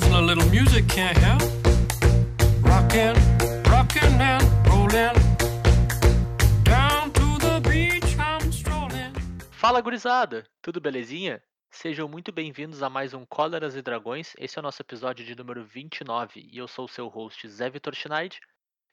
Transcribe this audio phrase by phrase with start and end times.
[0.00, 1.42] A little music can't help.
[2.62, 3.14] Rockin',
[3.68, 5.12] rockin' and rollin'.
[6.62, 9.12] Down to the beach I'm strolling.
[9.50, 11.42] Fala gurizada, tudo belezinha?
[11.72, 14.34] Sejam muito bem-vindos a mais um Cóleras e Dragões.
[14.38, 17.68] Esse é o nosso episódio de número 29 e eu sou o seu host Zé
[17.68, 18.38] Vitor Schneid.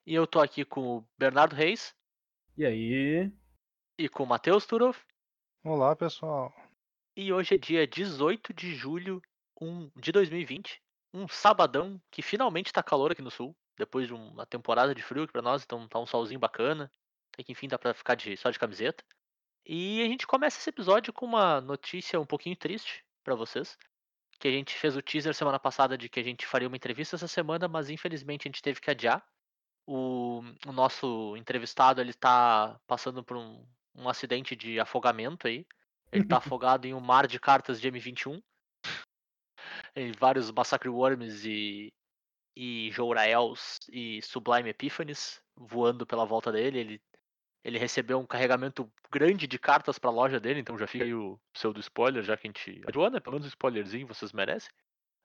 [0.07, 1.93] E eu tô aqui com o Bernardo Reis
[2.57, 3.31] E aí?
[3.99, 4.97] e com o Matheus Turov.
[5.63, 6.51] Olá, pessoal.
[7.15, 9.21] E hoje é dia 18 de julho
[9.61, 10.81] um, de 2020,
[11.15, 15.23] um sabadão que finalmente tá calor aqui no sul, depois de uma temporada de frio
[15.23, 16.91] aqui pra nós, então tá um solzinho bacana,
[17.37, 19.03] e que enfim dá pra ficar de, só de camiseta.
[19.65, 23.77] E a gente começa esse episódio com uma notícia um pouquinho triste pra vocês,
[24.39, 27.15] que a gente fez o teaser semana passada de que a gente faria uma entrevista
[27.15, 29.25] essa semana, mas infelizmente a gente teve que adiar.
[29.87, 35.65] O, o nosso entrevistado ele tá passando por um, um acidente de afogamento aí.
[36.11, 38.41] Ele tá afogado em um mar de cartas de M21.
[39.95, 41.93] Em vários Massacre Worms e,
[42.55, 46.79] e Jouraels e Sublime Epiphanies voando pela volta dele.
[46.79, 47.01] Ele,
[47.63, 51.39] ele recebeu um carregamento grande de cartas pra loja dele, então já fica aí o
[51.53, 52.81] pseudo spoiler, já que a gente.
[52.87, 53.19] Adiou, né?
[53.19, 54.69] Pelo menos um spoilerzinho, vocês merecem.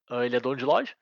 [0.09, 0.95] Ah, ele é dono de loja.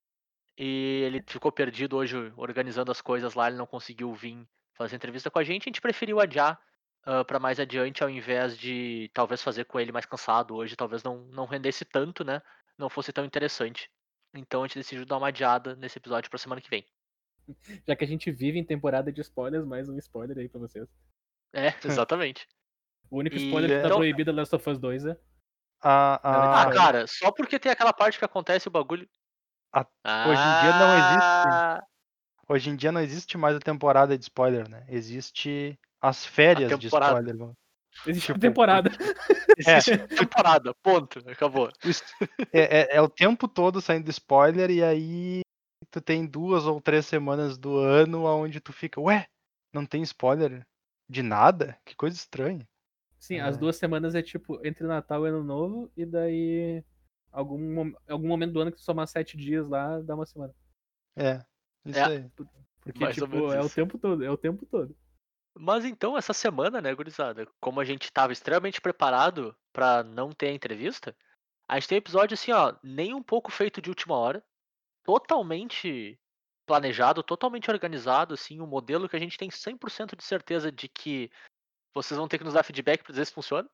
[0.57, 5.31] E ele ficou perdido hoje organizando as coisas lá, ele não conseguiu vir fazer entrevista
[5.31, 5.62] com a gente.
[5.62, 6.61] A gente preferiu adiar
[7.07, 11.03] uh, para mais adiante, ao invés de talvez fazer com ele mais cansado hoje, talvez
[11.05, 12.42] não, não rendesse tanto, né?
[12.79, 13.91] Não fosse tão interessante.
[14.34, 16.87] Então a gente decidiu dar uma adiada nesse episódio pra semana que vem.
[17.87, 20.87] Já que a gente vive em temporada de spoilers, mais um spoiler aí pra vocês.
[21.53, 22.47] É, exatamente.
[23.11, 25.17] O único E, spoiler que tá então- proibido é Last of Us 2 é.
[25.81, 29.09] A, a- Ah, cara, só porque tem aquela parte que acontece o bagulho.
[29.73, 29.87] A-
[30.29, 31.48] hoje em dia não existe.
[31.48, 31.85] Ah,
[32.51, 34.83] Hoje em dia não existe mais a temporada de spoiler, né?
[34.89, 37.37] Existe as férias de spoiler.
[37.37, 37.55] mano.
[38.07, 38.91] Existe uma Tipo, temporada.
[39.59, 39.98] Existe
[40.48, 41.19] temporada, ponto.
[41.28, 41.70] Acabou.
[42.53, 45.41] É, é- é o tempo todo saindo spoiler e aí
[45.91, 49.27] tu tem duas ou três semanas do ano onde tu fica, ué,
[49.73, 50.67] não tem spoiler
[51.09, 51.79] de nada?
[51.85, 52.67] Que coisa estranha.
[53.19, 53.58] Sim, as É.
[53.58, 56.85] duas semanas é tipo entre Natal e Ano Novo, e daí
[57.33, 60.55] algum, algum momento do ano que tu somar sete dias lá, dá uma semana.
[61.17, 61.45] É,
[61.85, 62.05] isso É.
[62.05, 62.30] aí.
[62.85, 64.96] Porque, tipo, é o tempo todo, é o tempo todo.
[65.61, 70.48] Mas então, essa semana, né, gurizada, como a gente tava extremamente preparado pra não ter
[70.48, 71.17] a entrevista,
[71.69, 74.45] a gente tem um episódio assim, ó, nem um pouco feito de última hora,
[75.05, 76.17] totalmente
[76.64, 81.29] planejado, totalmente organizado, assim, um modelo que a gente tem 100% de certeza de que
[81.92, 83.69] vocês vão ter que nos dar feedback pra dizer se funciona.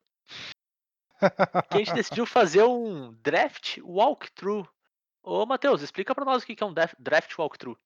[1.69, 4.67] Que a gente decidiu fazer um draft walkthrough.
[5.21, 7.77] Ô, Matheus, explica pra nós o que é um draft walkthrough.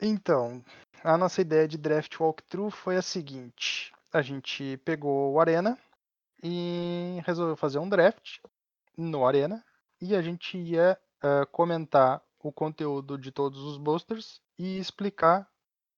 [0.00, 0.64] Então,
[1.04, 5.78] a nossa ideia de draft walkthrough foi a seguinte: a gente pegou o Arena
[6.42, 8.38] e resolveu fazer um draft
[8.96, 9.64] no Arena
[10.00, 15.48] e a gente ia eh, comentar o conteúdo de todos os boosters e explicar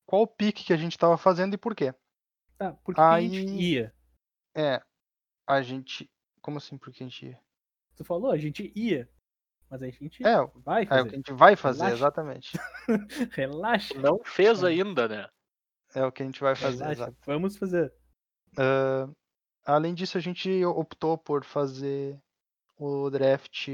[0.04, 1.94] qual pick que a gente estava fazendo e por quê.
[2.56, 3.94] Tá, por que, que a gente Aí- ia?
[4.54, 4.82] É,
[5.46, 6.10] a gente.
[6.40, 7.40] Como assim por que a gente ia?
[7.96, 9.08] Tu falou, a gente ia.
[9.70, 11.08] Mas a gente É, vai é o fazer.
[11.08, 11.96] que a gente vai fazer, Relaxa.
[11.96, 12.58] exatamente.
[13.32, 13.94] Relaxa.
[13.98, 14.68] Não fez É.
[14.68, 15.28] ainda, né?
[15.94, 17.02] É o que a gente vai fazer, relaxa.
[17.02, 17.16] exato.
[17.26, 17.92] Vamos fazer.
[18.56, 19.08] Ah,
[19.64, 22.18] além disso, a gente optou por fazer
[22.78, 23.68] o draft.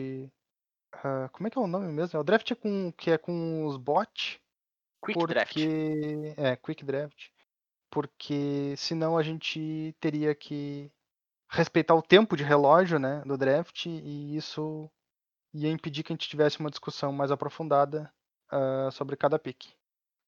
[0.92, 2.18] ah, como é que é o nome mesmo?
[2.20, 4.38] O draft é com, que é com os bots.
[5.04, 5.56] Quick porque, draft.
[6.38, 7.28] É, quick draft.
[7.90, 10.90] Porque senão a gente teria que
[11.50, 14.88] respeitar o tempo de relógio né, do draft e isso
[15.54, 18.12] ia impedir que a gente tivesse uma discussão mais aprofundada
[18.50, 19.66] ah, sobre cada pick.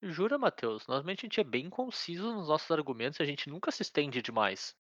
[0.03, 0.87] Jura, Matheus?
[0.87, 4.21] Normalmente a gente é bem conciso nos nossos argumentos e a gente nunca se estende
[4.21, 4.75] demais.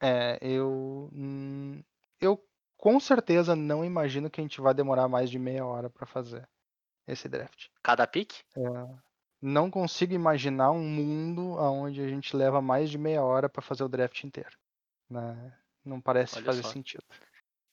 [0.00, 1.08] É, eu.
[1.12, 1.82] hum,
[2.20, 2.44] Eu
[2.76, 6.48] com certeza não imagino que a gente vai demorar mais de meia hora para fazer
[7.06, 7.68] esse draft.
[7.82, 8.42] Cada pique?
[9.40, 13.84] Não consigo imaginar um mundo onde a gente leva mais de meia hora para fazer
[13.84, 14.56] o draft inteiro.
[15.08, 15.56] né?
[15.84, 16.70] Não parece Olha fazer só.
[16.70, 17.04] sentido.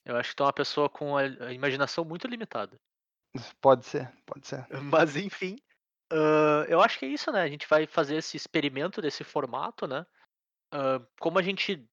[0.05, 2.79] Eu acho que tu é uma pessoa com a imaginação muito limitada.
[3.61, 4.67] Pode ser, pode ser.
[4.83, 5.57] Mas enfim,
[6.13, 7.41] ah, eu acho que é isso, né?
[7.41, 10.05] A gente vai fazer esse experimento desse formato, né?
[10.71, 11.87] Ah, como a gente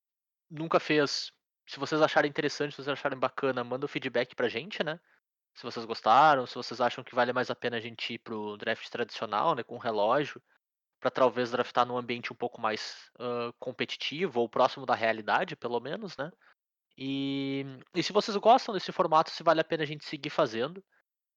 [0.51, 1.33] nunca fez,
[1.67, 5.01] se vocês acharem interessante, se vocês acharem bacana, manda o feedback pra gente, né?
[5.57, 8.57] Se vocês gostaram, se vocês acham que vale mais a pena a gente ir pro
[8.59, 9.63] draft tradicional, né?
[9.63, 10.43] Com relógio,
[11.01, 15.81] pra talvez draftar num ambiente um pouco mais ah, competitivo ou próximo da realidade, pelo
[15.81, 16.31] menos, né?
[16.99, 17.65] E,
[17.95, 20.79] e se vocês gostam desse formato, se vale a pena a gente seguir fazendo.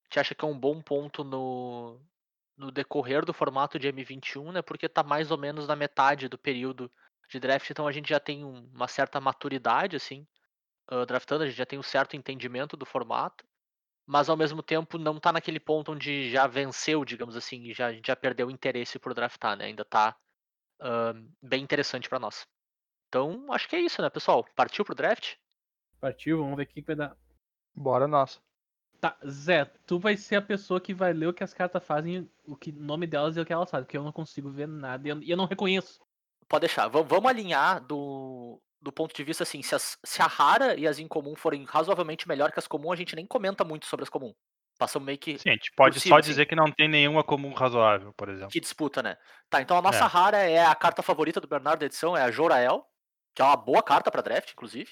[0.04, 2.02] A gente acha que é um bom ponto no,
[2.58, 4.62] no decorrer do formato de M21, né?
[4.62, 6.92] Porque tá mais ou menos na metade do período
[7.30, 10.28] de draft, então a gente já tem um- uma certa maturidade, assim,
[10.88, 13.46] ah, draftando, a gente já tem um certo entendimento do formato.
[14.06, 17.94] mas ao mesmo tempo não tá naquele ponto onde já venceu, digamos assim, e já,
[18.06, 19.66] já perdeu o interesse por draftar, né?
[19.66, 20.16] Ainda tá
[20.82, 22.48] ah, bem interessante pra nós.
[23.10, 24.46] Então, acho que é isso, né, pessoal?
[24.56, 25.36] Partiu pro draft?
[26.04, 27.16] Partiu, vamos ver o que que vai dar.
[27.74, 28.42] Bora nossa.
[29.00, 32.30] Tá, Zé, tu vai ser a pessoa que vai ler o que as cartas fazem,
[32.46, 34.68] o que o nome delas e o que elas fazem, porque eu não consigo ver
[34.68, 36.02] nada e eu, e eu não reconheço.
[36.50, 36.90] Pode deixar.
[36.90, 40.86] Vam- Vamos alinhar do, do ponto de vista assim, se, as- se a rara e
[40.86, 44.10] as incomum forem razoavelmente melhor que as comum, a gente nem comenta muito sobre as
[44.10, 44.34] comum.
[44.78, 46.30] Passamos meio que, Sim, a gente pode Possível, só sim.
[46.32, 48.50] dizer que não tem nenhuma comum razoável, por exemplo.
[48.52, 49.16] que disputa, né?
[49.50, 50.08] Tá, então a nossa É.
[50.08, 52.86] rara é a carta favorita do Bernardo da edição, é a Jorael,
[53.34, 54.92] que é uma boa carta pra draft, inclusive.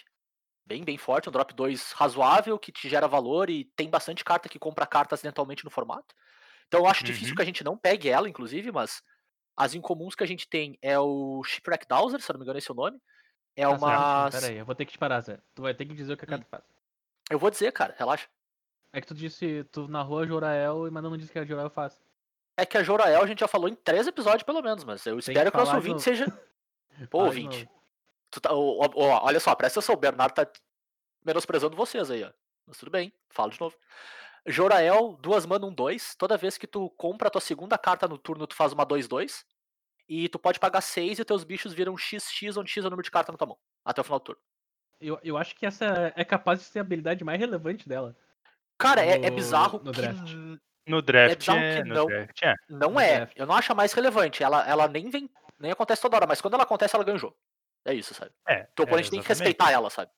[0.66, 4.48] Bem, bem forte, um drop 2 razoável, que te gera valor e tem bastante carta
[4.48, 6.16] que compra carta acidentalmente no formato.
[6.68, 7.36] Então eu acho difícil Uhum.
[7.36, 9.02] que a gente não pegue ela, inclusive, mas
[9.58, 12.58] as incomuns que a gente tem é o Shipwreck Dowser, se eu não me engano
[12.60, 12.98] esse é o nome.
[13.58, 14.30] É certo, uma.
[14.32, 15.40] Pera aí, eu vou ter que te parar, Zé.
[15.54, 16.32] Tu vai ter que dizer o que a Hum.
[16.32, 16.64] carta faz.
[17.30, 18.28] Eu vou dizer, cara, relaxa.
[18.94, 22.00] É que tu disse, tu narrou a Jorael, mas não disse que a Jorael faz.
[22.58, 25.14] É que a Jorael a gente já falou em três episódios, pelo menos, mas eu
[25.14, 26.26] Tem espero que que o nosso ouvinte seja.
[27.10, 27.70] Pô, ouvinte.
[28.32, 30.48] Tu tá- ó, ó, olha só, presta atenção, o Bernardo tá
[31.24, 32.32] menosprezando vocês aí, ó.
[32.66, 33.76] Mas tudo bem, falo de novo.
[34.48, 36.16] Jorael, duas mana, um 2.
[36.16, 39.46] Toda vez que tu compra a tua segunda carta no turno, tu faz uma 2-2.
[40.10, 43.04] E tu pode pagar 6 e teus bichos viram XX, onde X é o número
[43.04, 43.58] de carta na tua mão.
[43.86, 44.42] Até o final do turno.
[45.00, 48.16] Eu, eu acho que essa é capaz de ser a habilidade mais relevante dela.
[48.78, 50.34] Cara, é, é No- bizarro no que draft.
[50.88, 52.06] No draft, bizarro é, que no não.
[52.08, 52.56] draft, é.
[52.70, 53.30] não No é.
[53.36, 54.44] Eu não acho a mais relevante.
[54.44, 55.30] Ela, ela nem vem.
[55.60, 57.38] Nem acontece toda hora, mas quando ela acontece, ela ganha o jogo.
[57.86, 58.32] É isso, sabe?
[58.48, 60.12] É, Teu é, oponente tem que respeitar ela, sabe?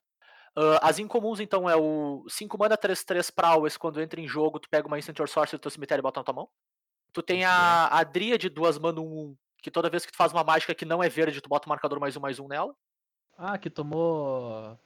[0.56, 4.70] Ah, as incomuns, então, é o 5 mana 3-3 Prowess, quando entra em jogo, tu
[4.70, 6.50] pega uma Instant or Sorcery do teu cemitério e bota na tua mão.
[7.12, 10.44] Tu tem a, a Dríade 2 mana 1, que toda vez que tu faz uma
[10.44, 12.76] mágica que não é verde, tu bota um marcador mais um mais um nela.
[13.38, 14.78] Ah, que tomou.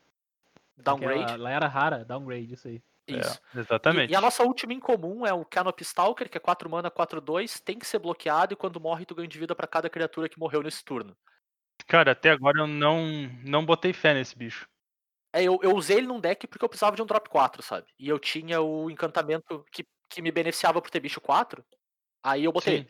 [0.78, 1.24] Downgrade.
[1.24, 2.82] Aquela- Ela era rara, downgrade, isso aí.
[3.08, 3.40] Isso.
[3.54, 4.12] É, E- exatamente.
[4.12, 7.80] E, a nossa última incomum é o Canopy Stalker, que é 4 mana 4-2, tem
[7.80, 10.62] que ser bloqueado e quando morre tu ganha de vida pra cada criatura que morreu
[10.62, 11.16] nesse turno.
[11.88, 13.04] Cara, até agora eu não,
[13.44, 14.68] não botei fé nesse bicho.
[15.34, 17.88] É, eu, eu usei ele num deck porque eu precisava de um drop 4, sabe?
[18.00, 21.64] E eu tinha o encantamento que, que me beneficiava por ter bicho 4.
[22.24, 22.88] Aí eu botei Sim.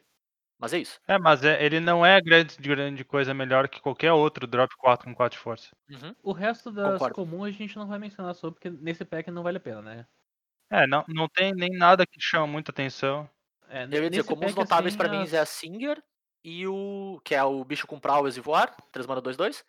[0.60, 1.00] Mas é isso.
[1.08, 5.06] É, mas é- ele não é grande, grande coisa melhor que qualquer outro drop 4
[5.06, 5.70] com 4 de força.
[5.90, 6.16] Uhum.
[6.24, 7.16] O resto das Concordo.
[7.16, 10.08] comuns a gente não vai mencionar sobre, porque nesse pack não vale a pena, né?
[10.72, 13.30] É, não, não tem nem nada que chama muita atenção.
[13.70, 16.04] É, Eu ia dizer, comuns pack, notáveis assim, pra mim é a Singer
[16.44, 17.20] e o.
[17.24, 19.64] que é o bicho com Prowess e voar, 3 mana 2-2.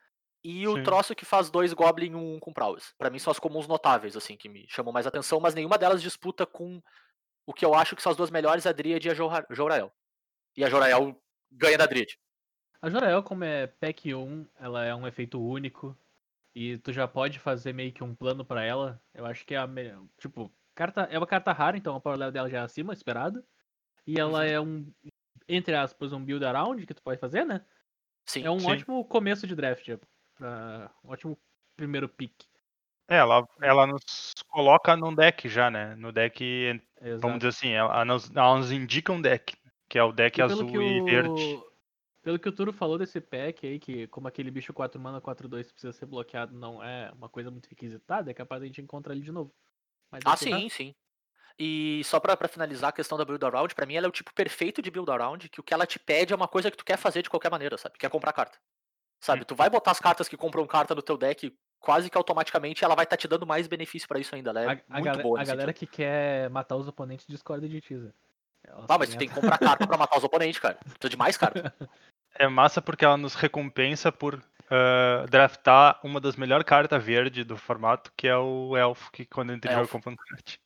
[0.44, 0.82] E o Sim.
[0.85, 2.94] troço que faz dois Goblin 1 com Prowess.
[2.97, 6.00] Pra mim são as comuns notáveis, assim, que me chamam mais atenção, mas nenhuma delas
[6.00, 6.81] disputa com
[7.44, 9.15] o que eu acho que são as duas melhores, a Dríade e a
[9.50, 9.93] Jorael.
[10.56, 11.20] E a Jorael
[11.50, 12.19] ganha da Dríade.
[12.81, 15.97] A Jorael, como é pack 1, ela é um efeito único.
[16.55, 19.00] E tu já pode fazer meio que um plano pra ela.
[19.12, 20.05] Eu acho que é a melhor.
[20.19, 23.44] Tipo, carta, é uma carta rara, então a power level dela já é acima, esperado.
[24.06, 24.44] E ela Uhum.
[24.44, 24.93] é um,
[25.49, 27.65] entre aspas, um build around que tu pode fazer, né?
[28.27, 28.45] Sim.
[28.45, 28.67] É um sim.
[28.67, 29.89] ótimo começo de draft.
[30.35, 31.39] Pra, um ótimo
[31.77, 32.45] primeiro pick.
[33.09, 35.95] É, ela, ela nos coloca num deck já, né?
[35.97, 36.45] No deck,
[37.00, 37.21] Exato.
[37.23, 39.56] vamos dizer assim, ela, nos, ela nos indica um deck,
[39.89, 41.59] que é o deck E azul e verde.
[42.21, 45.73] Pelo que o Turo falou desse pack aí, que como aquele bicho 4 mana 4-2
[45.73, 49.15] precisa ser bloqueado, não é uma coisa muito requisitada, é capaz de a gente encontrar
[49.15, 49.55] ele de novo.
[50.11, 50.95] Mas Ah, esse tá- sim, sim.
[51.59, 54.13] E só pra, pra finalizar a questão da build around, pra mim ela é o
[54.13, 56.77] tipo perfeito de build around, que o que ela te pede é uma coisa que
[56.77, 57.99] tu quer fazer de qualquer maneira, sabe?
[57.99, 58.59] Que é comprar carta.
[59.21, 59.45] Sabe?
[59.45, 62.95] Tu vai botar as cartas que compram carta no teu deck quase que automaticamente, ela
[62.95, 64.50] vai estar te dando mais benefício pra isso ainda.
[64.50, 65.79] Ela é a, a muito gale- boa a galera sentido.
[65.91, 68.15] que quer matar os oponentes discorda de Tiza.
[68.65, 70.75] Ela Ah, mas tu tem que comprar carta pra matar os oponentes, cara.
[70.77, 71.75] Precisa de mais carta.
[72.35, 77.57] É massa porque ela nos recompensa por ah, draftar uma das melhores cartas verde do
[77.57, 80.61] formato, que é o Elfo, que quando entra em jogo compra um card.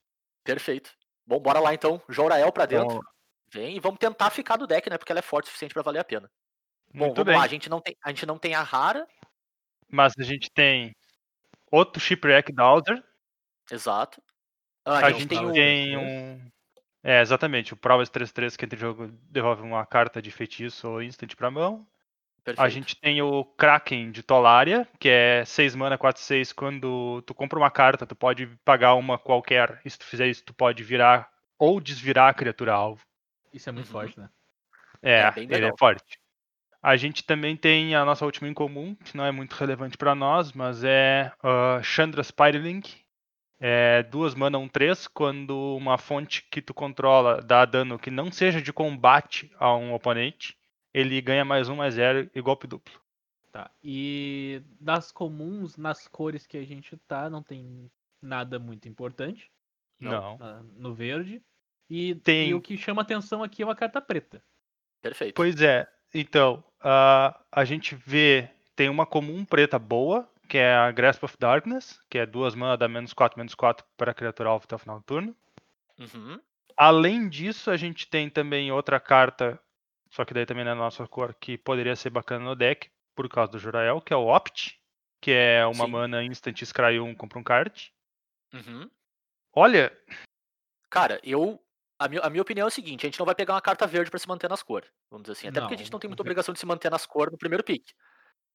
[0.44, 0.90] Perfeito.
[1.26, 2.02] Bom, bora lá então.
[2.08, 2.96] Jorael pra dentro.
[2.96, 3.12] Então,
[3.52, 4.96] Vem e vamos tentar ficar no deck, né?
[4.96, 6.30] Porque ela é forte o suficiente pra valer a pena.
[6.94, 7.36] Bom, muito vamos bem.
[7.36, 7.44] lá.
[7.44, 9.06] A gente, não tem, a gente não tem a rara.
[9.90, 10.96] Mas a gente tem
[11.70, 13.02] outro Shipwreck Dowser.
[13.70, 14.22] Exato.
[14.84, 16.50] Ah, A, a, gente, gente tem tem um.
[17.02, 17.74] É, exatamente.
[17.74, 21.50] O Prowess 3-3 que entra em jogo devolve uma carta de feitiço ou instant pra
[21.50, 21.86] mão.
[22.44, 22.70] A Perfeito.
[22.70, 26.52] gente tem o Kraken de Tolaria, que é 6 mana, 4-6.
[26.52, 29.80] Quando tu compra uma carta, tu pode pagar uma qualquer.
[29.84, 33.00] E se tu fizer isso, tu pode virar ou desvirar a criatura alvo.
[33.52, 33.92] Isso é muito Uhum.
[33.92, 34.28] forte, né?
[35.02, 36.18] É, É, ele é forte.
[36.82, 40.52] A gente também tem a nossa última incomum, que não é muito relevante pra nós,
[40.52, 43.00] mas é ah, Chandra Spirelink.
[43.60, 45.06] É duas mana, um 3.
[45.06, 49.94] Quando uma fonte que tu controla dá dano que não seja de combate a um
[49.94, 50.56] oponente,
[50.92, 53.00] ele ganha mais um, mais zero e golpe duplo.
[53.50, 53.70] Tá.
[53.82, 59.50] E das comuns, nas cores que a gente tá, não tem nada muito importante.
[60.00, 60.36] Não.
[60.38, 61.40] na- no verde.
[61.88, 62.48] E, Tem.
[62.48, 64.42] e o que chama atenção aqui é uma carta preta.
[65.00, 65.34] Perfeito.
[65.34, 65.86] Pois é.
[66.12, 68.48] Então, a a gente vê.
[68.74, 72.76] Tem uma comum preta boa, que é a Grasp of Darkness, que é duas mana,
[72.76, 75.36] dá menos 4, menos 4 para criatura alvo até o final do turno.
[75.98, 76.40] Uhum.
[76.76, 79.60] Além disso, a gente tem também outra carta,
[80.12, 83.50] só que daí também na nossa cor, que poderia ser bacana no deck, por causa
[83.52, 84.78] do Jurael, que é o Opt,
[85.20, 85.90] que é uma Sim.
[85.90, 87.92] mana instant Scry 1, compra um card.
[88.52, 88.88] Uhum.
[89.54, 89.96] Olha,
[90.90, 91.58] Cara, eu.
[91.98, 93.86] A minha, a minha opinião é o seguinte: a gente não vai pegar uma carta
[93.86, 94.90] verde pra se manter nas cores.
[95.10, 95.48] Vamos dizer assim.
[95.48, 97.38] Até porque a gente Não, não tem muita obrigação de se manter nas cores no
[97.38, 97.90] primeiro pick.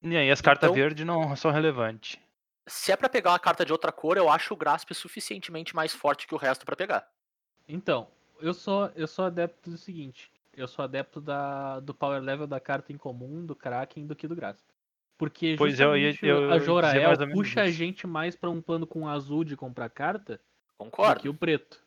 [0.04, 2.20] e aí as cartas Então- verdes não são relevantes.
[2.68, 5.94] Se é pra pegar uma carta de outra cor, eu acho o Grasp suficientemente mais
[5.94, 7.10] forte que o resto pra pegar.
[7.68, 8.12] Então,
[8.42, 10.30] eu sou, eu sou adepto do seguinte.
[10.58, 14.28] Eu sou adepto da, do power level da carta em comum, do Kraken, do que
[14.28, 14.68] do Grasp.
[15.16, 19.08] Porque Pois eu eu ia a Jorael puxa a gente mais pra um plano com
[19.08, 21.22] azul de comprar carta do Concordo.
[21.22, 21.86] que o preto.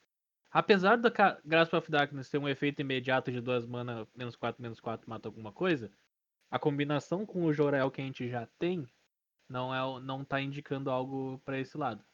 [0.52, 1.10] Apesar da
[1.44, 5.28] Grasp of Darkness ter um efeito imediato de duas mana, menos 4, menos 4, mata
[5.28, 5.92] alguma coisa,
[6.50, 8.88] a combinação com o Jorael que a gente já tem
[9.48, 12.04] não, é, não tá indicando algo pra esse lado.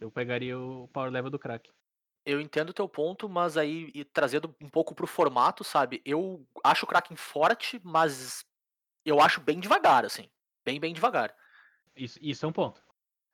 [0.00, 1.72] Eu pegaria o power level do Kraken.
[2.28, 6.02] Eu entendo o teu ponto, mas aí, e trazendo um pouco pro formato, sabe?
[6.04, 8.44] Eu acho o Kraken forte, mas
[9.02, 10.28] eu acho bem devagar, assim.
[10.62, 11.34] Bem, bem devagar.
[11.96, 12.82] Isso, isso é um ponto.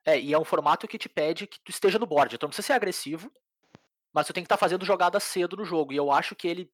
[0.05, 2.35] É, e é um formato que te pede que tu esteja no board.
[2.35, 3.29] Então não precisa ser agressivo,
[4.13, 5.91] mas tu tem que estar fazendo jogada cedo no jogo.
[5.91, 6.71] E eu acho que ele,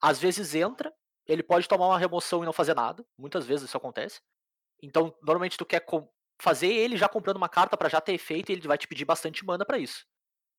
[0.00, 0.94] às vezes, entra,
[1.26, 3.04] ele pode tomar uma remoção e não fazer nada.
[3.18, 4.20] Muitas vezes isso acontece.
[4.80, 5.84] Então, normalmente tu quer
[6.40, 9.04] fazer ele já comprando uma carta pra já ter efeito e ele vai te pedir
[9.04, 10.06] bastante mana pra isso.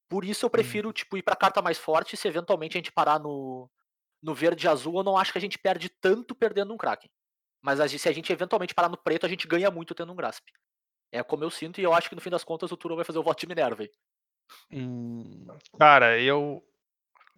[0.09, 3.19] Por isso eu prefiro, tipo, ir pra carta mais forte se eventualmente a gente parar
[3.19, 3.69] no,
[4.21, 7.09] no verde e azul, eu não acho que a gente perde tanto perdendo um Kraken.
[7.61, 10.45] Mas se a gente eventualmente parar no preto, a gente ganha muito tendo um Grasp.
[11.11, 13.05] É como eu sinto, e eu acho que no fim das contas o Turo vai
[13.05, 13.91] fazer o voto de Minerva aí.
[15.77, 16.63] Cara, eu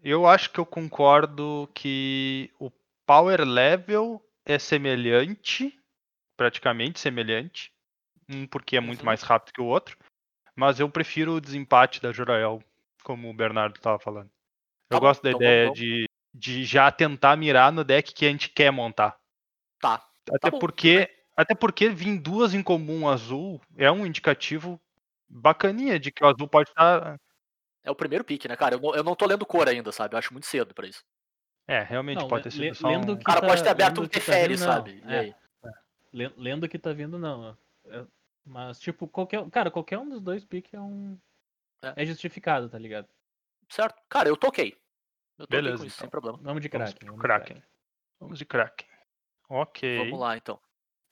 [0.02, 2.72] eu acho que eu concordo que o
[3.06, 5.78] power level é semelhante,
[6.38, 7.72] praticamente semelhante,
[8.30, 9.06] um porque é muito Uhum.
[9.06, 9.98] mais rápido que o outro,
[10.60, 12.62] mas eu prefiro o desempate da Jorael,
[13.04, 14.26] como o Bernardo estava falando.
[14.90, 18.14] Eu Tá bom, gosto da então ideia vamos- de, de já tentar mirar no deck
[18.14, 19.18] que a gente quer montar.
[19.80, 20.06] Tá.
[20.30, 24.80] Até tudo porque até porque vir duas em comum azul é um indicativo
[25.30, 27.18] bacaninha de que o azul pode estar
[27.84, 28.76] É o primeiro pick, né, cara?
[28.76, 30.14] Eu não, eu não tô lendo cor ainda, sabe?
[30.16, 31.02] Eu acho muito cedo pra isso.
[31.66, 33.06] É, realmente Não, pode ter sido só um...
[33.06, 35.02] que- O cara tá- pode ter aberto um que tá sabe?
[35.08, 35.20] E É.
[35.20, 35.36] aí?
[36.12, 37.56] Le- Lendo o que tá vindo, não.
[38.46, 39.48] Mas, tipo, qualquer.
[39.50, 41.18] Cara, qualquer um dos dois piques é um.
[41.84, 42.04] É.
[42.04, 43.08] É justificado, tá ligado?
[43.70, 44.02] Certo?
[44.10, 44.74] Cara, eu toquei.
[45.38, 46.04] Eu toquei Beleza, com isso, então.
[46.06, 46.38] sem problema.
[46.42, 46.96] Vamos de Kraken.
[47.08, 47.64] vamos de Kraken.
[48.20, 48.88] Vamos de Kraken.
[49.50, 49.98] Ok.
[50.00, 50.60] Vamos lá, então.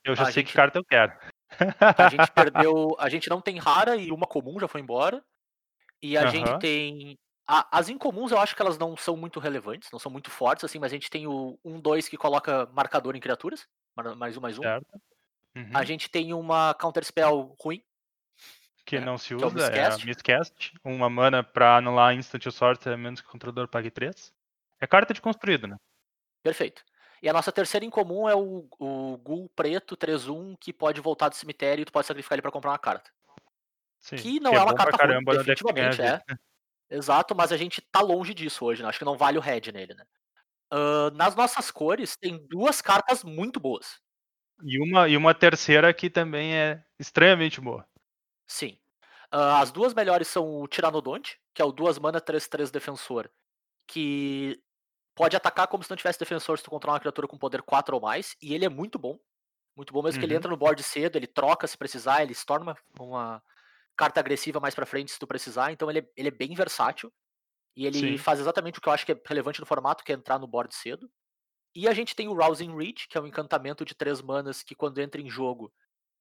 [0.04, 1.18] Eu já A sei gente- que carta eu quero.
[1.80, 2.96] A gente perdeu.
[3.00, 5.24] A gente não tem rara e uma comum já foi embora.
[6.02, 7.18] E a gente tem.
[7.48, 10.66] a- as incomuns eu acho que elas não são muito relevantes, não são muito fortes,
[10.66, 13.66] assim, mas a gente tem o 1-2 que coloca marcador em criaturas.
[14.18, 14.62] Mais um, mais um.
[14.64, 15.02] Certo.
[15.58, 15.72] Uhum.
[15.74, 17.84] A gente tem uma counter spell ruim.
[18.86, 20.06] Que é, não se que é o usa, é, a Miscast.
[20.06, 20.74] Miscast.
[20.84, 24.32] Uma mana pra anular Instant Sorcerer, a menos que o controlador pague 3.
[24.80, 25.76] É carta de construído, né?
[26.44, 26.84] Perfeito.
[27.22, 31.36] E a nossa terceira incomum é o, o Ghoul preto 3-1 que pode voltar do
[31.36, 33.10] cemitério e tu pode sacrificar ele pra comprar uma carta.
[34.00, 36.22] Sim, Que não é uma bom pra carta ruim, caramba que ganha definitivamente é.
[36.90, 38.88] Exato, mas a gente tá longe disso hoje, né?
[38.90, 40.06] Acho que não vale o head nele, né?
[40.72, 44.00] Ahn, nas nossas cores, tem duas cartas muito boas.
[44.64, 47.88] E uma, e uma terceira que também é extremamente boa.
[48.48, 48.78] Sim.
[49.32, 53.30] Ah, as duas melhores são o Tiranodonte, que é o 2 mana 3-3 defensor,
[53.88, 54.62] que
[55.16, 57.96] pode atacar como se não tivesse defensor se tu controlar uma criatura com poder 4
[57.96, 59.20] ou mais, e ele é muito bom.
[59.78, 60.38] Muito bom mesmo que ele Uhum.
[60.38, 63.44] entra no board cedo, ele troca se precisar, ele se torna uma, uma
[63.98, 67.14] carta agressiva mais pra frente se tu precisar, então ele é, ele é bem versátil.
[67.76, 68.20] E ele Sim.
[68.20, 70.48] faz exatamente o que eu acho que é relevante no formato, que é entrar no
[70.48, 71.10] board cedo.
[71.78, 74.74] E a gente tem o Rousing Reach, que é um encantamento de três manas que
[74.74, 75.72] quando entra em jogo,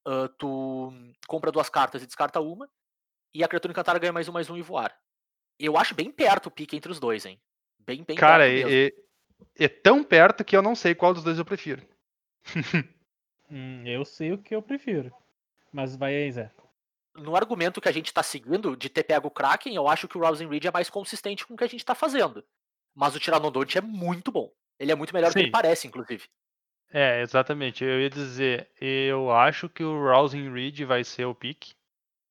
[0.06, 0.92] ah, tu
[1.26, 2.68] compra duas cartas e descarta uma.
[3.32, 4.94] E a criatura encantada ganha mais um, mais um e voar.
[5.58, 7.40] Eu acho bem perto o pique entre os dois, hein?
[7.78, 8.70] Bem, bem Cara, perto mesmo.
[8.70, 11.88] é, é- é tão perto que eu não sei qual dos dois eu prefiro.
[13.48, 15.14] Hum, eu sei o que eu prefiro.
[15.72, 16.52] Mas vai aí, Zé.
[17.14, 20.18] No argumento que a gente tá seguindo de ter pego o Kraken, eu acho que
[20.18, 22.44] o Rousing Reach é mais consistente com o que a gente tá fazendo.
[22.92, 24.52] Mas o Tiranodonte é muito bom.
[24.78, 25.44] Ele é muito melhor do que Sim.
[25.44, 26.24] ele parece, inclusive.
[26.92, 27.84] É, exatamente.
[27.84, 31.72] Eu ia dizer, eu acho que o Rousing Reed vai ser o pick,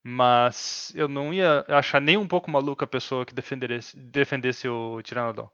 [0.04, 5.02] mas eu não ia achar nem um pouco maluca a pessoa que defendesse, defendesse o
[5.02, 5.50] Tiranodon.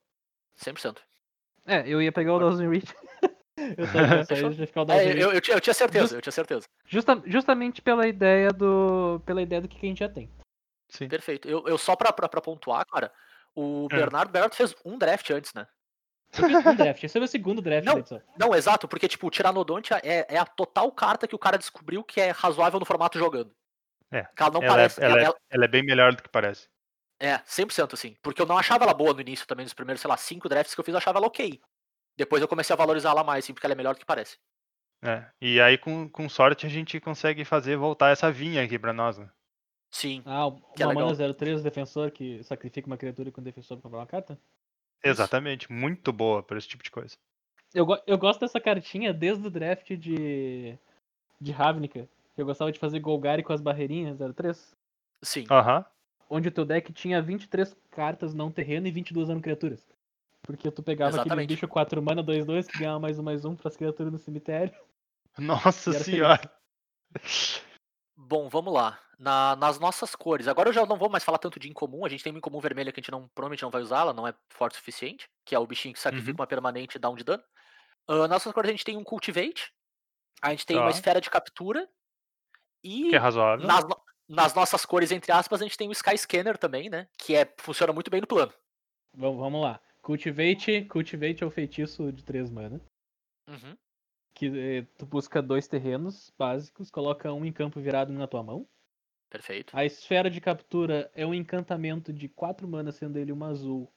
[0.57, 0.97] 100%.
[1.65, 2.83] É, eu ia pegar o Dawson Reed.
[3.57, 6.65] eu É, tinha, eu tinha certeza, Just- eu tinha certeza.
[6.85, 9.21] Justa- justamente pela ideia do.
[9.25, 10.29] Pela ideia do que, que a gente já tem.
[10.89, 11.07] Sim.
[11.07, 11.47] Perfeito.
[11.47, 13.11] Eu, eu só pra, pra, pra pontuar, cara,
[13.55, 13.95] o É.
[13.95, 15.65] Bernardo Barrett fez um draft antes, né?
[16.31, 18.03] Draft, esse é o meu segundo draft Não.
[18.37, 22.03] Não, exato, porque, tipo, o Tiranodonte é, é a total carta que o cara descobriu
[22.03, 23.53] que é razoável no formato jogando.
[24.11, 25.01] É, ela não Ela, parece.
[25.01, 26.67] é, ela, é, ela- ela é bem melhor do que parece.
[27.19, 28.15] É, 100% assim.
[28.21, 30.73] Porque eu não achava ela boa no início também, nos primeiros, sei lá, cinco drafts
[30.73, 31.61] que eu fiz, eu achava ela ok.
[32.17, 34.37] Depois eu comecei a valorizar ela mais, assim, porque ela é melhor do que parece.
[35.03, 35.25] É.
[35.41, 39.17] E aí, com, com sorte, a gente consegue fazer voltar essa vinha aqui pra nós.
[39.17, 39.29] Né?
[39.89, 40.21] Sim.
[40.25, 41.07] Ah, Que é uma legal.
[41.15, 44.39] mana 03 defensor que sacrifica uma criatura com defensor pra comprar uma carta?
[45.03, 45.71] Exatamente.
[45.71, 47.15] Muito boa pra esse tipo de coisa.
[47.73, 50.77] Eu, eu gosto dessa cartinha desde o draft de.
[51.39, 52.07] de Ravnica.
[52.35, 54.75] que Eu gostava de fazer Golgari com as barreirinhas 03.
[55.23, 55.45] Sim.
[55.49, 55.85] Aham.
[56.29, 59.85] Onde o teu deck tinha 23 cartas não terreno e 22 não criaturas.
[60.41, 61.49] Porque tu pegava aquele Exatamente.
[61.49, 64.73] bicho 4 mana 2-2 que ganhava mais um mais um pras criaturas no cemitério.
[65.37, 66.51] Nossa senhora.
[68.15, 68.99] Bom, vamos lá.
[69.21, 70.47] Na- nas nossas cores.
[70.47, 72.03] Agora eu já não vou mais falar tanto de incomum.
[72.03, 74.13] A gente tem uma incomum vermelha que a gente não, provavelmente não vai usar, ela
[74.13, 75.29] não é forte o suficiente.
[75.45, 76.39] Que é o bichinho que sacrifica Uhum.
[76.41, 77.43] uma permanente e dá um de dano.
[78.07, 79.71] Ah, nas nossas cores a gente tem um Cultivate.
[80.41, 80.91] A gente tem uma Tá.
[80.91, 81.87] esfera de captura.
[82.83, 83.67] E Que é razoável.
[83.67, 83.85] nas,
[84.27, 87.07] nas nossas cores, entre aspas, a gente tem o Sky Scanner também, né?
[87.15, 88.51] Que é, funciona muito bem no plano.
[89.15, 89.79] Vamos, vamos lá.
[90.01, 92.81] Cultivate, Cultivate é o feitiço de 3 mana.
[93.47, 93.77] Uhum.
[94.33, 98.41] Que eh, tu busca dois terrenos básicos, coloca um em campo virado um na tua
[98.41, 98.67] mão.
[99.31, 99.73] Perfeito.
[99.73, 103.89] A esfera de captura é um encantamento de 4 mana, sendo ele uma azul.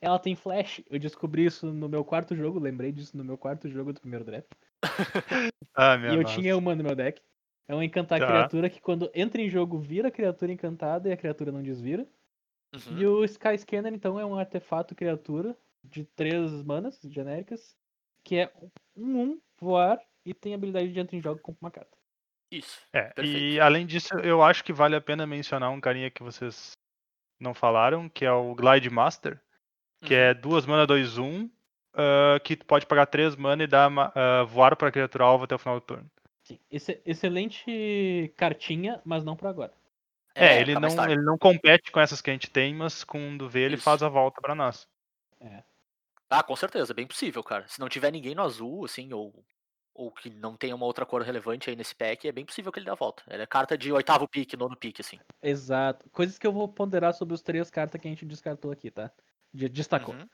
[0.00, 0.80] Ela tem flash.
[0.88, 4.24] Eu descobri isso no meu quarto jogo, lembrei disso no meu quarto jogo do primeiro
[4.24, 4.52] draft.
[5.74, 6.34] Ah, minha e eu nossa.
[6.34, 7.20] tinha uma no meu deck.
[7.68, 8.26] É um encantar Tá.
[8.26, 12.06] criatura que quando entra em jogo vira criatura encantada e a criatura não desvira.
[12.74, 12.98] Uhum.
[12.98, 17.76] E o Sky Scanner, então, é um artefato criatura de 3 manas genéricas,
[18.24, 18.52] que é
[18.96, 21.96] um 1 voar e tem habilidade de entra em jogo com uma carta.
[22.50, 22.80] Isso.
[22.92, 26.72] É, e além disso, eu acho que vale a pena mencionar um carinha que vocês
[27.40, 29.40] não falaram, que é o Glide Master,
[30.02, 30.20] que Uhum.
[30.20, 31.50] é duas mana 2-1,
[31.94, 35.54] ah, que tu pode pagar 3 mana e dar ah, voar pra criatura alvo até
[35.54, 36.10] o final do turno.
[36.44, 39.72] Sim, esse- excelente cartinha, mas não pra agora.
[40.34, 43.02] É, ele, pra mais não, ele não compete com essas que a gente tem, mas
[43.02, 43.84] quando vê, ele Isso.
[43.84, 44.86] faz a volta pra nós.
[46.28, 47.66] Ah, com certeza, bem possível, cara.
[47.68, 49.44] Se não tiver ninguém no azul, assim, ou,
[49.96, 52.78] ou que não tenha uma outra cor relevante aí nesse pack, é bem possível que
[52.78, 53.22] ele dê a volta.
[53.26, 55.18] Ela é carta de oitavo pique, nono pique, assim.
[55.42, 56.08] Exato.
[56.10, 59.10] Coisas que eu vou ponderar sobre os três cartas que a gente descartou aqui, tá?
[59.52, 60.14] De- Destacou.
[60.14, 60.26] Uhum.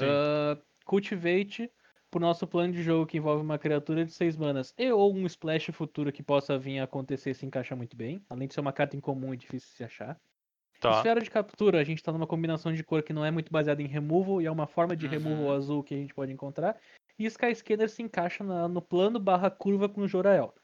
[0.00, 1.70] Ah, cultivate
[2.10, 5.26] pro nosso plano de jogo que envolve uma criatura de 6 manas e ou um
[5.26, 8.24] splash futuro que possa vir a acontecer se encaixa muito bem.
[8.28, 10.20] Além de ser uma carta incomum e difícil de se achar.
[10.80, 10.90] Tá.
[10.92, 13.82] Esfera de captura, a gente tá numa combinação de cor que não é muito baseada
[13.82, 15.12] em removal e é uma forma de Uhum.
[15.12, 16.76] removal azul que a gente pode encontrar.
[17.18, 20.54] E Sky Scanner se encaixa na- no plano barra curva com o Jorael.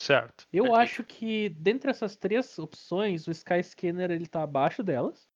[0.00, 0.46] Certo.
[0.52, 0.80] Eu Perfeito.
[0.82, 5.28] acho que dentre essas três opções, o Sky Scanner ele tá abaixo delas.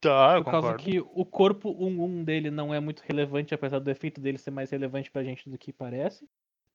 [0.00, 0.84] Tá, eu Por causa concordo.
[0.84, 4.70] que o corpo 1-1 dele não é muito relevante, apesar do efeito dele ser mais
[4.70, 6.28] relevante pra gente do que parece.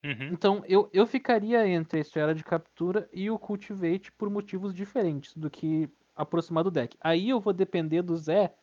[0.04, 0.30] Uhum.
[0.32, 5.36] Então eu, eu ficaria entre a esfera de captura e o Cultivate por motivos diferentes
[5.36, 6.98] do que aproximar do deck.
[7.00, 8.54] Aí eu vou depender do Zé,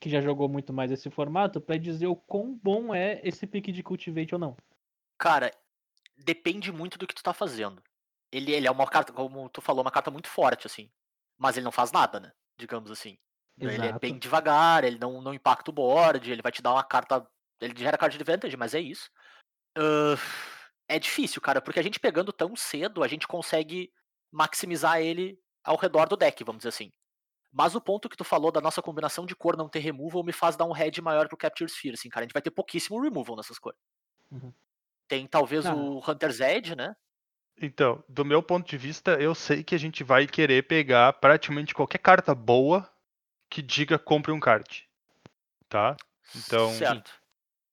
[0.00, 3.72] que já jogou muito mais esse formato, pra dizer o quão bom é esse pique
[3.72, 4.56] de Cultivate ou não.
[5.18, 5.50] Cara,
[6.16, 7.82] depende muito do que tu tá fazendo.
[8.30, 10.90] Ele, ele é uma carta, como tu falou, uma carta muito forte, assim.
[11.38, 12.32] Mas ele não faz nada, né?
[12.58, 13.16] Digamos assim.
[13.58, 14.00] Ele é Exato.
[14.00, 17.26] bem devagar, ele não, não impacta o board, ele vai te dar uma carta.
[17.60, 19.10] Ele gera card de advantage, mas é isso.
[19.76, 20.16] Ahn,
[20.88, 23.90] é difícil, cara, porque a gente pegando tão cedo, a gente consegue
[24.30, 26.92] maximizar ele ao redor do deck, vamos dizer assim.
[27.56, 30.32] Mas o ponto que tu falou da nossa combinação de cor não ter removal me
[30.32, 32.24] faz dar um head maior pro Capture Sphere, assim, cara.
[32.24, 33.78] A gente vai ter pouquíssimo removal nessas cores.
[34.30, 34.52] Uhum.
[35.08, 35.74] Tem talvez Ah.
[35.74, 36.94] o Hunter's Edge, né?
[37.62, 41.72] Então, do meu ponto de vista, eu sei que a gente vai querer pegar praticamente
[41.72, 42.86] qualquer carta boa
[43.48, 44.86] que diga compre um card.
[45.66, 45.96] Tá?
[46.36, 47.10] Então- Certo.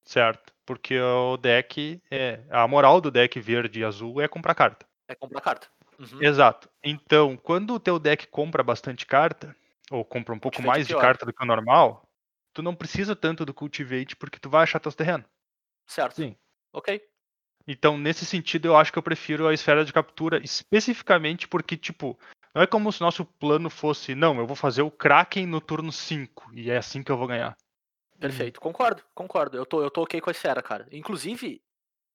[0.06, 0.54] Certo.
[0.66, 2.40] Porque o deck é.
[2.50, 4.86] A moral do deck verde e azul é comprar carta.
[5.10, 5.68] É comprar carta.
[6.00, 6.24] Uhum.
[6.24, 6.70] Exato.
[6.82, 9.54] Então, quando o teu deck compra bastante carta,
[9.94, 11.02] ou compra um pouco Cultivate mais de pior.
[11.02, 12.10] carta do que o normal,
[12.52, 15.28] tu não precisa tanto do Cultivate porque tu vai achar teus terrenos.
[15.86, 16.16] Certo.
[16.16, 16.36] Sim.
[16.74, 17.02] Ok.
[17.68, 22.18] Então, nesse sentido, eu acho que eu prefiro a esfera de captura, especificamente porque, tipo,
[22.54, 25.62] não é como se o nosso plano fosse, não, eu vou fazer o Kraken no
[25.62, 27.56] turno 5, e é assim que eu vou ganhar.
[28.20, 28.60] Perfeito.
[28.60, 29.58] Concordo, concordo.
[29.58, 30.88] Eu tô, eu tô ok com a esfera, cara.
[30.92, 31.62] Inclusive,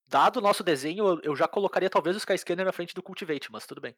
[0.07, 3.03] dado o nosso desenho, eu, eu já colocaria talvez o Sky Scanner na frente do
[3.03, 3.95] Cultivate, mas tudo bem.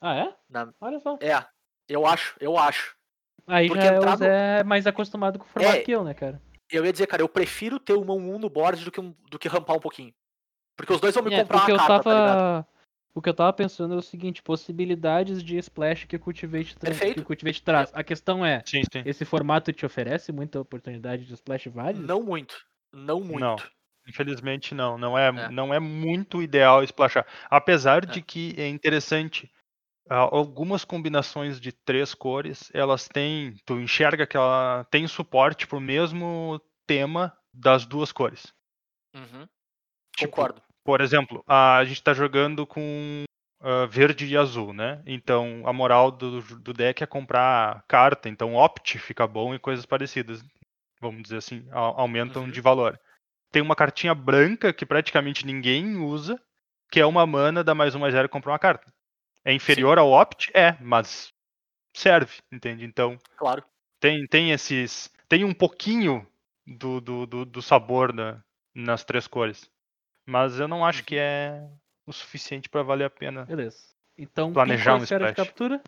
[0.00, 0.36] Ah, é?
[0.48, 1.16] Na- Olha só.
[1.20, 1.44] É,
[1.88, 2.96] eu acho, eu acho.
[3.46, 5.80] Aí Porque já é entrar no- Zé mais acostumado com o formato É.
[5.82, 6.40] que eu, né, cara?
[6.70, 9.38] Eu ia dizer, cara, eu prefiro ter uma 1-1 no board do que, um, do
[9.38, 10.12] que rampar um pouquinho.
[10.76, 12.36] Porque os dois vão me É, comprar porque uma eu carta, tá ligado?
[12.38, 12.68] tava.
[13.14, 16.94] O que eu tava pensando é o seguinte, possibilidades de splash que o Cultivate, tra-
[16.94, 17.90] que o Cultivate traz.
[17.92, 19.02] A questão é, Sim, sim.
[19.04, 22.06] esse formato te oferece muita oportunidade de splash válido?
[22.06, 22.56] Não muito.
[22.90, 23.70] Não muito.
[24.08, 25.48] Infelizmente não, não é, É.
[25.50, 27.26] não é muito ideal splashar.
[27.50, 28.06] Apesar É.
[28.06, 29.50] de que é interessante,
[30.14, 36.60] algumas combinações de três cores, elas têm, tu enxerga que ela tem suporte pro mesmo
[36.86, 38.52] tema das duas cores.
[39.14, 39.46] Uhum.
[40.16, 40.62] Tipo, Concordo.
[40.84, 43.24] Por exemplo, a gente tá jogando com
[43.62, 45.00] ah, verde e azul, né?
[45.06, 49.86] Então a moral do, do deck é comprar carta, então opt fica bom e coisas
[49.86, 50.44] parecidas.
[51.00, 52.50] Vamos dizer assim, au- aumentam Uhum.
[52.50, 52.98] de valor.
[53.52, 56.40] Tem uma cartinha branca que praticamente ninguém usa,
[56.90, 58.92] que é uma mana, dá mais um mais zero e compra uma carta.
[59.44, 60.50] É inferior ao opt?
[60.54, 61.32] É, mas
[61.96, 62.84] serve, entende?
[62.84, 63.64] Então Claro.
[64.00, 65.10] tem, tem esses.
[65.28, 66.26] Tem um pouquinho
[66.66, 68.42] do, do, do, do sabor na-
[68.74, 69.70] nas três cores.
[70.26, 71.68] Mas eu não acho que é
[72.06, 73.44] o suficiente para valer a pena.
[73.44, 73.78] Beleza.
[74.16, 75.82] Então, Planejar a um esfera de captura?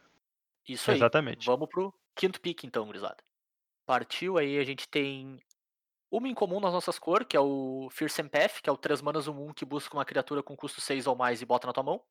[0.67, 0.97] Isso aí.
[0.97, 1.47] Exatamente.
[1.47, 3.23] Vamos pro quinto pick então, gurizada.
[3.87, 5.39] Partiu aí, a gente tem
[6.11, 9.03] uma em comum nas nossas cores, que é o Fearsome Path, que é o 3
[9.03, 11.83] manas 1 que busca uma criatura com custo 6 ou mais e bota na tua
[11.83, 12.03] mão.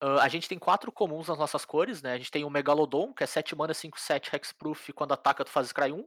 [0.00, 2.12] Ah, a gente tem quatro comuns nas nossas cores, né?
[2.12, 5.50] A gente tem o Megalodon, que é 7 mana 5 7 Hexproof, quando ataca tu
[5.50, 6.06] faz Scry 1.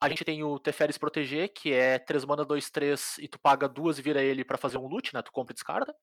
[0.00, 3.68] A gente tem o Teferis Proteger, que é 3 mana 2 3 e tu paga
[3.68, 5.20] duas e vira ele pra fazer um loot, né?
[5.22, 5.94] Tu compra e descarta.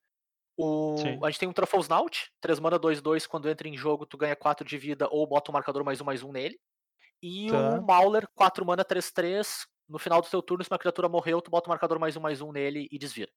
[0.57, 0.97] O...
[0.97, 1.19] Sim.
[1.23, 4.17] A gente tem um Truffles Snout, 3 mana 2 2, quando entra em jogo tu
[4.17, 6.59] ganha 4 de vida ou bota um marcador mais um mais um nele.
[7.21, 7.79] E Tá.
[7.79, 11.41] o Mauler, 4 mana 3 3, no final do teu turno, se uma criatura morreu,
[11.41, 13.31] tu bota um marcador mais um mais um nele e desvira.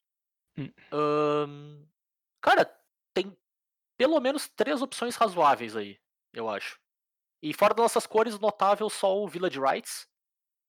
[0.57, 0.71] Hum.
[0.93, 1.87] Ahn,
[2.41, 2.65] Cara,
[3.15, 3.37] tem
[3.99, 5.99] pelo menos três opções razoáveis aí,
[6.33, 6.81] eu acho.
[7.43, 10.09] E fora das nossas cores, notável só o Village Rights,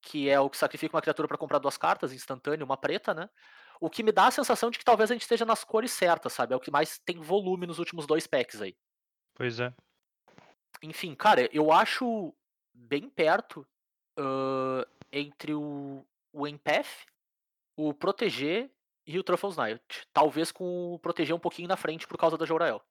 [0.02, 3.30] que é o que sacrifica uma criatura pra comprar duas cartas, instantâneo, uma preta, né?
[3.80, 6.34] O que me dá a sensação de que talvez a gente esteja nas cores certas,
[6.34, 6.54] sabe?
[6.54, 8.76] É o que mais tem volume nos últimos dois packs aí.
[9.36, 9.74] Pois é.
[10.82, 12.34] Enfim, cara, eu acho
[12.74, 13.66] bem perto
[14.18, 17.06] ãh, entre o, o Empath,
[17.76, 18.70] o Proteger
[19.06, 20.08] e o Truffles Knight.
[20.14, 22.84] Talvez com o Proteger um pouquinho na frente por causa da Jorael.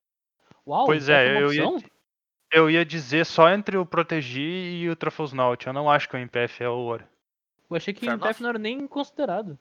[0.68, 1.88] Uau, Pois então é, uma eu ia-?
[2.52, 5.66] Eu ia dizer só entre o Protegi e o Truffles Naut.
[5.66, 7.04] Eu não acho que o MPF é o ouro.
[7.70, 8.42] Eu achei que Fair o MPF enough.
[8.42, 9.58] não era nem considerado.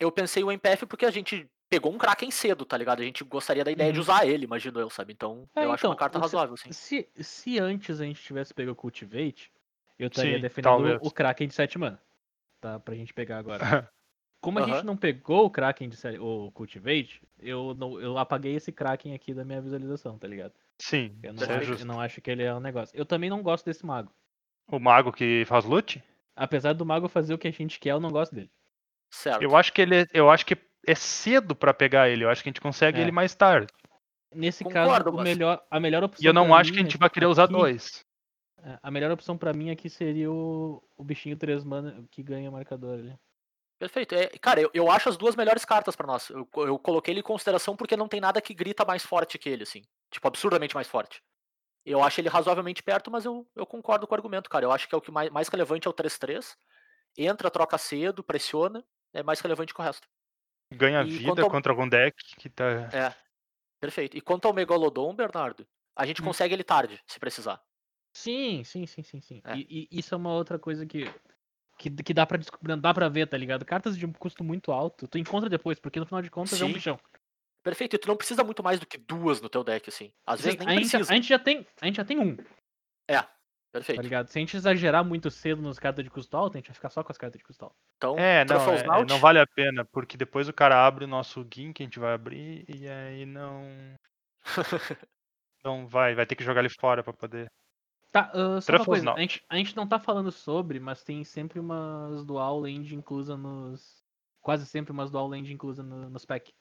[0.00, 3.00] Eu pensei o Empath porque a gente pegou um Kraken cedo, tá ligado?
[3.00, 4.02] A gente gostaria da ideia de Uhum.
[4.02, 5.12] usar ele, imagino eu, sabe?
[5.12, 6.70] Então, É, eu acho uma então, carta razoável, sim.
[6.72, 9.50] Se, se antes a gente tivesse pego o Cultivate,
[9.98, 10.98] eu estaria defendendo talvez.
[11.02, 12.00] o Kraken de 7 mana.
[12.60, 13.58] Tá, pra gente pegar agora.
[14.42, 18.56] Como a gente não pegou o Kraken de se- o Cultivate, eu, não, eu apaguei
[18.56, 20.52] esse Kraken aqui da minha visualização, tá ligado?
[20.80, 22.94] Sim, Eu não, é acho, eu não acho que ele é um negócio.
[22.98, 24.12] Eu também não gosto desse mago.
[24.68, 26.02] O mago que faz loot?
[26.34, 28.50] Apesar do mago fazer o que a gente quer, eu não gosto dele.
[29.12, 29.42] Certo.
[29.42, 30.56] Eu acho que ele é, eu acho que
[30.88, 32.24] é cedo pra pegar ele.
[32.24, 33.02] Eu acho que a gente consegue É.
[33.02, 33.72] ele mais tarde.
[34.34, 36.96] Nesse Concordo, caso, melhor, a melhor opção E eu não pra acho que a gente
[36.98, 38.04] vai querer usar aqui- dois.
[38.62, 42.50] é, A melhor opção pra mim aqui seria o, o bichinho 3 mana que ganha
[42.50, 43.14] marcador ali.
[43.82, 44.14] Perfeito.
[44.14, 46.30] É, cara, eu, eu acho as duas melhores cartas pra nós.
[46.30, 49.48] Eu, eu coloquei ele em consideração porque não tem nada que grita mais forte que
[49.48, 49.82] ele, assim.
[50.08, 51.20] Tipo, absurdamente mais forte.
[51.84, 54.64] Eu acho ele razoavelmente perto, mas eu, eu concordo com o argumento, cara.
[54.64, 56.56] Eu acho que é o que mais, mais relevante é o 3-3.
[57.18, 58.84] Entra, troca cedo, pressiona.
[59.12, 60.06] É mais relevante que o resto.
[60.72, 62.64] Ganha E vida ao- contra algum deck que tá.
[62.92, 63.12] É.
[63.80, 64.16] Perfeito.
[64.16, 65.66] E quanto ao Megalodon, Bernardo,
[65.96, 66.26] a gente Hum.
[66.26, 67.60] consegue ele tarde, se precisar.
[68.16, 69.42] Sim, sim, sim, sim, sim.
[69.44, 69.56] É.
[69.56, 71.12] E, e isso é uma outra coisa que,
[71.82, 73.64] que, que dá, pra, descobrir- dá pra ver, tá ligado?
[73.64, 76.64] Cartas de um custo muito alto, tu encontra depois, porque no final de contas é
[76.64, 76.74] um Sim.
[76.74, 76.98] bichão.
[77.62, 77.94] Perfeito.
[77.94, 80.12] E tu não precisa muito mais do que duas no teu deck, assim.
[80.26, 81.12] Às Sim, vezes nem a, gente, precisa.
[81.12, 83.28] a gente já tem, a gente já tem um, tá
[83.72, 84.02] Perfeito.
[84.02, 84.28] ligado?
[84.28, 86.90] Se a gente exagerar muito cedo nas cartas de custo alto, a gente vai ficar
[86.90, 87.76] só com as cartas de custo alto.
[87.96, 91.46] Então, É, não, é- não vale a pena, porque depois o cara abre o nosso
[91.52, 93.64] GIM que a gente vai abrir e aí não.
[95.64, 97.46] Não vai, vai ter que jogar ele fora pra poder.
[98.12, 101.24] Tá, ah, só uma coisa, a gente, a gente não tá falando sobre, mas tem
[101.24, 104.04] sempre umas dual land inclusa nos...
[104.42, 106.52] Quase sempre umas dual land inclusa no, nos pack.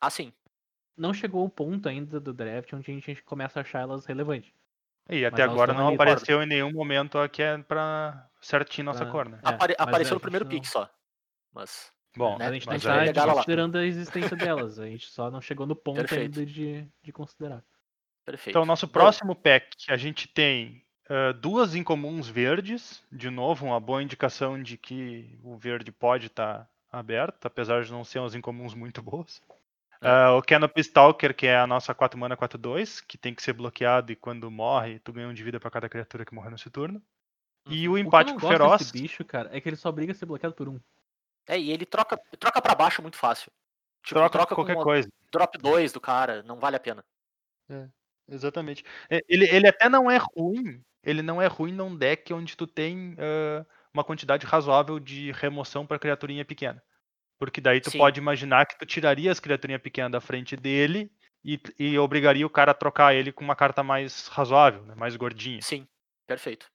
[0.00, 0.32] assim.
[0.96, 4.50] Não chegou o ponto ainda do draft onde a gente começa a achar elas relevantes.
[5.08, 9.04] E Mas até elas agora não apareceu em nenhum momento aqui é pra certinho nossa
[9.04, 9.38] Pra- cor, né?
[9.44, 10.90] É, Apare- mas apareceu a no primeiro gente não- pick só.
[11.52, 11.92] Mas.
[12.16, 13.34] Bom, né, a gente não mas tá aí- chegaram lá.
[13.36, 16.40] considerando a existência delas, a gente só não chegou no ponto Perfeito.
[16.40, 17.62] ainda de, de considerar.
[18.24, 18.48] Perfeito.
[18.56, 23.02] Então, nosso Bom, próximo pack, a gente tem ah, duas incomuns verdes.
[23.10, 28.04] De novo, uma boa indicação de que o verde pode estar aberto, apesar de não
[28.04, 29.42] ser umas incomuns muito boas.
[30.00, 30.08] É.
[30.08, 33.52] Ah, o Canopy Stalker, que é a nossa 4 mana 4-2, que tem que ser
[33.52, 36.70] bloqueado e quando morre, tu ganha um de vida pra cada criatura que morrer nesse
[36.70, 37.02] turno.
[37.68, 38.78] E o O que eu não Feroz.
[38.82, 40.78] desse bicho, cara, é que ele só briga ser bloqueado por um.
[41.48, 43.50] É, e ele troca, troca pra baixo muito fácil.
[44.02, 45.08] Tipo, Troca, troca, qualquer coisa.
[45.32, 47.04] drop 2 do cara, não vale a pena.
[48.28, 48.84] Exatamente.
[49.10, 50.82] É, ele, ele até não é ruim.
[51.02, 55.86] Ele não é ruim num deck onde tu tem ah, uma quantidade razoável de remoção
[55.86, 56.82] para criaturinha pequena.
[57.38, 57.98] Porque daí tu Sim.
[57.98, 61.10] pode imaginar que tu tiraria as criaturinhas pequenas da frente dele
[61.44, 65.14] e, e obrigaria o cara a trocar ele com uma carta mais razoável, né, mais
[65.16, 65.60] gordinha.
[65.62, 65.86] Sim,
[66.26, 66.66] perfeito.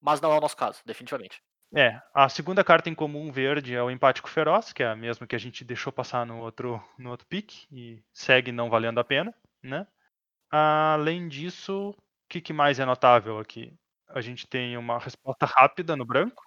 [0.00, 1.42] Mas não é o nosso caso, definitivamente.
[1.74, 5.26] É, a segunda carta em comum verde é o Empático Feroz, que é a mesma
[5.26, 9.04] que a gente deixou passar no outro, no outro pick e segue não valendo a
[9.04, 9.86] pena, né?
[10.50, 11.94] Além disso, o
[12.28, 13.72] que, que mais é notável aqui?
[14.08, 16.42] A gente tem uma resposta rápida no branco.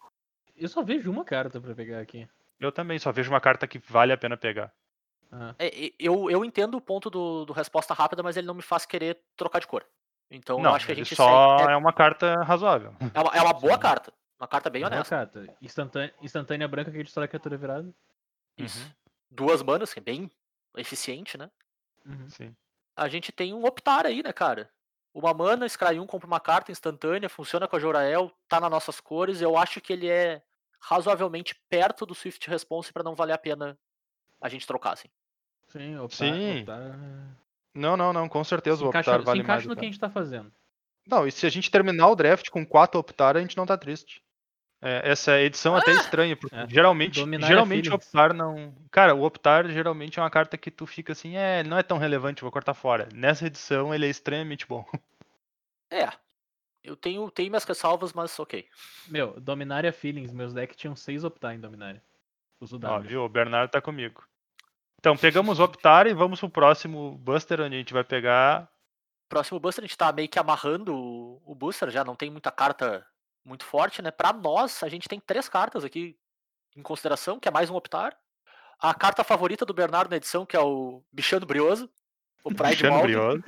[0.56, 2.28] Eu só vejo uma carta pra pegar aqui.
[2.60, 4.74] Eu também só vejo uma carta que vale a pena pegar.
[5.32, 8.62] Ah, É, eu, eu entendo o ponto do, do resposta rápida, mas ele não me
[8.62, 9.86] faz querer trocar de cor.
[10.32, 11.72] Então não, eu acho que a gente só segue.
[11.72, 12.94] é uma carta razoável.
[13.00, 13.80] É, é uma, é uma boa Sim.
[13.80, 14.14] carta.
[14.40, 15.16] Uma carta bem boa honesta.
[15.16, 15.58] carta.
[15.62, 17.94] Instantânea, instantânea branca que destrói a criatura virada.
[18.58, 18.86] Isso.
[18.86, 18.92] Uhum,
[19.32, 20.30] Duas manas, que é bem
[20.78, 21.50] eficiente, né?
[22.06, 22.30] Uhum.
[22.30, 22.56] sim.
[23.00, 24.70] A gente tem um optar aí, né, cara?
[25.14, 29.00] Uma mana, Scry 1 compra uma carta instantânea, funciona com a Jorael, tá nas nossas
[29.00, 29.42] cores.
[29.42, 30.42] Eu acho que ele é
[30.82, 33.78] razoavelmente perto do Swift Response pra não valer a pena
[34.42, 35.08] a gente trocar, assim.
[35.70, 36.60] Sim, optar, Sim.
[36.60, 36.96] optar-
[37.74, 39.66] Não, não, não, com certeza Se o encaixa, Optar se vale encaixa mais.
[39.68, 40.52] no o que a gente tá fazendo.
[41.08, 43.78] Não, e se a gente terminar o draft com quatro Optar, a gente não tá
[43.78, 44.22] triste.
[44.82, 46.68] É, essa edição é até estranha, porque É.
[46.70, 47.96] geralmente, Dominar é geralmente o.
[47.96, 48.74] Optar não.
[48.90, 51.84] Cara, o Optar geralmente é uma carta que tu fica assim, é, ele não é
[51.84, 53.10] tão relevante, vou cortar fora.
[53.14, 54.86] Nessa edição ele é extremamente bom.
[55.92, 56.08] É.
[56.84, 58.68] Eu tenho, tenho minhas ressalvas, mas ok.
[59.08, 62.00] Meu, Dominária Feelings, meus decks tinham seis optar em Dominária.
[62.62, 63.10] Uso Ó, W.
[63.10, 63.24] viu?
[63.24, 64.24] O Bernardo tá comigo.
[65.00, 68.70] Então, pegamos o Optar e vamos pro próximo Buster, onde a gente vai pegar.
[69.28, 72.52] Próximo Buster, a gente tá meio que amarrando o, o Booster, já não tem muita
[72.52, 73.04] carta
[73.44, 74.12] muito forte, né?
[74.12, 76.18] Pra nós, a gente tem três cartas aqui
[76.76, 78.16] em consideração, que é mais um Optar.
[78.80, 81.90] A carta favorita do Bernardo na edição, que é o Bichano Brioso.
[82.44, 83.02] O Pride Puxando Mold.
[83.02, 83.44] brioso.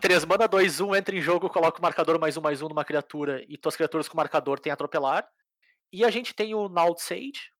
[0.00, 2.84] 3 mana, 2, 1, entra em jogo, coloca o marcador mais um, mais um numa
[2.84, 5.28] criatura e tuas criaturas com marcador tem atropelar.
[5.92, 7.50] E a gente tem o Nald Sage,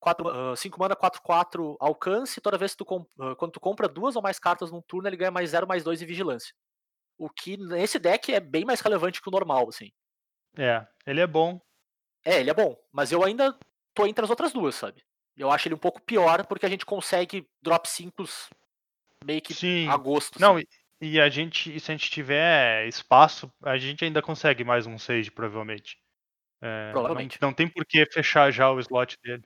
[0.57, 2.41] 5 mana, 4, 4, alcance.
[2.41, 5.17] Toda vez que tu, ah, quando tu compra duas ou mais cartas num turno, ele
[5.17, 6.55] ganha mais 0, mais 2 em vigilância.
[7.17, 9.91] O que nesse deck é bem mais relevante que o normal, assim.
[10.59, 11.61] É, ele é bom.
[12.25, 13.57] É, ele é bom, mas eu ainda
[13.95, 15.03] tô entre as outras duas, sabe?
[15.37, 18.25] Eu acho ele um pouco pior porque a gente consegue drop 5
[19.25, 19.89] meio que Sim.
[19.89, 20.41] a gosto.
[20.41, 20.67] Não, assim.
[21.01, 24.87] e, e a gente, e se a gente tiver espaço, a gente ainda consegue mais
[24.87, 25.97] um Sage, provavelmente.
[26.61, 27.39] É, não- Provavelmente.
[27.41, 29.45] Não, tem por que fechar já o slot dele.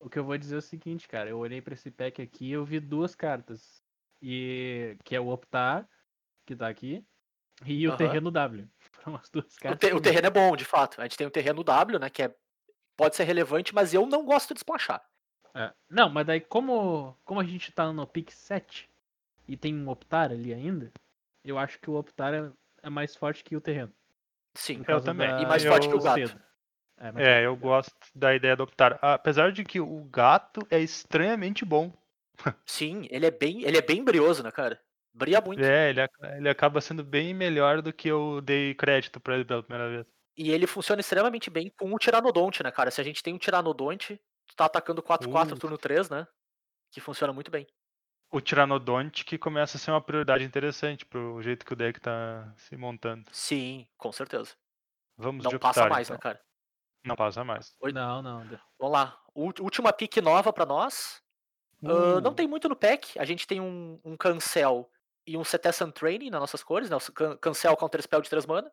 [0.00, 1.28] O que eu vou dizer é o seguinte, cara.
[1.28, 3.82] Eu olhei pra esse pack aqui e eu vi duas cartas.
[4.22, 5.86] E que é o Optar,
[6.46, 7.04] que tá aqui,
[7.64, 7.96] e o.
[7.96, 8.66] Terreno W.
[9.32, 9.78] Duas O, cartas.
[9.80, 10.02] te- o eu vi.
[10.02, 11.00] terreno é bom, de fato.
[11.00, 12.10] A gente tem o terreno W, né?
[12.10, 12.34] Que é,
[12.96, 15.02] pode ser relevante, mas eu não gosto de splashar.
[15.54, 15.72] É.
[15.88, 18.88] Não, mas daí como, como a gente tá no pick 7
[19.48, 20.92] e tem um Optar ali ainda,
[21.44, 22.50] eu acho que o Optar é,
[22.82, 23.92] é mais forte que o Terreno.
[24.54, 24.82] Sim.
[24.82, 25.28] causa também.
[25.28, 26.28] da- E mais Eu- forte que o gato.
[26.28, 26.40] cedo.
[26.98, 28.98] É, É, eu o gosto da ideia do optar.
[29.02, 31.92] Apesar de que o gato é estranhamente bom.
[32.64, 34.80] Sim, ele é bem, ele é bem brioso, né, cara?
[35.16, 35.62] Bria muito.
[35.64, 36.00] É, ele,
[36.36, 40.06] ele acaba sendo bem melhor do que eu dei crédito pra ele pela primeira vez.
[40.36, 42.90] E ele funciona extremamente bem com o Tiranodonte, né, cara?
[42.90, 45.58] Se a gente tem um Tiranodonte, tu tá atacando 4-4 Uh.
[45.58, 46.26] turno 3, né?
[46.92, 47.66] Que funciona muito bem.
[48.30, 52.52] O Tiranodonte que começa a ser uma prioridade interessante pro jeito que o deck tá
[52.56, 53.24] se montando.
[53.32, 54.54] Sim, com certeza.
[55.16, 56.16] Vamos Não de passa optar, mais, então.
[56.16, 56.40] né, cara?
[57.04, 57.74] Não passa mais.
[57.80, 57.92] Oi?
[57.92, 58.44] Não, não.
[58.78, 59.18] Vamos lá.
[59.34, 61.22] Última pick nova pra nós.
[61.82, 63.18] Ah, não Uh, tem muito no pack.
[63.18, 64.90] A gente tem um, um Cancel
[65.26, 66.96] e um Cetessan Training nas nossas cores, né?
[66.96, 68.70] O Can- Cancel Counter Spell de 3 mana.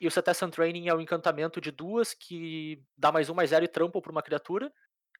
[0.00, 3.64] E o Cetessan Training é o encantamento de duas que dá mais um, mais zero
[3.64, 4.72] e trample pra uma criatura.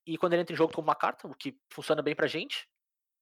[0.06, 2.68] E quando ele entra em jogo, toma uma carta, o que funciona bem pra gente.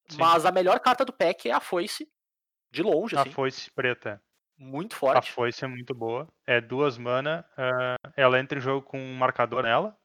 [0.08, 0.18] Sim.
[0.18, 2.08] Mas a melhor carta do pack é a Foice.
[2.70, 3.30] De longe, A assim.
[3.30, 4.20] foice preta.
[4.58, 5.32] Muito A forte.
[5.32, 6.28] foice é muito boa.
[6.46, 7.44] É duas mana.
[7.56, 9.96] ah, ela entra em jogo com um marcador nela.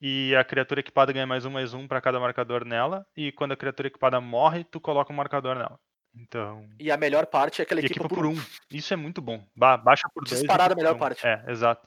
[0.00, 3.06] E a criatura equipada ganha mais um, mais um pra cada marcador nela.
[3.16, 5.78] E quando a criatura equipada morre, tu coloca um marcador nela.
[6.14, 6.68] Então.
[6.78, 8.34] E a melhor parte é aquela E equipa, equipa por um.
[8.70, 9.44] Isso é muito bom.
[9.56, 10.40] Ba- baixa por dois.
[10.40, 10.98] Disparada a melhor um.
[10.98, 11.26] parte.
[11.26, 11.86] É, exato.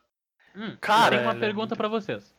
[0.56, 2.36] Hum, Cara, eu tenho uma ela é pergunta muito- pra vocês.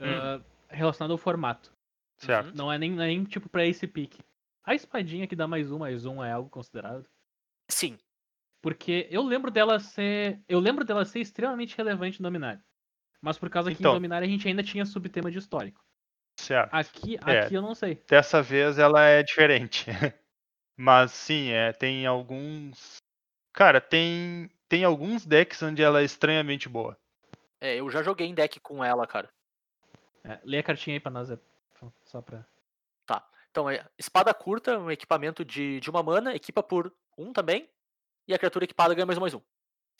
[0.00, 0.04] Hum.
[0.04, 1.72] Ah, relacionado ao formato.
[2.18, 2.48] Certo.
[2.48, 2.54] Uhum.
[2.54, 4.18] Não é nem, não é nem tipo pra esse pick.
[4.64, 7.04] A espadinha que dá mais um, mais um é algo considerado?
[7.68, 7.98] Sim.
[8.62, 10.40] Porque eu lembro dela ser.
[10.48, 12.60] Eu lembro dela ser extremamente relevante no Dominário.
[13.20, 13.92] Mas por causa que Então.
[13.92, 15.84] em Dominário a gente ainda tinha subtema de histórico.
[16.38, 16.72] Certo.
[16.74, 17.40] Aqui, É.
[17.40, 18.02] aqui eu não sei.
[18.08, 19.86] Dessa vez ela é diferente.
[20.76, 22.96] Mas sim, é, tem alguns.
[23.52, 24.50] Cara, tem.
[24.68, 26.98] Tem alguns decks onde ela é estranhamente boa.
[27.60, 29.32] É, eu já joguei em deck com ela, cara.
[30.24, 31.38] É, lê a cartinha aí pra nós, é,
[32.04, 32.44] só pra.
[33.56, 37.66] Então, é espada curta, um equipamento de, de uma mana, equipa por um também.
[38.28, 39.40] e a criatura equipada ganha mais um mais um.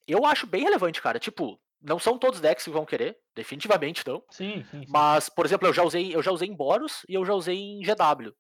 [0.07, 1.19] Eu acho bem relevante, cara.
[1.19, 4.23] Tipo, não são todos decks que vão querer, definitivamente não.
[4.29, 4.81] Sim, sim.
[4.83, 4.87] sim.
[4.91, 7.57] Mas, por exemplo, eu já usei, eu já usei em Boros e eu já usei
[7.57, 8.37] em GW.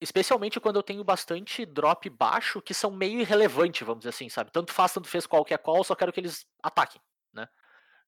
[0.00, 4.52] Especialmente quando eu tenho bastante drop baixo que são meio irrelevante, vamos dizer assim, sabe?
[4.52, 7.00] Tanto faz, tanto fez qual que é qual, só quero que eles ataquem,
[7.32, 7.48] né?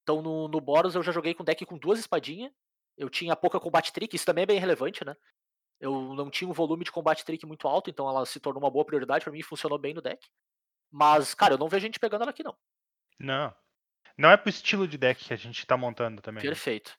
[0.01, 2.51] Então no, no Boros eu já joguei com deck com duas espadinhas.
[2.97, 5.15] Eu tinha pouca combate trick, isso também é bem relevante, né?
[5.79, 8.69] Eu não tinha um volume de combate trick muito alto, então ela se tornou uma
[8.69, 10.29] boa prioridade pra mim, funcionou bem no deck.
[10.91, 12.55] Mas, cara, eu não vejo gente pegando ela aqui não.
[13.17, 13.55] Não.
[14.17, 16.43] Não é pro estilo de deck que a gente tá montando também.
[16.43, 16.49] né?
[16.49, 16.95] Perfeito.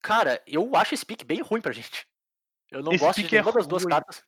[0.00, 2.06] Cara, eu acho esse pick bem ruim pra gente.
[2.72, 4.24] Eu não Esse gosto de é nenhuma das duas cartas.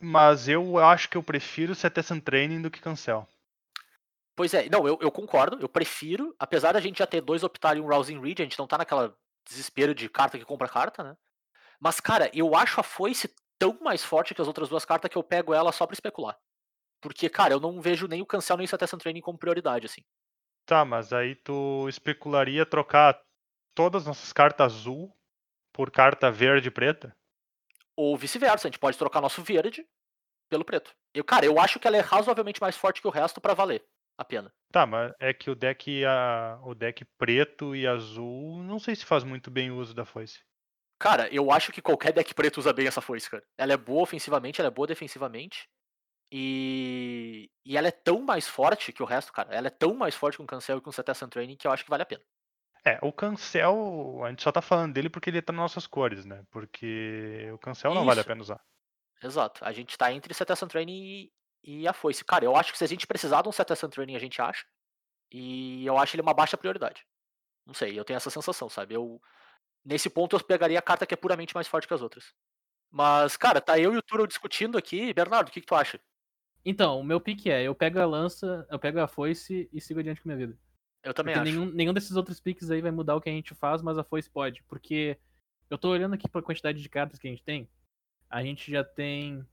[0.00, 3.26] Mas eu acho que eu prefiro Cetizen Training do que Cancel.
[4.34, 7.76] Pois é, não, eu, eu concordo, eu prefiro, apesar da gente já ter dois Optar
[7.76, 9.16] e um Rousing Read, a gente não tá naquela
[9.48, 11.16] desespero de carta que compra carta, né?
[11.80, 15.16] Mas, cara, eu acho a foice tão mais forte que as outras duas cartas que
[15.16, 16.36] eu pego ela só pra especular.
[17.00, 20.02] Porque, cara, eu não vejo nem o Cancel nem o Cetizen Training como prioridade, assim.
[20.66, 23.18] Tá, mas aí tu especularia trocar
[23.74, 25.16] todas as nossas cartas azul
[25.72, 27.16] por carta verde e preta?
[27.96, 29.86] Ou vice-versa, a gente pode trocar nosso verde
[30.50, 30.94] pelo preto.
[31.14, 33.84] Eu, cara, eu acho que ela é razoavelmente mais forte que o resto pra valer
[34.18, 34.52] a pena.
[34.72, 39.04] Tá, mas é que o deck, a, o deck preto e azul, não sei se
[39.04, 40.40] faz muito bem uso da foice.
[40.98, 43.44] Cara, eu acho que qualquer deck preto usa bem essa foice, cara.
[43.58, 45.68] Ela é boa ofensivamente, ela é boa defensivamente.
[46.32, 49.54] E, e ela é tão mais forte que o resto, cara.
[49.54, 51.70] Ela é tão mais forte com o Cancel e com o Cetacean Training que eu
[51.72, 52.22] acho que vale a pena.
[52.86, 56.24] É, o Cancel, a gente só tá falando dele porque ele tá nas nossas cores,
[56.24, 56.44] né?
[56.52, 58.28] Porque o Cancel não vale a Isso.
[58.28, 58.64] pena usar.
[59.20, 59.64] Exato.
[59.64, 61.02] A gente tá entre Cetacean Training
[61.64, 62.24] e, e a foice.
[62.24, 64.64] Cara, eu acho que se a gente precisar de um Cetacean Training, a gente acha.
[65.32, 67.04] E eu acho ele uma baixa prioridade.
[67.66, 68.94] Não sei, eu tenho essa sensação, sabe?
[68.94, 69.20] Eu,
[69.84, 72.32] nesse ponto eu pegaria a carta que é puramente mais forte que as outras.
[72.88, 75.12] Mas, cara, tá eu e o Turo discutindo aqui.
[75.12, 76.00] Bernardo, o que, que tu acha?
[76.64, 79.98] Então, o meu pick é, eu pego a lança, eu pego a foice e sigo
[79.98, 80.58] adiante com a minha vida.
[81.06, 81.58] Eu também Porque acho.
[81.58, 84.02] nenhum, nenhum desses outros picks aí vai mudar o que a gente faz, mas a
[84.02, 84.64] foice pode.
[84.64, 85.16] Porque
[85.70, 87.68] eu tô olhando aqui pra quantidade de cartas que a gente tem.
[88.28, 89.46] A gente já tem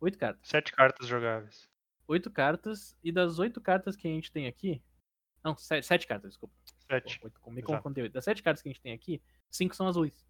[0.00, 0.48] oito cartas.
[0.48, 1.68] Sete cartas jogáveis.
[2.08, 4.82] Oito cartas, e das oito cartas que a gente tem aqui.
[5.44, 6.54] Não, sete, sete cartas, desculpa.
[6.90, 7.20] Sete.
[7.20, 8.12] Pô, oito, me oito.
[8.12, 10.26] Das sete cartas que a gente tem aqui, cinco são azuis.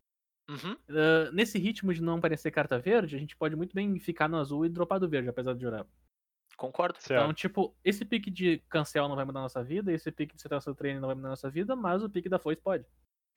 [0.50, 0.76] Uhum.
[0.90, 4.36] Ah, nesse ritmo de não aparecer carta verde, a gente pode muito bem ficar no
[4.36, 5.86] azul e dropar do verde, apesar de jurar.
[6.58, 6.98] Concordo.
[7.00, 7.22] Certo.
[7.22, 10.42] Então, tipo, esse pique de cancel não vai mudar a nossa vida, esse pique de
[10.42, 12.84] Cetáceo Training não vai mudar a nossa vida, mas o pique da foice pode.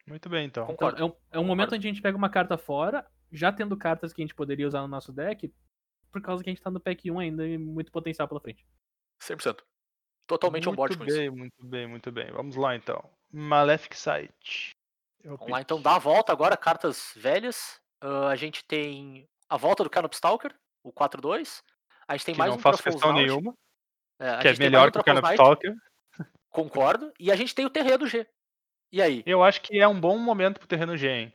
[0.08, 0.64] Muito bem, então.
[0.64, 1.02] Então, Concordo.
[1.02, 4.12] é um, é um momento onde a gente pega uma carta fora, já tendo cartas
[4.12, 5.54] que a gente poderia usar no nosso deck,
[6.12, 8.66] por causa que a gente tá no pack 1 ainda e muito potencial pela frente.
[9.22, 9.60] 100%.
[10.26, 11.38] Totalmente on board muito com bem, isso.
[11.38, 12.32] muito bem, muito bem.
[12.32, 13.08] Vamos lá, então.
[13.32, 14.72] Malefic Sight.
[15.24, 15.66] É o Vamos lá, pick.
[15.68, 17.80] então dá a volta agora, cartas velhas.
[18.02, 21.62] Ah, a gente tem a volta do Canop Stalker, o 4-2.
[22.08, 23.54] A gente tem Que mais não um faço questão nenhuma.
[24.20, 25.76] É, a Que é melhor um que o Stalker.
[26.50, 27.12] Concordo.
[27.20, 28.28] E a gente tem o Terredo G.
[28.92, 29.24] E aí?
[29.26, 31.34] Eu acho que é um bom momento pro terreno G, hein?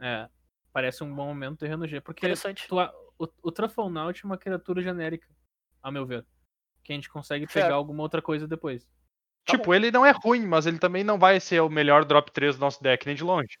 [0.00, 0.28] É,
[0.72, 2.66] parece um bom momento terreno G, porque Interessante.
[2.66, 5.28] tu a- o, o Truffle Naut é uma criatura genérica,
[5.82, 6.24] ao meu ver.
[6.82, 7.64] Que a gente consegue Certo.
[7.64, 8.84] pegar alguma outra coisa depois.
[9.44, 12.30] Tá tipo, ele não é ruim, mas ele também não vai ser o melhor drop
[12.32, 13.58] 3 do nosso deck, nem de longe.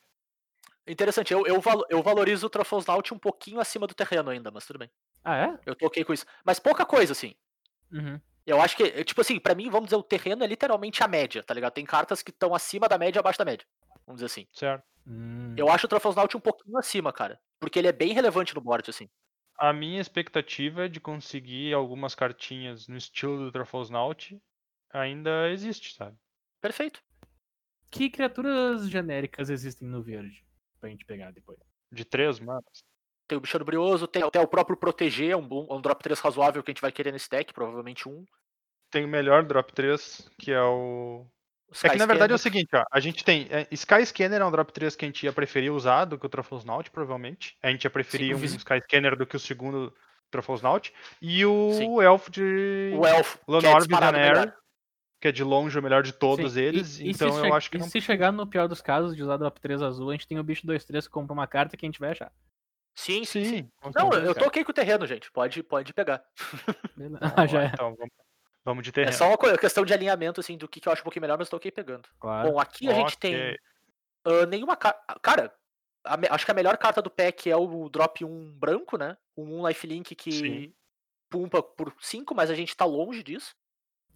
[0.86, 1.32] Interessante.
[1.32, 4.64] Eu, eu, valo- eu valorizo o Truffles Naut um pouquinho acima do terreno ainda, mas
[4.66, 4.90] tudo bem.
[5.26, 5.58] Ah, é?
[5.66, 6.24] Eu tô ok com isso.
[6.44, 7.34] Mas pouca coisa, assim.
[7.90, 8.20] Uhum.
[8.46, 11.42] Eu acho que, tipo assim, pra mim, vamos dizer, o terreno é literalmente a média,
[11.42, 11.72] tá ligado?
[11.72, 13.66] Tem cartas que estão acima da média e abaixo da média.
[14.06, 14.46] Vamos dizer assim.
[14.52, 14.84] Certo.
[15.04, 15.52] Hum.
[15.56, 17.40] Eu acho o Truffles Naut um pouquinho acima, cara.
[17.58, 19.10] Porque ele é bem relevante no board, assim.
[19.58, 24.40] A minha expectativa é de conseguir algumas cartinhas no estilo do Truffles Naut
[24.92, 26.16] ainda existe, sabe?
[26.60, 27.02] Perfeito.
[27.90, 30.46] Que criaturas genéricas existem no verde?
[30.78, 31.58] Pra gente pegar depois.
[31.90, 32.62] De três, mano.
[33.28, 36.18] Tem o Bichano Brioso, tem até o próprio Proteger, é um, bom- um drop 3
[36.20, 38.24] razoável que a gente vai querer nesse deck, provavelmente um.
[38.90, 41.26] Tem o melhor drop 3, que é o.
[41.68, 42.84] O É Sky que na verdade é o seguinte, ó.
[42.92, 43.48] A gente tem.
[43.50, 46.24] é, Sky Scanner é um drop 3 que a gente ia preferir usar do que
[46.24, 47.56] o Truffles Naut, provavelmente.
[47.60, 49.92] A gente ia preferir Sim, o um Sky Scanner do que o segundo
[50.30, 50.94] Truffles Naut.
[51.20, 52.00] E o Sim.
[52.00, 52.92] Elfo de.
[52.96, 54.54] O Elfo, que é Visionary, melhor.
[55.20, 57.00] que é de longe o melhor de todos Sim, e- eles.
[57.00, 57.88] e então eu che- acho que e não.
[57.88, 60.44] se chegar no pior dos casos de usar drop 3 azul, a gente tem o
[60.44, 62.30] bicho 2-3 que compra uma carta que a gente vai achar.
[62.96, 63.70] Sim, sim, sim.
[63.94, 65.30] Não, eu tô ok com o terreno, gente.
[65.30, 66.24] Pode, pode pegar.
[67.36, 67.66] Ah, já é.
[67.66, 68.14] Então, vamos,
[68.64, 69.12] vamos de É terreno.
[69.12, 71.46] só uma questão de alinhamento, assim, do que, que eu acho um pouquinho melhor, mas
[71.46, 72.08] eu tô ok pegando.
[72.18, 72.50] Claro.
[72.50, 73.54] Bom, aqui a gente tem
[74.24, 74.98] ah, nenhuma carta.
[75.20, 75.54] Cara,
[76.04, 79.16] a acho que a melhor carta do pack é o drop 1 branco, né?
[79.36, 80.74] O 1 lifelink que Sim.
[81.28, 83.54] pumpa por 5, mas a gente tá longe disso.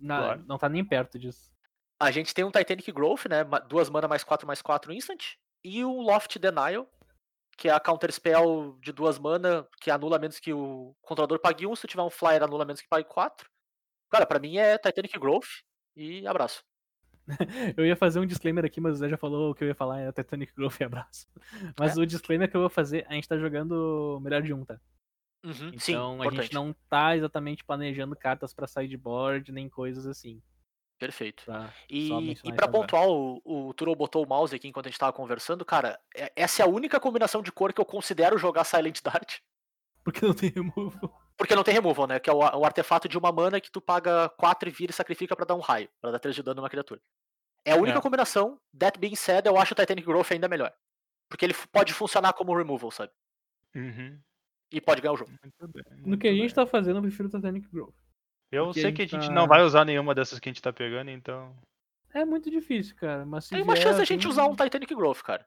[0.00, 0.44] Na- claro.
[0.46, 1.52] Não tá nem perto disso.
[1.98, 3.44] A gente tem um Titanic Growth, né?
[3.68, 5.34] Duas mana mais 4 mais 4 instant.
[5.62, 6.90] E o Loft Denial,
[7.60, 11.66] que é a counter spell de duas mana, que anula menos que o controlador pague
[11.66, 11.76] 1.
[11.76, 13.46] Se tiver um flyer, anula menos que pague 4.
[14.10, 15.44] Cara, pra mim é Titanic Growth
[15.94, 16.64] e abraço.
[17.76, 19.74] Eu ia fazer um disclaimer aqui, mas o Zé já falou o que eu ia
[19.74, 21.26] falar, é Titanic Growth e abraço.
[21.78, 24.80] Mas o disclaimer que eu vou fazer, a gente tá jogando melhor de um, tá?
[25.44, 26.42] Uhum, sim, Então a importante.
[26.44, 30.42] gente não tá exatamente planejando cartas pra sideboard, nem coisas assim.
[31.00, 31.42] Perfeito.
[31.46, 32.68] Pra E, e agora.
[32.70, 36.30] pontuar, o, o Turo botou o mouse aqui enquanto a gente tava conversando, cara, é-
[36.36, 39.38] essa é a única combinação de cor que eu considero jogar Silent Dart.
[40.04, 41.20] Porque não tem removal.
[41.38, 42.20] Porque não tem removal, né?
[42.20, 44.94] Que é o, o artefato de uma mana que tu paga 4 e vira e
[44.94, 47.00] sacrifica pra dar um raio, pra dar 3 de dano numa criatura.
[47.64, 48.02] É a única É.
[48.02, 50.72] combinação, that being said, eu acho o Titanic Growth ainda melhor.
[51.30, 53.12] Porque ele pode funcionar como removal, sabe?
[53.74, 54.20] Uhum.
[54.70, 55.30] E pode ganhar o jogo.
[55.42, 56.42] Muito bem, No que a bem.
[56.42, 57.94] gente tá fazendo, eu prefiro Titanic Growth.
[58.50, 60.52] Eu porque a sei que a gente tá- não vai usar nenhuma dessas que a
[60.52, 61.54] gente tá pegando, então.
[62.12, 63.24] É muito difícil, cara.
[63.24, 65.46] Mas se Tem uma vier chance da gente usar um Titanic Growth, cara.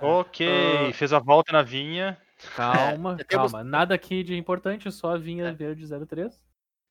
[0.00, 0.46] Ok,
[0.88, 0.92] Ah.
[0.94, 2.16] fez a volta na vinha.
[2.54, 3.64] Calma, É, temos- calma.
[3.64, 5.52] Nada aqui de importante, só a vinha É.
[5.52, 6.40] verde 03.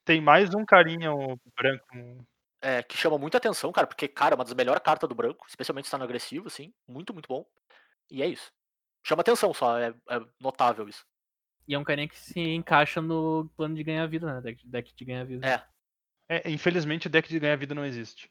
[0.05, 2.25] Tem mais um carinha um branco.
[2.61, 5.45] É, que chama muita atenção, cara, porque, cara, é uma das melhores cartas do branco,
[5.47, 6.73] especialmente se tá no agressivo, assim.
[6.87, 7.45] Muito, muito bom.
[8.09, 8.51] E é isso.
[9.05, 11.05] Chama atenção só, é, é notável isso.
[11.67, 14.41] E é um carinha que se encaixa no plano de ganhar vida, né?
[14.41, 15.45] Deck, deck de ganhar vida.
[15.47, 15.63] É.
[16.29, 18.29] É, infelizmente o deck de ganhar vida não existe.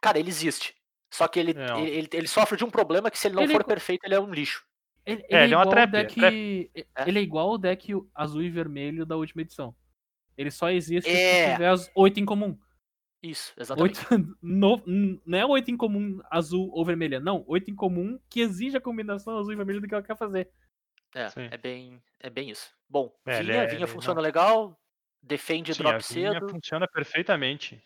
[0.00, 0.74] Cara, ele existe.
[1.12, 1.80] Só que ele, Não.
[1.80, 4.14] ele, ele, ele sofre de um problema que se ele não Ele- for perfeito, ele
[4.14, 4.64] é um lixo.
[5.04, 6.24] Ele, É, ele é uma igual o trap, é deck.
[6.24, 7.08] É.
[7.08, 9.74] Ele é igual o deck azul e vermelho da última edição.
[10.38, 11.46] Ele só existe É.
[11.48, 12.56] se tiver as 8 em comum.
[13.22, 13.98] Isso, exatamente.
[14.00, 14.08] Oito,
[14.42, 14.82] no,
[15.26, 17.44] não é 8 em comum azul ou vermelha, não.
[17.46, 20.48] 8 em comum que exige a combinação azul e vermelho do que ela quer fazer.
[21.14, 21.48] É, Sim.
[21.50, 22.70] é bem, é bem isso.
[22.88, 24.78] Bom, É, vinha, é- vinha ele funciona não- legal,
[25.22, 26.48] defende Sim, a drop vinha cedo.
[26.48, 27.82] funciona perfeitamente.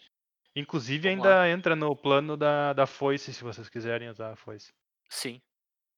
[0.55, 4.73] Inclusive Vamos ainda entra no plano da, da foice, se vocês quiserem usar a foice.
[5.11, 5.41] Sim.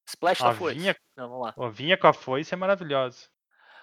[0.07, 0.79] Splash A da foice.
[0.79, 1.67] vinha- Não, vamos lá.
[1.67, 3.29] A vinha com a foice é maravilhosa.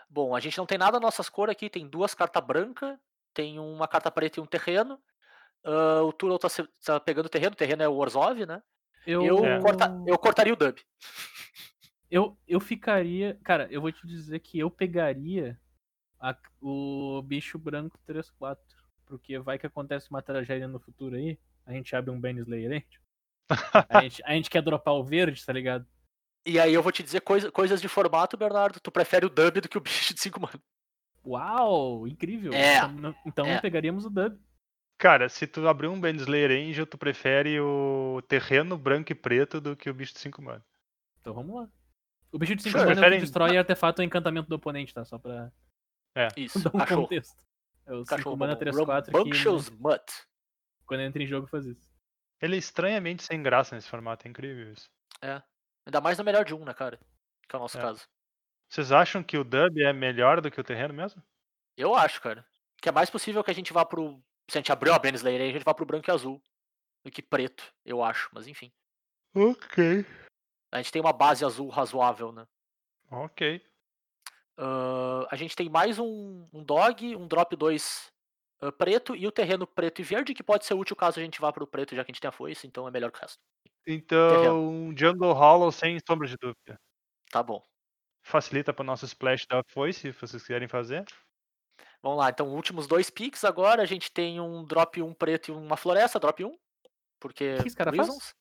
[0.09, 2.97] Bom, a gente não tem nada nossas cores aqui, tem duas cartas brancas,
[3.33, 4.99] tem uma carta preta e um terreno.
[5.63, 6.47] Ah, o Turo tá,
[6.83, 8.61] tá pegando terreno, o terreno é o Orzhov, né?
[9.05, 9.59] Eu, Eu, É.
[9.61, 10.77] corta- eu cortaria o dub.
[12.15, 13.37] Eu, eu ficaria.
[13.43, 15.59] Cara, eu vou te dizer que eu pegaria
[16.19, 18.57] a- o bicho branco 3-4.
[19.05, 21.37] Porque vai que acontece uma tragédia no futuro aí.
[21.65, 22.85] A gente abre um Bane Slayer.
[23.89, 25.85] A gente, a gente quer dropar o verde, tá ligado?
[26.45, 28.79] E aí eu vou te dizer coisa- coisas de formato, Bernardo.
[28.79, 30.59] Tu prefere o dub do que o bicho de 5 mana.
[31.25, 32.53] Uau, incrível.
[32.53, 33.59] É, Então, então é.
[33.59, 34.39] pegaríamos o dub.
[34.97, 39.75] Cara, se tu abrir um Bandslayer Angel, tu prefere o terreno branco e preto do
[39.75, 40.63] que o bicho de 5 mana.
[41.19, 41.69] Então vamos lá.
[42.35, 42.83] O bicho de 5 Sure.
[42.83, 45.05] mana é o que Preferem- destrói artefato ou encantamento do oponente, tá?
[45.05, 45.51] Só pra
[46.35, 47.01] Isso, dar um cachorro.
[47.03, 47.41] contexto.
[47.85, 48.59] É o 5 Cachorro mana bom.
[48.59, 49.05] 3-4
[49.69, 50.11] que Mutt.
[50.85, 51.89] quando entra em jogo faz isso.
[52.41, 54.89] Ele é estranhamente sem graça nesse formato, é incrível isso.
[55.21, 55.41] É.
[55.85, 56.99] Ainda mais no melhor de um, né, cara?
[57.47, 57.81] Que é o nosso É.
[57.81, 58.05] caso.
[58.69, 61.23] Vocês acham que o dub é melhor do que o terreno mesmo?
[61.77, 62.45] Eu acho, cara.
[62.81, 64.19] Que é mais possível que a gente vá pro.
[64.49, 66.41] Se a gente abrir uma Bane Slayer aí, a gente vá pro branco e azul.
[67.03, 68.29] Do que preto, eu acho.
[68.33, 68.71] Mas enfim.
[69.35, 70.05] Ok.
[70.75, 72.45] A gente tem uma base azul razoável, né?
[73.09, 73.61] Ok.
[74.57, 78.11] Ah, a gente tem mais um, um dog, um drop 2
[78.77, 81.53] preto e o terreno preto e verde, que pode ser útil caso a gente vá
[81.53, 83.39] pro preto, já que a gente tem a foice, então é melhor que o resto.
[83.87, 86.77] Então, Jungle Hollow sem sombra de dúvida.
[87.31, 87.63] Tá bom.
[88.21, 91.05] Facilita para o nosso splash da foice, se vocês quiserem fazer.
[92.01, 93.81] Vamos lá, então últimos dois picks agora.
[93.81, 96.57] A gente tem um drop 1 preto e uma floresta, drop 1.
[97.17, 97.55] Porque.
[97.55, 98.35] O que esse cara faz?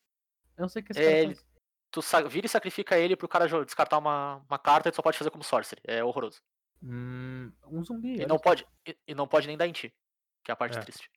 [0.57, 1.54] Eu não sei o que esse É, cara faz.
[1.95, 5.17] Tu vira e sacrifica ele pro cara descartar uma, uma carta e tu só pode
[5.17, 5.81] fazer como sorcery.
[5.85, 6.43] É horroroso.
[6.83, 8.21] Hum, um zumbi.
[8.21, 9.95] E não pode, e, e não pode nem dar em ti.
[10.43, 10.81] Que é a parte É.
[10.81, 11.09] triste.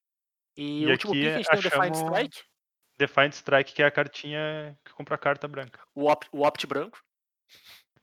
[0.56, 2.44] E, E o último aqui pick a gente tem o Defiant Strike,
[2.96, 5.80] Defiant Strike, que é a cartinha que compra a carta branca.
[5.96, 7.04] o Opt, o Opt branco.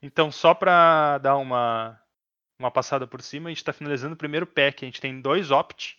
[0.01, 1.97] Então, só para dar uma,
[2.59, 4.83] uma passada por cima, a gente está finalizando o primeiro pack.
[4.83, 5.97] A gente tem dois Opt,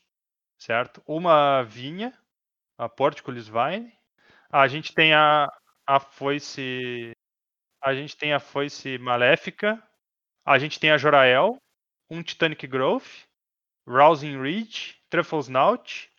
[0.58, 1.02] certo?
[1.06, 2.12] Uma Vinha,
[2.76, 3.92] a Porticulus Vine.
[4.50, 5.50] A gente tem a,
[5.86, 7.12] a Foice.
[7.82, 9.82] A gente tem a Foice Maléfica.
[10.44, 11.56] A gente tem a Jorael.
[12.10, 13.06] Um Titanic Growth.
[13.86, 15.00] Rousing Reach.
[15.08, 16.10] Truffles Snout.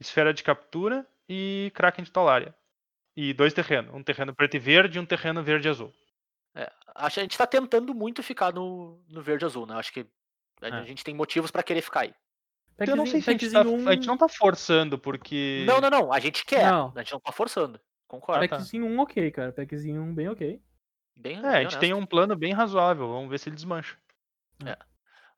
[0.00, 1.06] Esfera de Captura.
[1.28, 2.54] E Kraken de Talaria.
[3.16, 3.94] E dois terrenos.
[3.94, 5.92] Um terreno preto e verde e um terreno verde e azul.
[6.94, 9.74] Acho que a gente tá tentando muito ficar no, no verde e azul, né?
[9.76, 10.06] Acho que
[10.62, 10.84] a É.
[10.86, 12.14] gente tem motivos pra querer ficar aí.
[12.78, 15.64] Eu não sei se a gente, tá, packzinho a gente não tá forçando, porque.
[15.66, 16.12] Não, não, não.
[16.12, 16.70] A gente quer.
[16.70, 16.92] Não.
[16.94, 17.80] A gente não tá forçando.
[18.08, 18.46] Concordo.
[18.48, 18.56] Tá.
[18.56, 19.52] Packzinho 1 ok, cara.
[19.52, 20.62] Packzinho 1 bem ok.
[21.18, 22.04] Bem, É, bem a gente tem honesto.
[22.04, 23.08] um plano bem razoável.
[23.08, 23.96] Vamos ver se ele desmancha.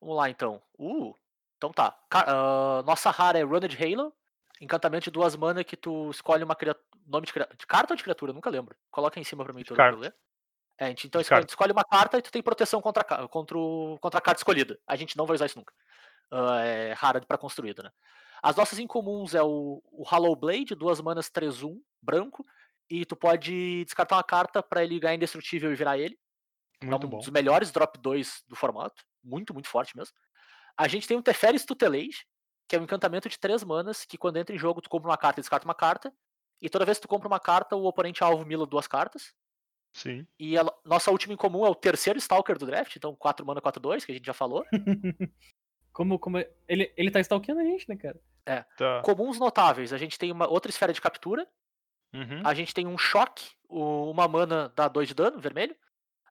[0.00, 0.62] Vamos lá, então.
[0.78, 1.14] Uh,
[1.56, 1.98] então tá.
[2.12, 4.12] Ah, nossa rara é Runned Halo.
[4.60, 6.84] Encantamento de duas mana que tu escolhe uma criatura.
[7.06, 8.32] Nome de, cria- de carta ou de criatura?
[8.32, 8.76] Nunca lembro.
[8.90, 9.98] Coloca aí em cima pra mim, carta.
[9.98, 10.14] ler.
[10.76, 13.98] É, a gente, então escolhe, escolhe uma carta e tu tem proteção contra, contra, o-
[14.00, 14.78] contra a carta escolhida.
[14.86, 15.72] A gente não vai usar isso nunca.
[16.30, 17.90] Ah, é rara pra construído, né?
[18.42, 22.44] As nossas incomuns é o, o Hollow Blade, duas manas 3-1, branco,
[22.90, 26.18] e tu pode descartar uma carta pra ele ganhar indestrutível e virar ele.
[26.82, 27.18] Muito é um bom.
[27.18, 29.04] dos melhores drop 2 do formato.
[29.22, 30.14] Muito, muito forte mesmo.
[30.76, 32.24] A gente tem um Teferis Tutelage,
[32.68, 35.16] que é um encantamento de três manas, que quando entra em jogo tu compra uma
[35.18, 36.12] carta e descarta uma carta.
[36.62, 39.32] E toda vez que tu compra uma carta, o oponente alvo mila duas cartas.
[39.92, 40.26] Sim.
[40.38, 43.60] E a nossa última em comum é o terceiro Stalker do draft, então 4 mana,
[43.60, 44.64] 4 2, que a gente já falou.
[45.92, 48.20] Como, como é- ele, ele tá stalkeando a gente, né, cara?
[48.76, 49.02] Tá.
[49.02, 51.44] Comuns notáveis, a gente tem uma outra esfera de captura,
[52.12, 52.40] Uhum.
[52.44, 55.76] a gente tem um choque, uma mana dá 2 de dano, vermelho.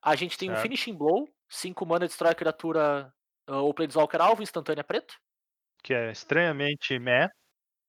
[0.02, 0.62] A gente tem um Certo.
[0.62, 3.12] finishing blow, 5 mana destrói a criatura
[3.46, 5.14] ah, ou planeswalker alvo, instantânea preto.
[5.82, 7.28] Que é estranhamente meh.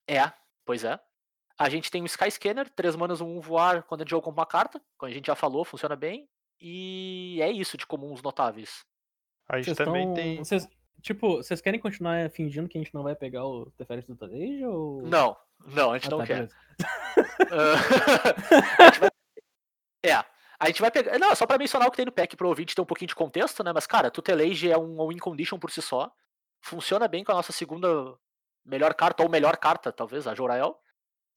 [0.07, 0.31] É,
[0.65, 0.99] pois é.
[1.57, 4.31] A gente tem um Sky Scanner, 3 manas, um voar quando a gente joga com
[4.31, 6.27] uma carta, como a gente já falou, funciona bem.
[6.61, 8.85] E é isso de comuns notáveis.
[9.47, 10.37] A gente Vocês também tão- tem.
[10.37, 10.67] Vocês,
[11.01, 14.63] tipo, vocês querem continuar fingindo que a gente não vai pegar o Teferis do Tadej
[14.65, 15.01] ou.
[15.03, 15.35] Não,
[15.65, 16.49] não, a gente Ah, não tá, quer.
[17.51, 17.75] Ah,
[18.79, 19.09] a gente vai-
[20.05, 20.13] É,
[20.59, 21.19] a gente vai pegar.
[21.19, 23.15] Não, só pra mencionar o que tem no pack pro ouvinte ter um pouquinho de
[23.15, 23.73] contexto, né?
[23.73, 26.09] Mas, cara, Tutelage é um win condition por si só.
[26.61, 28.15] Funciona bem com a nossa segunda
[28.65, 30.79] melhor carta, ou melhor carta, talvez, a Jorael.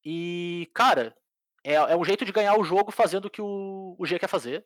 [0.04, 1.16] E, cara,
[1.64, 4.28] é, é um jeito de ganhar o jogo fazendo o que o, o G quer
[4.28, 4.64] fazer.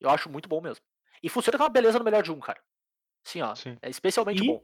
[0.00, 0.84] Eu acho muito bom mesmo.
[1.22, 2.60] E funciona com uma beleza no melhor de um, cara.
[3.24, 3.54] Sim, ó.
[3.54, 3.76] Sim.
[3.82, 4.62] É especialmente E- bom.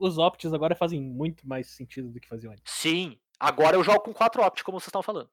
[0.00, 2.62] Os opts agora fazem muito mais sentido do que faziam antes.
[2.72, 3.18] Sim.
[3.38, 5.30] Agora eu jogo com 4 opt, como vocês estão falando.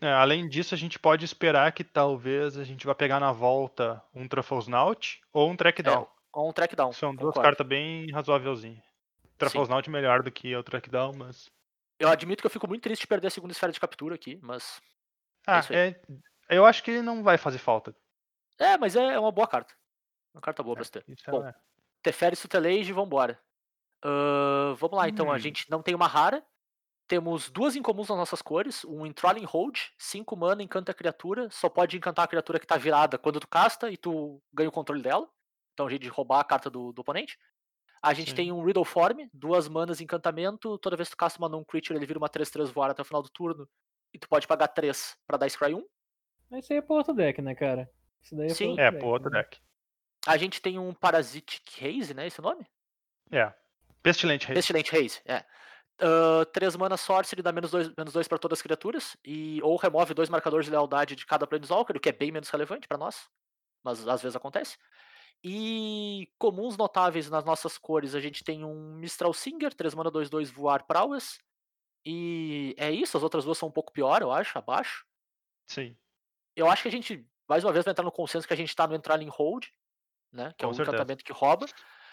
[0.00, 4.02] É, além disso, a gente pode esperar que talvez a gente vá pegar na volta
[4.14, 6.06] um Truffles Naut ou um Track Down.
[6.30, 6.92] Com um track down.
[6.92, 8.84] São duas cartas bem razoávelzinhas.
[9.38, 11.50] Truffles Naut melhor do que o Track Down, mas.
[11.98, 14.38] Eu admito que eu fico muito triste de perder a segunda esfera de captura aqui,
[14.42, 14.78] mas.
[15.46, 15.76] Ah, aí.
[15.76, 16.00] é.
[16.50, 17.96] Eu acho que ele não vai fazer falta.
[18.58, 19.74] É, mas é uma boa carta.
[20.34, 21.04] Uma carta boa pra se ter.
[21.28, 21.54] Bom, é...
[22.02, 23.40] Teferi Tutelage, vambora.
[24.04, 25.30] Ahn, vamos lá, então.
[25.32, 25.38] A Hum.
[25.38, 26.44] gente não tem uma rara.
[27.08, 28.84] Temos duas incomuns nas nossas cores.
[28.84, 31.48] Um Enthralling Hold, 5 mana, encanta a criatura.
[31.50, 34.72] Só pode encantar a criatura que tá virada quando tu casta e tu ganha o
[34.72, 35.28] controle dela.
[35.72, 37.38] Então, a gente de roubar a carta do, do oponente.
[38.02, 38.36] A gente Sim.
[38.36, 40.78] tem um Riddle Form, duas manas encantamento.
[40.78, 43.22] Toda vez que tu casta uma non-creature, ele vira uma 3-3 voar até o final
[43.22, 43.68] do turno.
[44.12, 45.84] E tu pode pagar 3 pra dar Scry 1.
[46.50, 47.90] Mas isso aí é pro outro deck, né, cara?
[48.22, 48.74] Isso daí é Sim.
[48.74, 48.98] pro É, deck.
[48.98, 49.42] pro outro né?
[49.42, 49.60] deck.
[50.26, 52.26] A gente tem um Parasitic Haze, né?
[52.26, 52.66] Esse nome?
[53.30, 53.52] É.
[54.02, 54.54] Pestilente Rei.
[54.54, 55.44] Pestilent Haze, é.
[56.00, 59.16] Ah, três mana Sorcery dá menos dois, menos dois para todas as criaturas.
[59.24, 62.50] E, ou remove dois marcadores de lealdade de cada Planeswalker, o que é bem menos
[62.50, 63.28] relevante pra nós.
[63.82, 64.76] Mas às vezes acontece.
[65.44, 70.50] E comuns notáveis nas nossas cores, a gente tem um Mistral Singer, 3 mana 2-2
[70.50, 71.38] voar prowess.
[72.04, 75.04] E é isso, as outras duas são um pouco pior, eu acho, abaixo.
[75.68, 75.96] Sim.
[76.54, 78.74] Eu acho que a gente, mais uma vez, vai entrar no consenso que a gente
[78.74, 79.66] tá no entrar em hold,
[80.32, 80.54] né?
[80.56, 80.96] Que é Com o certeza.
[80.96, 81.66] encantamento que rouba.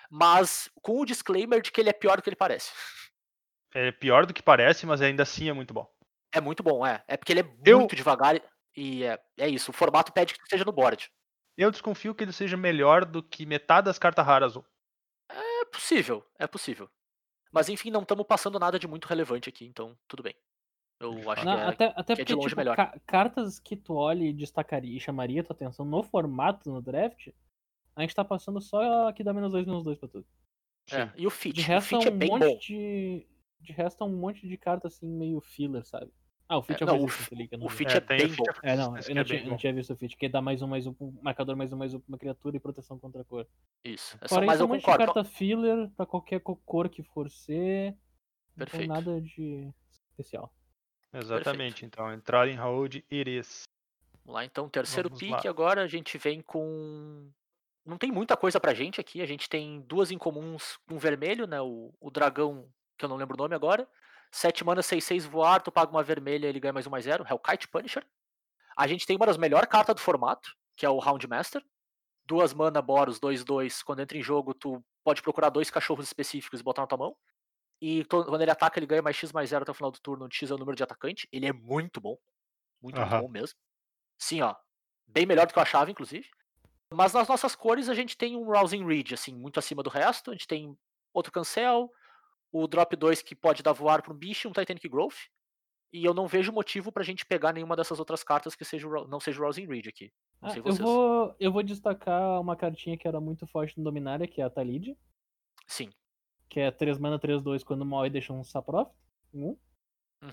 [0.09, 2.71] Mas com o disclaimer de que ele é pior do que ele parece.
[3.75, 5.87] É pior do que parece, mas ainda assim é muito bom.
[6.31, 7.03] É muito bom, é.
[7.07, 8.41] É porque ele é Eu- muito devagar
[8.75, 9.71] e- é, é isso.
[9.71, 11.11] O formato pede que tu esteja no board.
[11.57, 14.55] Eu desconfio que ele seja melhor do que metade das cartas raras.
[15.29, 16.89] É possível, é possível.
[17.51, 20.35] Mas enfim, não estamos passando nada de muito relevante aqui, então tudo bem.
[20.99, 21.65] Eu acho Não, que é.
[21.65, 22.75] até até que é de porque, longe tipo, melhor.
[22.75, 27.27] ca- cartas que tu olha e destacaria e chamaria tua atenção no formato, no draft,
[27.95, 30.25] a gente tá passando só que dá menos dois, menos dois pra tudo.
[30.91, 31.09] é.
[31.15, 31.55] E o fit?
[31.55, 32.57] De O resto, fit é é um bem monte bom.
[32.57, 33.27] de.
[33.63, 36.11] De resto, é um monte de carta assim, meio filler, sabe?
[36.49, 38.43] Ah, o fit é, não, o o não fit é, tem bem bom.
[38.61, 40.61] É, não, Esse eu não, é tinha, não tinha visto o fit, que dá mais
[40.61, 43.21] um, mais um, um marcador, mais um, mais um pra uma criatura e proteção contra
[43.21, 43.47] a cor.
[43.83, 44.17] Isso.
[44.19, 47.01] É só, Fora mas isso, um monte de carta filler pra qualquer co- cor que
[47.01, 47.91] for ser.
[48.55, 48.87] Não tem Perfeito.
[48.89, 49.71] nada de
[50.11, 50.53] especial.
[51.13, 51.85] Exatamente.
[51.85, 53.63] Então, entrar em hold iris.
[54.25, 55.49] Vamos lá, então, terceiro Vamos pick lá.
[55.49, 57.29] agora a gente vem com.
[57.85, 59.21] Não tem muita coisa pra gente aqui.
[59.21, 61.61] A gente tem duas incomuns com vermelho, né?
[61.61, 62.67] O, o dragão,
[62.97, 63.87] que eu não lembro o nome agora.
[64.31, 67.25] 7 mana, 6-6 voar, tu paga uma vermelha ele ganha mais um mais zero.
[67.29, 68.05] Hellkite Punisher.
[68.75, 71.63] A gente tem uma das melhores cartas do formato, que é o Round Master.
[72.25, 73.83] Duas mana Boros, 2-2.
[73.83, 77.15] Quando entra em jogo, tu pode procurar dois cachorros específicos e botar na tua mão.
[77.81, 80.25] E quando ele ataca, ele ganha mais X mais 0 até o final do turno,
[80.25, 81.27] onde X é o número de atacante.
[81.31, 82.17] Ele é muito bom.
[82.81, 83.21] Muito, muito Aham.
[83.21, 83.59] bom mesmo.
[84.17, 84.55] Sim, ó.
[85.05, 86.27] Bem melhor do que eu achava, inclusive.
[86.93, 90.31] Mas nas nossas cores a gente tem um Rousing Reed, assim, muito acima do resto.
[90.31, 90.77] A gente tem
[91.13, 91.91] outro cancel,
[92.53, 95.17] o drop 2 que pode dar voar para um bicho e um Titanic Growth.
[95.91, 99.19] E eu não vejo motivo pra gente pegar nenhuma dessas outras cartas que seja, não
[99.19, 100.11] seja o Rousing Reed aqui.
[100.39, 103.83] Não Ah, sei eu, vou, eu vou destacar uma cartinha que era muito forte no
[103.83, 104.95] Dominária, que é a Talid,
[105.67, 105.89] Sim.
[106.47, 108.91] que é 3 mana, 3, 2, quando mal deixa um Saprof.
[109.33, 109.49] Um.
[109.49, 109.57] Uhum.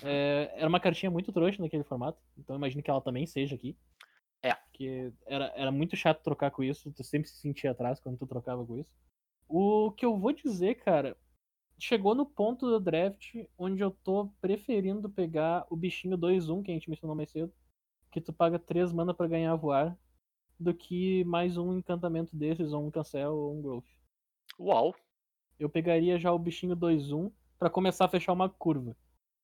[0.05, 3.55] É, era uma cartinha muito trouxa naquele formato, então eu imagino que ela também seja
[3.55, 3.77] aqui.
[4.43, 4.55] É.
[4.55, 8.27] Porque era, era muito chato trocar com isso, tu sempre se sentia atrás quando tu
[8.27, 8.93] trocava com isso.
[9.49, 11.17] O que eu vou dizer, cara,
[11.81, 16.75] chegou no ponto do draft onde eu tô preferindo pegar o bichinho 2-1, que a
[16.75, 17.53] gente mencionou mais cedo,
[18.11, 19.97] que tu paga 3 mana pra ganhar voar,
[20.59, 23.87] do que mais um encantamento desses, ou um cancel ou um growth.
[24.59, 24.95] Uau.
[25.59, 28.97] Eu pegaria já o bichinho 2-1 pra começar a fechar uma curva.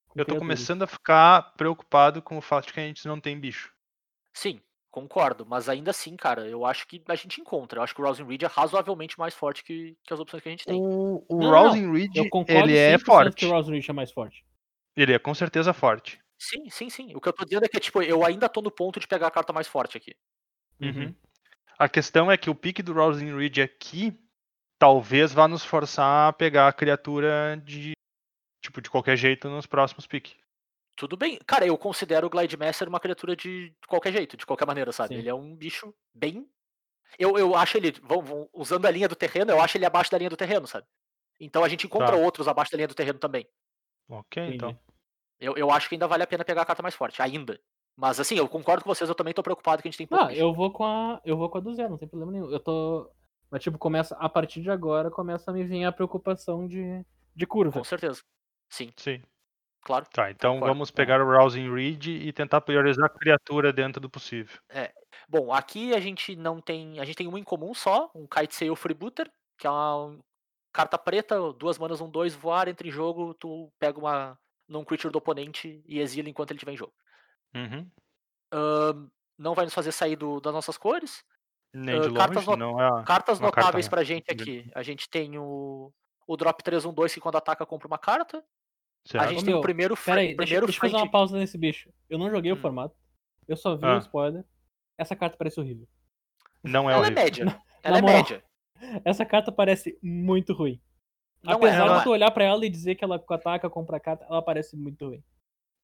[0.09, 0.39] com Eu tô criaturas.
[0.39, 3.73] começando a ficar preocupado com o fato de que a gente não tem bicho.
[4.33, 4.61] Sim,
[4.97, 5.45] concordo.
[5.45, 7.79] Mas ainda assim, cara, eu acho que a gente encontra.
[7.79, 10.49] Eu acho que o Rousing Reed é razoavelmente mais forte que, que as opções que
[10.49, 10.81] a gente tem.
[10.81, 13.37] O, o Não, não, Rousing Reed, Eu concordo ele é 100% forte.
[13.37, 14.43] que o Rouse Reach é mais forte.
[14.97, 16.19] Ele é com certeza forte.
[16.39, 17.15] Sim, sim, sim.
[17.15, 19.27] O que eu tô dizendo é que, tipo, eu ainda tô no ponto de pegar
[19.27, 20.15] a carta mais forte aqui.
[20.81, 21.15] Uhum.
[21.79, 24.19] A questão é que o pique do Rousing Reed aqui
[24.79, 27.93] talvez vá nos forçar a pegar a criatura de
[28.63, 30.35] tipo de qualquer jeito nos próximos piques.
[30.97, 31.39] Tudo bem.
[31.47, 35.15] Cara, eu considero o Glide Master uma criatura de qualquer jeito, de qualquer maneira, sabe?
[35.15, 35.21] Sim.
[35.21, 36.49] Ele é um bicho bem.
[37.19, 37.93] Eu, eu acho ele.
[38.03, 40.67] Vão, vão- usando a linha do terreno, eu acho ele abaixo da linha do terreno,
[40.67, 40.87] sabe?
[41.39, 42.17] Então a gente encontra Tá.
[42.17, 43.47] outros abaixo da linha do terreno também.
[44.09, 44.79] Ok, então.
[45.39, 47.61] Eu, eu acho que ainda vale a pena pegar a carta mais forte, ainda.
[47.95, 50.25] Mas assim, eu concordo com vocês, eu também tô preocupado que a gente tem pouco
[50.25, 50.41] Ah, bicho.
[50.41, 51.21] eu vou com a.
[51.25, 52.51] Eu vou com a do zero, não tem problema nenhum.
[52.51, 53.11] Eu tô.
[53.51, 54.15] Mas tipo, começa.
[54.17, 57.73] A partir de agora começa a me vir a preocupação de, de curva.
[57.79, 58.23] Com certeza.
[58.71, 59.23] Sim, Sim.
[59.83, 60.07] Claro.
[60.13, 60.75] Tá, então Concordo.
[60.75, 64.59] vamos pegar o Rousing Reed e tentar priorizar a criatura dentro do possível.
[65.29, 66.99] Bom, aqui a gente não tem.
[67.01, 70.19] A gente tem um em comum só, um Kite Sail Freebooter, que é uma
[70.73, 75.11] carta preta, duas manas, um dois, voar, entra em jogo, tu pega uma num creature
[75.13, 76.93] do oponente e exila enquanto ele estiver em jogo.
[77.55, 77.89] Uhum.
[78.53, 79.09] Ahn,
[79.39, 81.25] não vai nos fazer sair do- das nossas cores.
[81.75, 83.05] Nem de longe, cartas not- não é.
[83.05, 84.71] Cartas uma carta notáveis pra gente aqui.
[84.75, 85.93] A gente tem o,
[86.27, 88.45] o Drop 312, que quando ataca compra uma carta.
[89.07, 89.29] A Certo?
[89.31, 91.39] gente Ô, tem o primeiro, fra- Pera aí, deixa, primeiro deixa eu fazer uma pausa
[91.39, 91.91] nesse bicho.
[92.11, 92.57] Eu não joguei Hum.
[92.57, 92.95] o formato.
[93.47, 93.95] Eu só vi Ah.
[93.97, 94.45] o spoiler.
[94.99, 95.87] Essa carta parece horrível.
[96.65, 97.25] Não é Ela é horrível.
[97.25, 97.61] média.
[97.83, 98.45] Ela é moral, média.
[99.05, 100.81] Essa carta parece muito ruim.
[101.43, 102.03] Não é, Apesar não de é.
[102.05, 105.23] tu olhar pra ela e dizer que ela ataca, compra carta, ela parece muito ruim.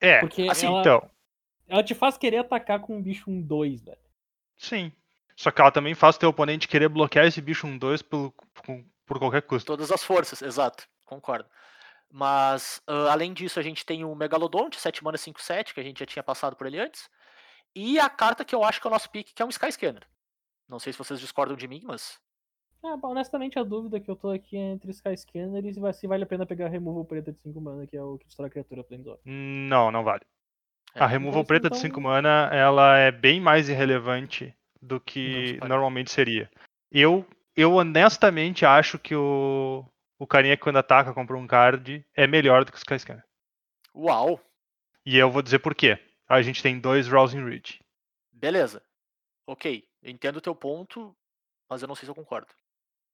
[0.01, 1.11] É, Porque assim, ela, então,
[1.69, 3.99] ela te faz querer atacar com um bicho um 2, velho.
[4.57, 4.91] sim.
[5.37, 8.33] Só que ela também faz o teu oponente querer bloquear esse bicho um 2 por,
[8.53, 9.67] por, por qualquer custo.
[9.73, 11.49] Todas as forças, exato, concordo.
[12.15, 16.01] Mas, ah, além disso, a gente tem o Megalodonte, 7 mana 5-7, que a gente
[16.01, 17.09] já tinha passado por ele antes.
[17.75, 19.73] E a carta que eu acho que é o nosso pick, que é um Sky
[19.73, 20.07] Scanner.
[20.69, 22.19] Não sei se vocês discordam de mim, mas.
[22.85, 25.93] Ah, honestamente, a dúvida que eu tô aqui é entre Sky Scanner e se vai-
[25.95, 28.49] se vale a pena pegar Removal Preta de 5 mana, que é o que destrói
[28.49, 29.23] a criatura Planeswalker.
[29.25, 30.23] Não, não vale.
[30.95, 35.01] É, A removal então, preta de então- 5 mana, ela é bem mais irrelevante do
[35.01, 36.51] que normalmente seria.
[36.91, 37.25] Eu,
[37.57, 39.83] eu honestamente acho que o,
[40.23, 43.25] o carinha que quando ataca compra um card é melhor do que o Skyscanner.
[43.95, 44.39] Uau!
[45.07, 45.97] E eu vou dizer por quê.
[46.29, 47.79] A gente tem dois Rousing Reed.
[48.33, 48.83] Beleza.
[49.47, 51.17] Ok, entendo o teu ponto,
[51.69, 52.53] mas eu não sei se eu concordo.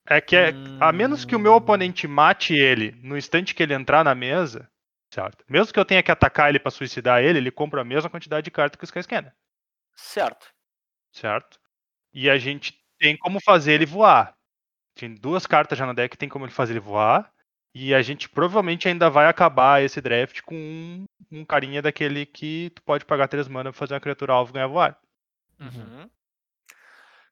[0.05, 1.55] É que é, a menos que o meu Hum.
[1.55, 4.69] oponente mate ele no instante que ele entrar na mesa,
[5.13, 5.43] certo?
[5.47, 8.43] Mesmo que eu tenha que atacar ele pra suicidar ele, ele compra a mesma quantidade
[8.45, 9.33] de carta que o Skyscanner.
[9.95, 10.47] Certo.
[11.11, 11.59] certo?
[12.13, 14.35] E a gente tem como fazer ele voar.
[14.99, 17.31] Tem duas cartas já no deck, tem como ele fazer ele voar.
[17.73, 22.71] E a gente provavelmente ainda vai acabar esse draft com um, um carinha daquele que
[22.75, 24.99] tu pode pagar três mana pra fazer uma criatura alvo ganhar voar.
[25.59, 26.09] Uhum.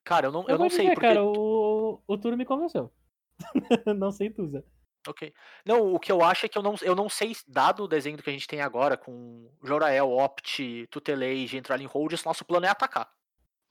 [0.03, 1.07] Cara, eu não, Eu, eu não sei, dizer, porque.
[1.07, 2.93] cara, o, o turno me convenceu.
[3.97, 4.63] não sei tu, Zé.
[5.07, 5.33] Ok.
[5.65, 8.17] Não, o que eu acho é que eu não, eu não sei, dado o desenho
[8.17, 12.65] que a gente tem agora, com Jorael, Opt, Tutelage, entrar em hold, esse nosso plano
[12.65, 13.09] é atacar.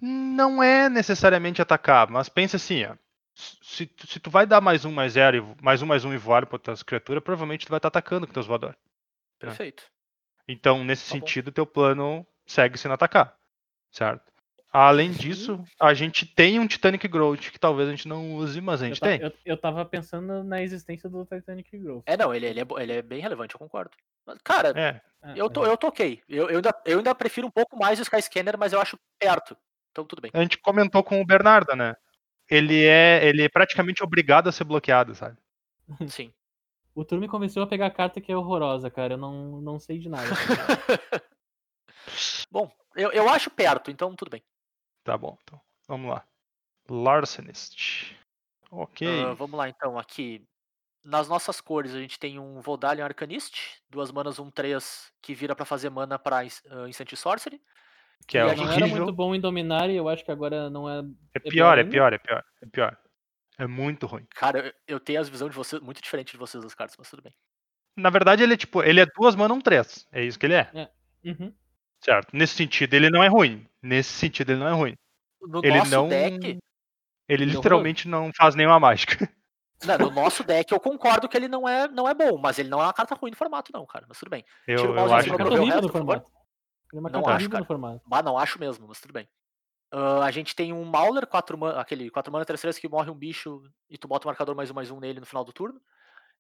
[0.01, 2.97] Não é necessariamente atacar, mas pensa assim, ó.
[3.37, 6.12] Se, tu- se tu vai dar mais um, mais zero, e mais um, mais um
[6.14, 8.76] e voar pra tuas criaturas, provavelmente tu vai estar atacando com teus voadores.
[9.39, 9.84] Perfeito.
[10.49, 11.20] Então, nesse Tá bom.
[11.20, 13.37] sentido, teu plano segue sendo atacar,
[13.91, 14.32] certo?
[14.72, 18.80] Além disso, a gente tem um Titanic Growth que talvez a gente não use, mas
[18.82, 19.20] a Eu, gente ta- tem.
[19.20, 22.03] eu, eu tava pensando na existência do Titanic Growth.
[22.07, 23.91] É, não, ele, ele, é, ele é bem relevante, eu concordo.
[24.26, 26.22] Mas, Cara, É, Ah, eu, tô, mas- eu tô ok.
[26.28, 29.57] Eu, eu, ainda, eu ainda prefiro um pouco mais o Skyscanner, mas eu acho perto.
[29.91, 30.30] Então tudo bem.
[30.34, 31.95] a gente comentou com o Bernardo, né?
[32.49, 35.36] Ele é, ele é praticamente obrigado a ser bloqueado, sabe?
[36.09, 36.32] Sim.
[36.94, 39.14] O turno me convenceu a pegar a carta que é horrorosa, cara.
[39.14, 40.28] Eu não, não sei de nada.
[42.51, 44.42] Bom, eu, eu acho perto, então tudo bem.
[45.05, 45.61] Tá bom, então.
[45.86, 46.24] Vamos lá.
[46.88, 48.16] Larcenist.
[48.70, 49.07] Ok.
[49.24, 50.44] Ah, vamos lá então, aqui.
[51.05, 55.55] Nas nossas cores a gente tem um Vodalian Arcanist, duas manas, um 3, que vira
[55.55, 57.61] pra fazer mana pra Instant Sorcery.
[58.27, 59.05] Que é e gente- não era horrível.
[59.05, 60.99] muito bom em dominar e eu acho que agora não é.
[61.35, 62.99] É pior pior, é pior, é pior, é pior.
[63.59, 64.27] É muito ruim.
[64.35, 67.23] Cara, eu, tenho as visões de vocês muito diferente de vocês das cartas, mas tudo
[67.23, 67.33] bem.
[67.97, 70.07] Na verdade, ele é tipo, ele é duas mana, um três.
[70.12, 70.91] É isso que ele é.
[71.25, 71.53] Uhum.
[72.05, 72.29] Certo.
[72.37, 73.67] Nesse sentido, ele não é ruim.
[73.83, 74.95] Nesse sentido, ele não é ruim.
[75.41, 76.61] No Ele nosso não- deck, Ele
[77.29, 79.17] Ele é literalmente não faz nenhuma mágica.
[79.85, 82.71] Não, no nosso deck eu concordo que ele não é, não é bom, mas ele
[82.71, 84.07] não é uma carta ruim no formato, não, cara.
[84.09, 84.43] Mas tudo bem.
[84.67, 86.31] Eu, eu acho que o horrível no formato.
[86.97, 87.61] Ele é uma Não carta acho, cara.
[87.61, 88.01] no formato.
[88.07, 89.28] Bah, não acho mesmo, mas tudo bem.
[89.92, 93.11] Ah, a gente tem um Mauler, 4 mana, aquele 4 mana 3 3 que morre
[93.11, 95.53] um bicho e tu bota o marcador mais um mais um nele no final do
[95.53, 95.80] turno.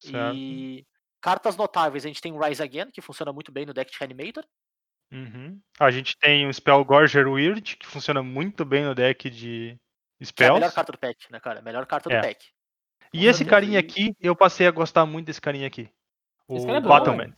[0.00, 0.34] Certo.
[0.34, 0.86] E
[1.20, 3.98] cartas notáveis, a gente tem o Rise Again, que funciona muito bem no deck de
[3.98, 4.44] Reanimator.
[5.12, 5.60] Uhum.
[5.78, 9.78] A gente tem o Spell Gorger Weird, que funciona muito bem no deck de
[10.18, 10.54] Que é a spells.
[10.60, 11.60] melhor carta do pack, né, cara?
[11.60, 12.16] A melhor carta É.
[12.16, 12.44] do pack.
[13.12, 15.88] E esse certeza, carinha aqui, eu passei a gostar muito desse carinha aqui.
[16.48, 17.32] O Esse cara é bom.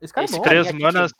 [0.00, 0.42] Esse cara Esse é bom.
[0.44, 1.12] cara- Três manas.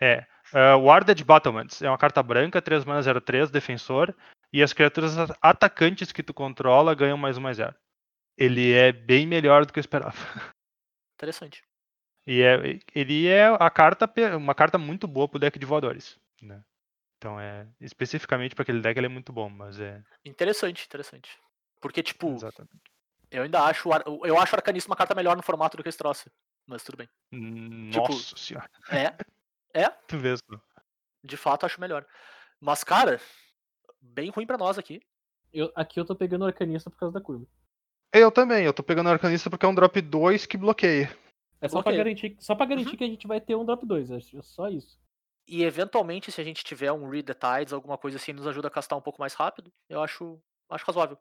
[0.00, 0.26] É.
[0.52, 1.82] Uh, Warded Battlements.
[1.82, 4.14] É uma carta branca, 3 manas 03, defensor.
[4.52, 7.74] E as criaturas atacantes que tu controla ganham mais um mais zero.
[8.36, 10.14] Ele é bem melhor do que eu esperava.
[11.16, 11.62] Interessante.
[12.26, 16.18] E é, ele é a carta, uma carta muito boa pro deck de voadores.
[16.40, 16.62] Né?
[17.18, 17.66] Então é.
[17.80, 20.02] Especificamente para aquele deck ele é muito bom, mas é.
[20.24, 21.38] Interessante, interessante.
[21.80, 22.72] Porque, tipo, Exatamente.
[23.30, 23.88] eu ainda acho.
[24.24, 26.30] Eu acho o Arcanista uma carta melhor no formato do que esse troço.
[26.66, 27.08] Mas tudo bem.
[27.90, 28.70] tipo, Nossa senhora.
[28.90, 29.12] É,
[30.08, 30.60] Tu vê só.
[31.22, 32.06] de fato acho melhor.
[32.60, 33.20] Mas, cara,
[34.00, 35.00] bem ruim pra nós aqui.
[35.52, 37.46] Eu- aqui eu tô pegando o arcanista por causa da curva.
[38.12, 41.16] Eu também, eu tô pegando o arcanista porque é um drop 2 que bloqueia.
[41.60, 41.98] É só pra Ok.
[41.98, 42.96] garantir, só pra garantir Uhum.
[42.96, 44.10] que a gente vai ter um drop 2.
[44.10, 44.98] É só isso.
[45.48, 48.68] E eventualmente, se a gente tiver um Read the Tides, alguma coisa assim, nos ajuda
[48.68, 51.18] a castar um pouco mais rápido, eu acho, acho razoável.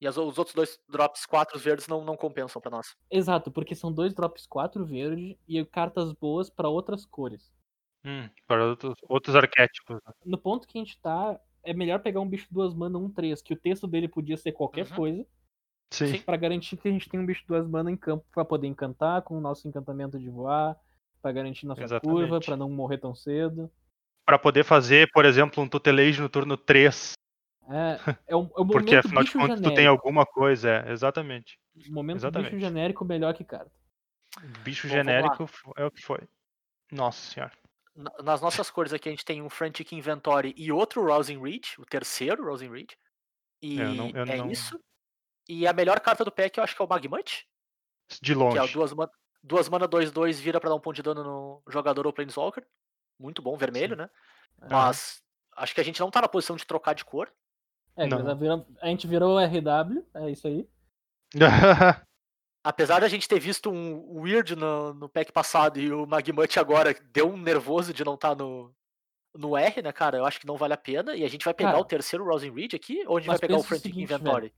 [0.00, 2.96] E as- os outros dois drops 4 verdes não, não compensam pra nós.
[3.10, 7.52] Exato, porque são dois drops 4 verde e cartas boas pra outras cores.
[8.04, 9.96] Hum, para outros, outros arquétipos.
[10.04, 10.12] né?
[10.24, 13.40] No ponto que a gente tá, é melhor pegar um bicho duas mana 1 3,
[13.40, 14.96] que o texto dele podia ser qualquer Uhum.
[14.96, 15.26] coisa,
[15.92, 16.18] Sim.
[16.22, 19.20] Pra garantir que a gente tem um bicho duas mana em campo pra poder encantar
[19.22, 20.74] com o nosso encantamento de voar,
[21.20, 22.46] pra garantir nossa curva, Exatamente.
[22.46, 23.70] pra não morrer tão cedo.
[24.24, 27.12] Pra poder fazer, por exemplo, um tutelage no turno 3.
[27.68, 30.82] É, é o, é o Porque afinal de contas tu tem alguma coisa.
[30.86, 31.58] É, exatamente.
[31.90, 32.54] Momento exatamente.
[32.54, 33.70] bicho genérico melhor que carta.
[34.64, 35.46] Bicho genérico
[35.76, 36.20] é o que foi.
[36.90, 37.52] Nossa senhora.
[37.94, 41.80] Na- Nas nossas cores aqui, a gente tem um Frantic Inventory e outro Rousing Reach,
[41.80, 42.96] o terceiro Rousing Reach.
[43.60, 44.80] E É, eu não- eu é não- isso.
[45.48, 47.46] E a melhor carta do pack eu acho que é o Magmut,
[48.20, 48.72] De que é o longe.
[48.72, 49.10] duas, ma-
[49.42, 52.66] duas mana 2-2, vira pra dar um ponto de dano no jogador ou Planeswalker.
[53.18, 54.08] Muito bom, vermelho, né?
[54.70, 55.22] Mas
[55.56, 57.30] acho que a gente não tá na posição de trocar de cor.
[57.96, 58.04] É,
[58.80, 60.66] a gente virou RW, é isso aí.
[62.64, 66.94] Apesar da gente ter visto um Weird no, no pack passado e o Magmut agora
[67.12, 68.72] deu um nervoso de não estar no,
[69.34, 70.18] no R, né, cara?
[70.18, 71.16] Eu acho que não vale a pena.
[71.16, 73.38] E a gente vai pegar Cara, o terceiro Rousing Reed aqui, ou a gente vai
[73.38, 74.54] pegar o Frantic Inventory?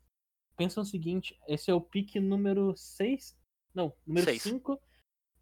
[0.56, 3.36] Pensa no seguinte, esse é o pick número 6.
[3.74, 4.42] Não, número Seis.
[4.42, 4.80] 5.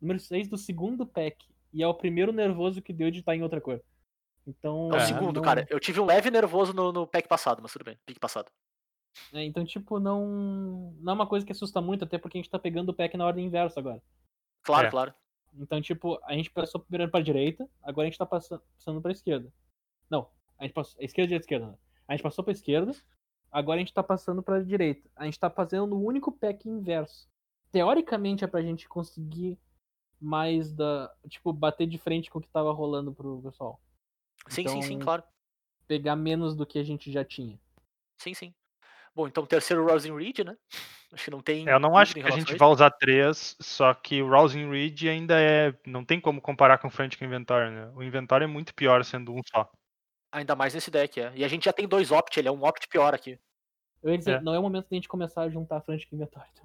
[0.00, 1.44] Número 6 do segundo pack.
[1.72, 3.82] E é o primeiro nervoso que deu de estar em outra cor.
[4.46, 4.88] Então.
[4.92, 5.66] É o É, segundo, não- cara.
[5.68, 7.98] Eu tive um leve nervoso no, no pack passado, mas tudo bem.
[8.06, 8.50] Pick passado.
[9.32, 10.94] É, então, tipo, não.
[11.00, 13.16] Não é uma coisa que assusta muito, até porque a gente tá pegando o pack
[13.16, 14.02] na ordem inversa agora.
[14.62, 14.90] Claro, É.
[14.90, 15.14] claro.
[15.54, 19.12] Então, tipo, a gente passou primeiro pra direita, agora a gente tá passando, passando pra
[19.12, 19.52] esquerda.
[20.08, 21.00] Não, a gente passou.
[21.02, 21.66] Esquerda, direita, esquerda.
[21.66, 21.74] né?
[22.08, 22.92] A gente passou pra esquerda,
[23.50, 25.08] agora a gente tá passando pra direita.
[25.14, 27.28] A gente tá fazendo o único pack inverso.
[27.70, 29.58] Teoricamente é pra gente conseguir
[30.20, 31.12] mais da.
[31.28, 33.80] Tipo, bater de frente com o que tava rolando pro pessoal.
[34.48, 35.22] Sim, sim, sim, Então- claro.
[35.86, 37.58] Pegar menos do que a gente já tinha.
[38.18, 38.54] Sim, sim.
[39.14, 40.56] Bom, então terceiro Rousing Reed, né?
[41.12, 41.68] Acho que não tem.
[41.68, 42.56] Eu não acho que a gente isso.
[42.58, 45.74] vai usar três, só que o Rousing Reed ainda é.
[45.86, 47.90] Não tem como comparar com o Frantic Inventory, né?
[47.94, 49.70] O Inventório é muito pior sendo um só.
[50.32, 51.30] Ainda mais nesse deck, é.
[51.34, 53.38] E a gente já tem dois Opt, ele é um Opt pior aqui.
[54.02, 54.40] Eu ia dizer, É.
[54.40, 56.46] não é o momento da gente começar a juntar Frantic Inventory.
[56.54, 56.64] Então.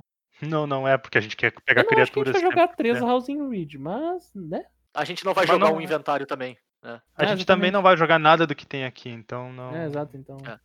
[0.50, 2.42] Não, não é, porque a gente quer pegar Eu não acho que a gente criaturas.
[2.42, 3.08] vai jogar três né?
[3.08, 4.64] Housing Read, mas, né?
[4.94, 5.84] A gente não vai Mas jogar não um é.
[5.84, 6.58] inventário também.
[6.82, 7.02] né?
[7.16, 9.76] A É, gente também não vai jogar nada do que tem aqui, então não.
[9.76, 10.38] É, exato, então.
[10.48, 10.58] É.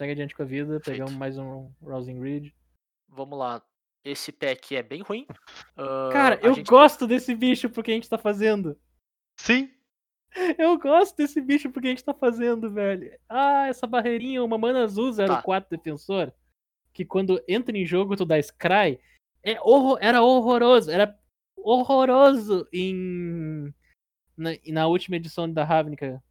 [0.00, 2.54] Segue adiante com a vida, pegamos mais um Rousing Reed.
[3.06, 3.62] Vamos lá.
[4.02, 5.26] Esse pack é bem ruim.
[5.76, 8.80] Ah, Cara, eu gente- gosto desse bicho porque a gente tá fazendo.
[9.38, 9.70] Sim,
[10.56, 13.14] Eu gosto desse bicho porque a gente tá fazendo, velho.
[13.28, 16.32] Ah, essa barreirinha, uma mana azul 04 defensor.
[16.94, 18.98] Que quando entra em jogo tu dá Scry.
[19.42, 19.98] É horror...
[20.00, 20.90] Era horroroso.
[20.90, 21.14] Era
[21.58, 23.70] horroroso em.
[24.34, 26.22] Na, na última edição da Ravnica.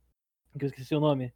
[0.57, 1.31] Que eu esqueci o nome.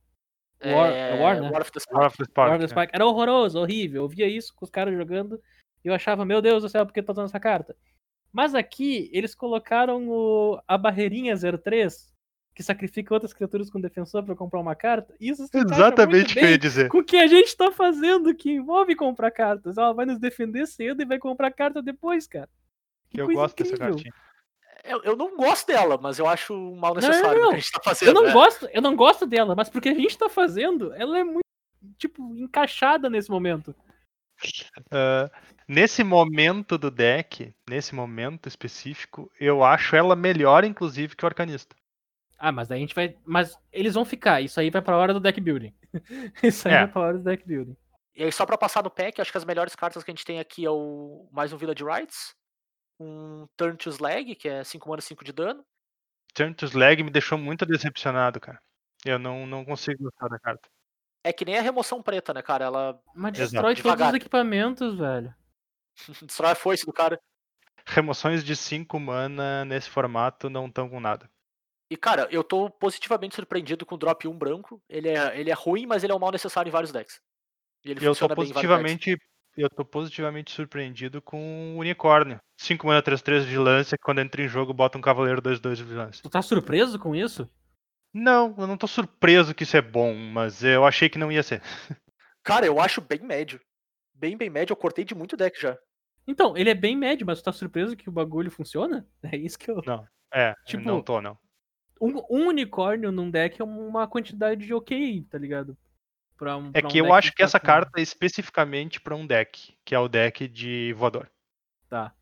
[0.72, 1.50] War, é War, né?
[1.50, 1.98] War of the Spark.
[2.00, 2.48] War of the Spark.
[2.50, 2.68] War of the?
[2.70, 2.90] Spark.
[2.94, 4.04] Era horroroso, horrível.
[4.04, 5.40] Eu via isso com os caras jogando
[5.84, 7.76] e eu achava, meu Deus do céu, por que tá usando essa carta?
[8.32, 12.12] Mas aqui, eles colocaram o, a barreirinha 03,
[12.56, 15.14] que sacrifica outras criaturas com defensor pra comprar uma carta.
[15.20, 16.90] E isso se Exatamente o que eu ia dizer.
[16.90, 19.78] com o que a gente tá fazendo, que envolve comprar cartas.
[19.78, 22.50] Ela vai nos defender cedo e vai comprar carta depois, cara.
[23.10, 23.94] Que Eu coisa gosto dessa incrível.
[23.96, 24.14] cartinha.
[24.84, 27.48] Eu, eu não gosto dela, mas eu acho um mal não, necessário não.
[27.48, 28.10] o que a gente tá fazendo.
[28.10, 28.34] Eu não né?
[28.34, 31.46] gosto, eu não gosto dela, mas porque a gente tá fazendo, ela é muito,
[31.98, 33.74] tipo, encaixada nesse momento.
[34.92, 35.30] Ah,
[35.68, 41.76] nesse momento do deck, nesse momento específico, eu acho ela melhor, inclusive, que o Arcanista.
[42.38, 43.16] Ah, mas daí a gente vai.
[43.26, 44.42] Mas eles vão ficar.
[44.42, 45.74] Isso aí vai pra hora do deck building.
[46.44, 46.78] Isso aí É.
[46.80, 47.78] vai pra hora do deck building.
[48.16, 50.26] E aí, só pra passar no pack, acho que as melhores cartas que a gente
[50.26, 52.36] tem aqui é o mais um Village Rights,
[53.00, 55.66] um Turn to Slag, que é 5 mana 5 de dano.
[56.34, 58.62] Turn to Slag me deixou muito decepcionado, cara.
[59.06, 60.70] Eu não, não consigo gostar da carta.
[61.24, 62.66] É que nem a remoção preta, né, cara?
[62.66, 63.52] Ela Mas Exato.
[63.52, 64.10] destrói todos Devagar.
[64.10, 65.34] os equipamentos, velho.
[66.28, 67.20] destrói a foice do cara.
[67.86, 71.30] Remoções de 5 mana nesse formato não estão com nada.
[71.90, 74.82] E, cara, eu tô positivamente surpreendido com o drop 1 branco.
[74.90, 77.22] Ele é, ele é ruim, mas ele é um mal necessário em vários decks.
[77.86, 79.18] E ele Eu tô positivamente.
[79.56, 82.40] Eu tô positivamente surpreendido com o Unicórnio.
[82.58, 86.24] 5 mana 3-3 vigilância, que quando entra em jogo bota um Cavaleiro 2-2 de vigilância.
[86.24, 87.48] Tu tá surpreso com isso?
[88.14, 91.44] Não, eu não tô surpreso que isso é bom, mas eu achei que não ia
[91.44, 91.62] ser.
[92.44, 93.60] Cara, eu acho bem médio.
[94.14, 94.74] Bem, bem médio.
[94.74, 95.78] Eu cortei de muito deck já.
[96.28, 99.08] Então, ele é bem médio, mas tu tá surpreso que o bagulho funciona?
[99.32, 99.82] É isso que eu.
[100.34, 101.38] É, Tipo, não tô, não.
[102.02, 105.78] Um, um unicórnio num deck é uma quantidade de ok, tá ligado?
[106.44, 109.00] Pra um, É pra um que eu deck acho que essa com- carta é especificamente
[109.00, 111.30] pra um deck, que é o deck de voador.
[111.88, 112.14] Tá.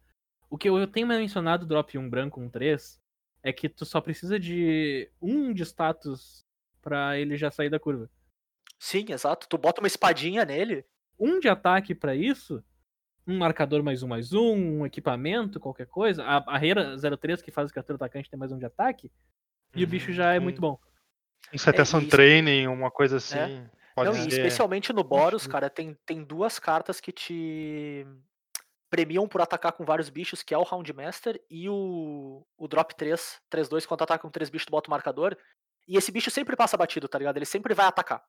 [0.47, 3.01] O que eu tenho mencionado drop 1 branco, um 3,
[3.41, 6.45] é que tu só precisa de um de status
[6.83, 8.07] pra ele já sair da curva.
[8.77, 9.47] Sim, exato.
[9.49, 10.85] Tu bota uma espadinha nele.
[11.19, 12.63] Um de ataque pra isso,
[13.25, 16.23] um marcador mais um mais um, um equipamento, qualquer coisa.
[16.23, 19.11] A barreira 03 que faz o criatura atacante tem mais um de ataque.
[19.75, 20.13] E o bicho Uhum.
[20.15, 20.79] já é Um- muito bom.
[21.51, 23.65] Um e isso- Training, uma coisa assim.
[23.95, 24.37] Pode Não, e ser.
[24.39, 28.05] especialmente no Boros, Acho- cara, tem, tem duas cartas que te
[28.89, 33.39] premiam por atacar com vários bichos, que é o Houndmaster e o, o Drop 3,
[33.49, 35.37] 3-2, quando ataca com três bichos, tu bota o marcador.
[35.87, 37.37] E esse bicho sempre passa batido, tá ligado?
[37.37, 38.23] Ele sempre vai atacar.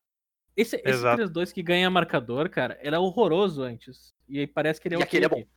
[0.57, 1.23] Esse, esse Exato.
[1.23, 4.15] 3-2 que ganha marcador, cara, era horroroso antes.
[4.29, 5.37] E aí parece que ele é E aquele é bom.
[5.39, 5.49] aqui.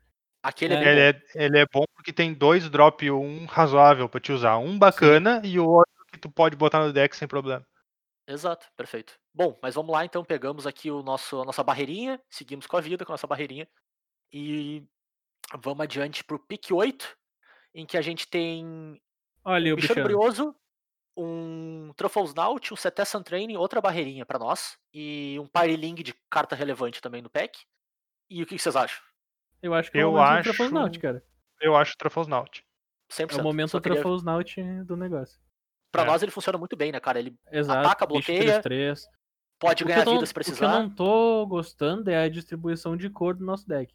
[0.42, 0.82] Aquele é, É.
[0.92, 1.20] Ele bom.
[1.36, 4.58] é, ele é bom porque tem dois drop 1 razoável pra te usar.
[4.58, 7.66] Um bacana e o outro que tu pode botar no deck sem problema.
[8.28, 9.14] Exato, perfeito.
[9.36, 12.82] Bom, mas vamos lá então, pegamos aqui o nosso, a nossa barreirinha, seguimos com a
[12.82, 13.68] vida, com a nossa barreirinha.
[14.32, 14.82] E
[15.60, 17.18] vamos adiante pro pick 8,
[17.74, 19.00] em que a gente tem
[19.44, 20.06] Olha um o Bichano bichano.
[20.08, 20.56] Brioso,
[21.18, 26.56] um Truffles Naut, um Cetessan Training, outra barreirinha pra nós, e um Pyreling de carta
[26.56, 27.60] relevante também no pack.
[28.30, 29.04] E o que vocês acham?
[29.62, 31.24] Eu acho que é Eu o momento acho- do Truffles Naut, cara.
[31.60, 32.66] Eu acho Truffles Naut.
[33.10, 33.38] 100%.
[33.38, 35.40] É o momento do queria- Truffles Naut do negócio.
[35.92, 36.06] Pra É.
[36.06, 37.20] nós ele funciona muito bem, né, cara?
[37.20, 37.80] Ele Exato.
[37.88, 39.06] Ataca, bloqueia, 3-3.
[39.60, 42.24] Pode O que, ganhar eu não, vida se o que eu não tô gostando é
[42.24, 43.94] a distribuição de cor do nosso deck.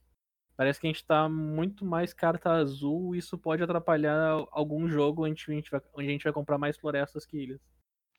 [0.56, 5.24] Parece que a gente tá muito mais carta azul e isso pode atrapalhar algum jogo
[5.26, 7.60] onde a gente vai, onde a gente vai comprar mais florestas que ilhas.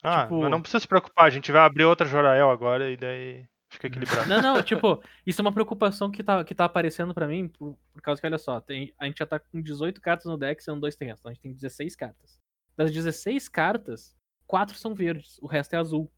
[0.01, 2.97] Ah, Tipo- mas não precisa se preocupar, a gente vai abrir outra Jorael agora e
[2.97, 3.85] daí fica
[4.25, 4.27] equilibrado.
[4.27, 7.77] Não, não, tipo, isso é uma preocupação que tá, que tá aparecendo pra mim, por,
[7.93, 10.63] por causa que, olha só, tem, a gente já tá com 18 cartas no deck,
[10.63, 12.39] sendo dois terrenos, então a gente tem 16 cartas.
[12.75, 14.15] Das 16 cartas,
[14.47, 16.11] 4 são verdes, o resto é azul.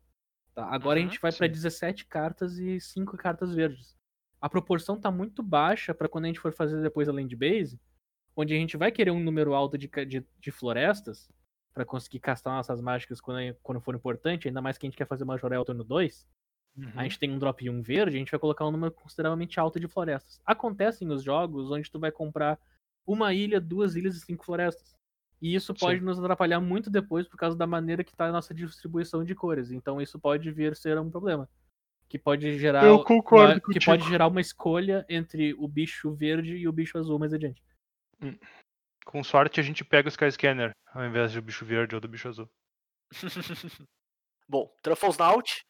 [0.56, 0.66] Tá?
[0.66, 1.50] Agora a Uhum, gente vai sim.
[1.50, 3.98] 17 cartas e 5 cartas verdes.
[4.42, 7.80] A proporção tá muito baixa pra quando a gente for fazer depois a land base,
[8.36, 11.30] onde a gente vai querer um número alto de, de, de florestas,
[11.74, 15.08] pra conseguir castar nossas mágicas quando, quando for importante, ainda mais que a gente quer
[15.08, 16.28] fazer uma Jorel turno 2
[16.76, 16.92] Uhum.
[16.96, 19.80] a gente tem um drop 1 verde, a gente vai colocar um número consideravelmente alto
[19.80, 20.42] de florestas.
[20.46, 22.60] Acontecem os jogos onde tu vai comprar
[23.06, 24.96] uma ilha, duas ilhas e cinco florestas.
[25.44, 28.54] E isso pode nos atrapalhar muito depois por causa da maneira que tá a nossa
[28.54, 29.72] distribuição de cores.
[29.72, 31.50] Então isso pode vir ser um problema.
[32.08, 33.86] Que pode gerar, Eu concordo uma, que contigo.
[33.86, 37.62] pode gerar uma escolha entre o bicho verde e o bicho azul mais adiante.
[39.06, 42.30] Com sorte a gente pega o Skyscanner ao invés do bicho verde ou do bicho
[42.30, 42.50] azul.
[44.48, 45.66] Bom, Truffles Naut.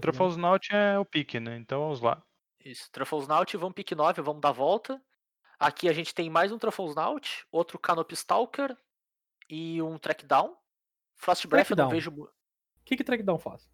[0.00, 1.56] Truffles Naut é o pique, né?
[1.56, 2.20] Então vamos lá.
[2.64, 5.00] Isso, Truffles Naut, vamos pick 9, vamos dar a volta.
[5.58, 8.76] Aqui a gente tem mais um Truffles Naut, outro Canopy Stalker
[9.48, 10.54] e um Track Down.
[11.16, 12.14] Frost Breath eu não Trackdown.
[12.16, 12.22] vejo.
[12.24, 12.28] O
[12.84, 13.68] que que Trackdown faz?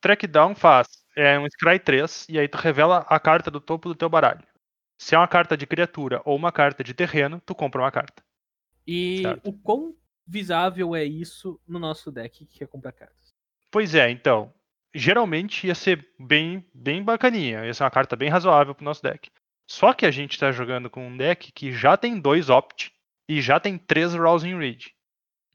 [0.00, 3.88] Track Down faz é um Scry 3 e aí tu revela a carta do topo
[3.88, 4.46] do teu baralho.
[4.96, 8.22] Se é uma carta de criatura ou uma carta de terreno, tu compra uma carta.
[8.86, 9.48] E Certo.
[9.48, 13.34] o quão visável é isso no nosso deck que quer comprar cartas?
[13.70, 14.52] Pois é, então.
[14.94, 17.66] Geralmente ia ser bem, bem bacaninha.
[17.66, 19.28] Ia ser uma carta bem razoável pro nosso deck.
[19.66, 22.92] Só que a gente tá jogando com um deck que já tem dois Opt
[23.28, 24.86] e já tem três Rousing Reed.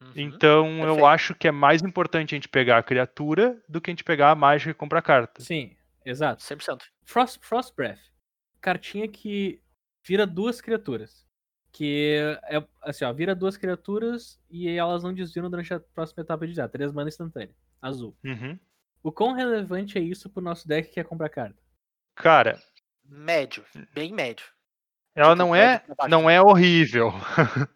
[0.01, 0.11] Uhum.
[0.15, 1.05] Então eu perfeito.
[1.05, 4.31] acho que é mais importante a gente pegar a criatura do que a gente pegar
[4.31, 5.41] a mágica e comprar carta.
[5.41, 6.43] Sim, exato.
[6.43, 6.81] 100%.
[7.03, 7.99] Frost, Frost Breath.
[8.61, 9.61] Cartinha que
[10.05, 11.27] vira duas criaturas.
[11.71, 16.45] Que é assim, ó, vira duas criaturas e elas não desviam durante a próxima etapa
[16.45, 16.69] de desar.
[16.69, 17.53] Três mana instantânea.
[17.81, 18.17] Azul.
[18.23, 18.57] Uhum.
[19.03, 21.61] O quão relevante é isso pro nosso deck que quer comprar carta?
[22.15, 22.59] Cara,
[23.09, 24.45] Médio, bem médio.
[25.15, 27.11] Ela Tipo, não é, não é horrível.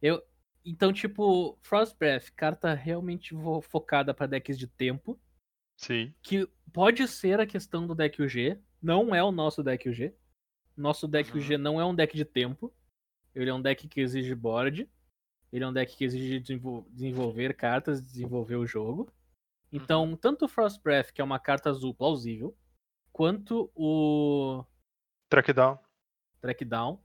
[0.00, 0.22] Eu,
[0.64, 5.18] então, tipo, Frost Breath, carta realmente focada pra decks de tempo,
[5.76, 6.12] Sim.
[6.22, 10.12] que pode ser a questão do deck UG, não é o nosso deck UG.
[10.76, 11.38] Nosso deck Uhum.
[11.38, 12.72] UG não é um deck de tempo.
[13.34, 14.88] Ele é um deck que exige board.
[15.52, 19.12] Ele é um deck que exige desenvol- desenvolver cartas, desenvolver o jogo.
[19.70, 22.56] Então, tanto o Frost Breath, que é uma carta azul plausível,
[23.12, 24.64] quanto o
[25.28, 25.78] Track down.
[26.40, 27.00] Track Down,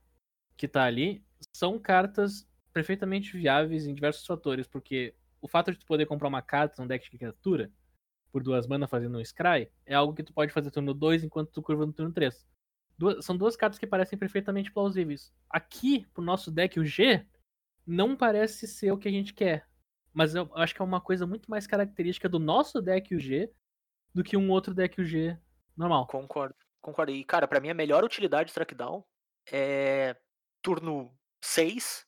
[0.56, 5.86] que tá ali, são cartas perfeitamente viáveis em diversos fatores, porque o fato de tu
[5.86, 7.72] poder comprar uma carta num deck de criatura,
[8.30, 11.50] por duas mana fazendo um Scry, é algo que tu pode fazer turno 2 enquanto
[11.50, 12.46] tu curva no turno 3.
[12.98, 15.32] Duas- são duas cartas que parecem perfeitamente plausíveis.
[15.48, 17.24] Aqui, pro nosso deck, o G,
[17.86, 19.66] não parece ser o que a gente quer.
[20.12, 23.50] Mas eu acho que é uma coisa muito mais característica do nosso deck UG
[24.12, 25.38] do que um outro deck UG
[25.78, 26.06] normal.
[26.06, 27.12] Concordo, concordo.
[27.12, 29.04] E, cara, pra mim a melhor utilidade do trackdown
[29.50, 30.16] é
[30.62, 31.10] turno
[31.42, 32.06] 6.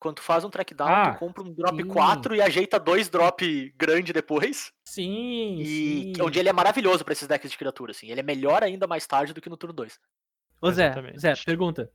[0.00, 1.86] Quando tu faz um trackdown, Ah, tu compra um drop sim.
[1.88, 4.72] 4 e ajeita dois drop grande depois.
[4.84, 6.12] Sim, E sim.
[6.14, 8.08] que- onde ele é maravilhoso pra esses decks de criatura, assim.
[8.10, 10.00] Ele é melhor ainda mais tarde do que no turno 2.
[10.60, 11.20] Ô Zé, Exatamente.
[11.20, 11.92] Zé, pergunta.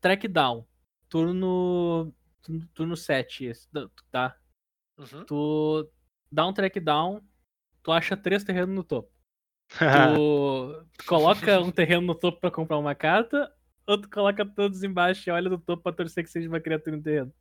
[0.00, 0.64] Track down.
[1.08, 2.14] Turno.
[2.42, 3.68] turno- Turno 7, esse,
[4.10, 4.36] tá?
[4.96, 5.24] Uhum.
[5.26, 5.90] Tu
[6.32, 7.20] dá um track down,
[7.82, 9.10] tu acha três terrenos no topo.
[9.78, 13.52] Tu, coloca um terreno no topo pra comprar uma carta,
[13.86, 16.96] ou tu coloca todos embaixo e olha do topo pra torcer que seja uma criatura
[16.96, 17.32] no terreno.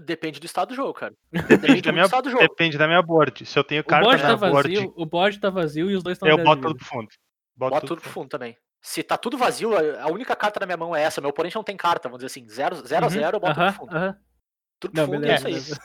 [0.00, 1.14] Depende do estado do jogo, cara.
[1.32, 2.42] Depende Depende da, minha, estado do jogo.
[2.42, 3.44] depende da minha board.
[3.44, 5.94] Se eu tenho O carta board na tá board, vazio, o board tá vazio e
[5.96, 7.08] os dois estão eu boto tudo pro fundo.
[7.54, 8.56] Boto Bota tudo pro fundo também.
[8.80, 11.20] Se tá tudo vazio, a única carta na minha mão é essa.
[11.20, 12.48] Meu oponente não tem carta, vamos dizer assim.
[12.48, 13.96] 0 zero a 0 eu boto tudo Uhum, Aham, pro fundo.
[13.96, 14.16] aham.
[14.80, 15.78] Tudo pro Não, fundo é beleza, isso aí.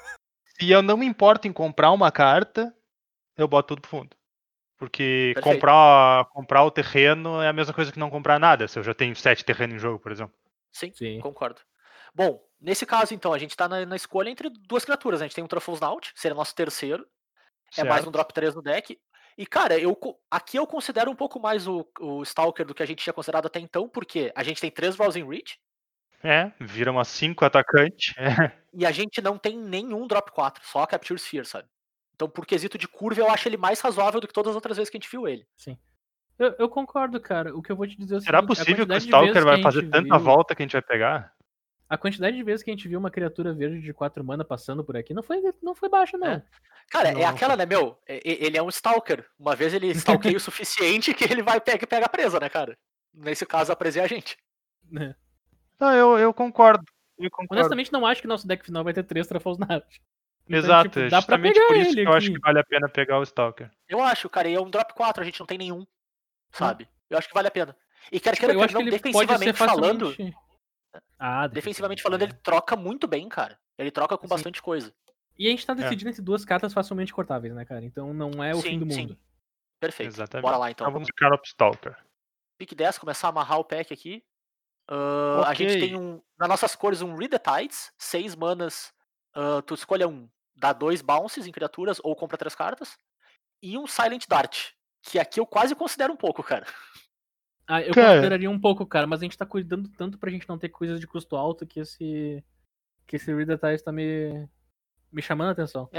[0.58, 2.74] Se eu não me importo em comprar uma carta,
[3.36, 4.16] eu boto tudo pro fundo.
[4.78, 5.56] Porque Perfeito.
[5.56, 8.94] comprar, comprar o terreno é a mesma coisa que não comprar nada, se eu já
[8.94, 10.36] tenho sete terrenos em jogo, por exemplo.
[10.72, 11.20] Sim, Sim.
[11.20, 11.62] concordo.
[12.14, 15.20] Bom, nesse caso, então, a gente tá na, na escolha entre duas criaturas.
[15.20, 15.26] né?
[15.26, 17.08] A gente tem um Truffles Naut, seria nosso terceiro.
[17.76, 18.12] É mais um certo?
[18.12, 18.98] drop 3 no deck.
[19.38, 19.96] E, cara, eu,
[20.32, 23.46] aqui eu considero um pouco mais o, o Stalker do que a gente tinha considerado
[23.46, 25.60] até então, porque a gente tem três Rousing Reach
[26.24, 28.16] É, vira umas cinco atacante.
[28.18, 28.52] É.
[28.74, 31.68] e a gente não tem nenhum drop 4, só a Capture Sphere, sabe?
[32.18, 34.76] Então, por quesito de curva, eu acho ele mais razoável do que todas as outras
[34.76, 35.46] vezes que a gente viu ele.
[36.40, 37.56] Eu, eu concordo, cara.
[37.56, 39.62] O que eu vou te dizer é o Será seguinte, possível que o Stalker vai
[39.62, 41.32] fazer gente tanta viu- volta que a gente vai pegar?
[41.88, 44.84] A quantidade de vezes que a gente viu uma criatura verde de 4 mana passando
[44.84, 46.28] por aqui não foi, não foi baixa, não.
[46.28, 46.44] É.
[46.90, 47.30] Cara, é Nossa.
[47.30, 47.98] aquela, né, meu?
[48.08, 49.24] é- é- Ele é um Stalker.
[49.40, 49.88] Uma vez ele
[50.34, 52.76] stalkeia o suficiente que ele vai pega, pega a presa, né, cara?
[53.14, 54.38] Nesse caso, a presa é a gente.
[55.80, 56.84] Não, eu, eu concordo.
[57.18, 57.62] Eu concordo.
[57.62, 60.02] Honestamente, não acho que nosso deck final vai ter 3 Truffles Naut.
[60.48, 62.40] Então, Exato, tipo, é dá pra justamente pegar por isso ele que eu acho que
[62.40, 63.70] vale a pena pegar o Stalker.
[63.90, 65.86] Eu acho, cara, e é um drop 4, a gente não tem nenhum.
[66.52, 66.88] Sabe?
[67.10, 67.76] Eu acho que vale a pena.
[68.12, 70.16] E quer Tipo, queira eu que acho que ele pode ser defensivamente falando.
[71.20, 73.60] Ah, defensivamente falando, ele troca muito bem, cara.
[73.78, 74.34] Ele troca com Sim.
[74.34, 74.94] bastante coisa.
[75.38, 77.84] E a gente tá decidindo entre duas cartas facilmente cortáveis, né, cara?
[77.86, 79.02] Então não é o Sim, fim do sim.
[79.02, 79.18] mundo.
[79.80, 80.10] Perfeito.
[80.10, 80.44] Exatamente.
[80.44, 80.86] Bora lá, então.
[80.86, 81.96] Então vamos ficar pro Stalker.
[82.58, 84.24] Pick 10, começar a amarrar o pack aqui.
[84.90, 88.94] Ah, A gente tem um, nas nossas cores um Read the Tides, 6 manas.
[89.36, 90.28] ah, tu escolha um,
[90.58, 92.98] dá dois bounces em criaturas ou compra três cartas.
[93.62, 96.66] E um Silent Dart, que aqui eu quase considero um pouco, cara.
[97.68, 98.14] Ah, eu Cara.
[98.14, 101.00] consideraria um pouco, cara, mas a gente tá cuidando tanto pra gente não ter coisas
[101.02, 102.42] de custo alto que esse.
[103.06, 104.48] que esse Reader Ties tá me.
[105.12, 105.90] me chamando a atenção.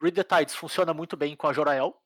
[0.00, 2.00] Read the Tides funciona muito bem com a Jorael.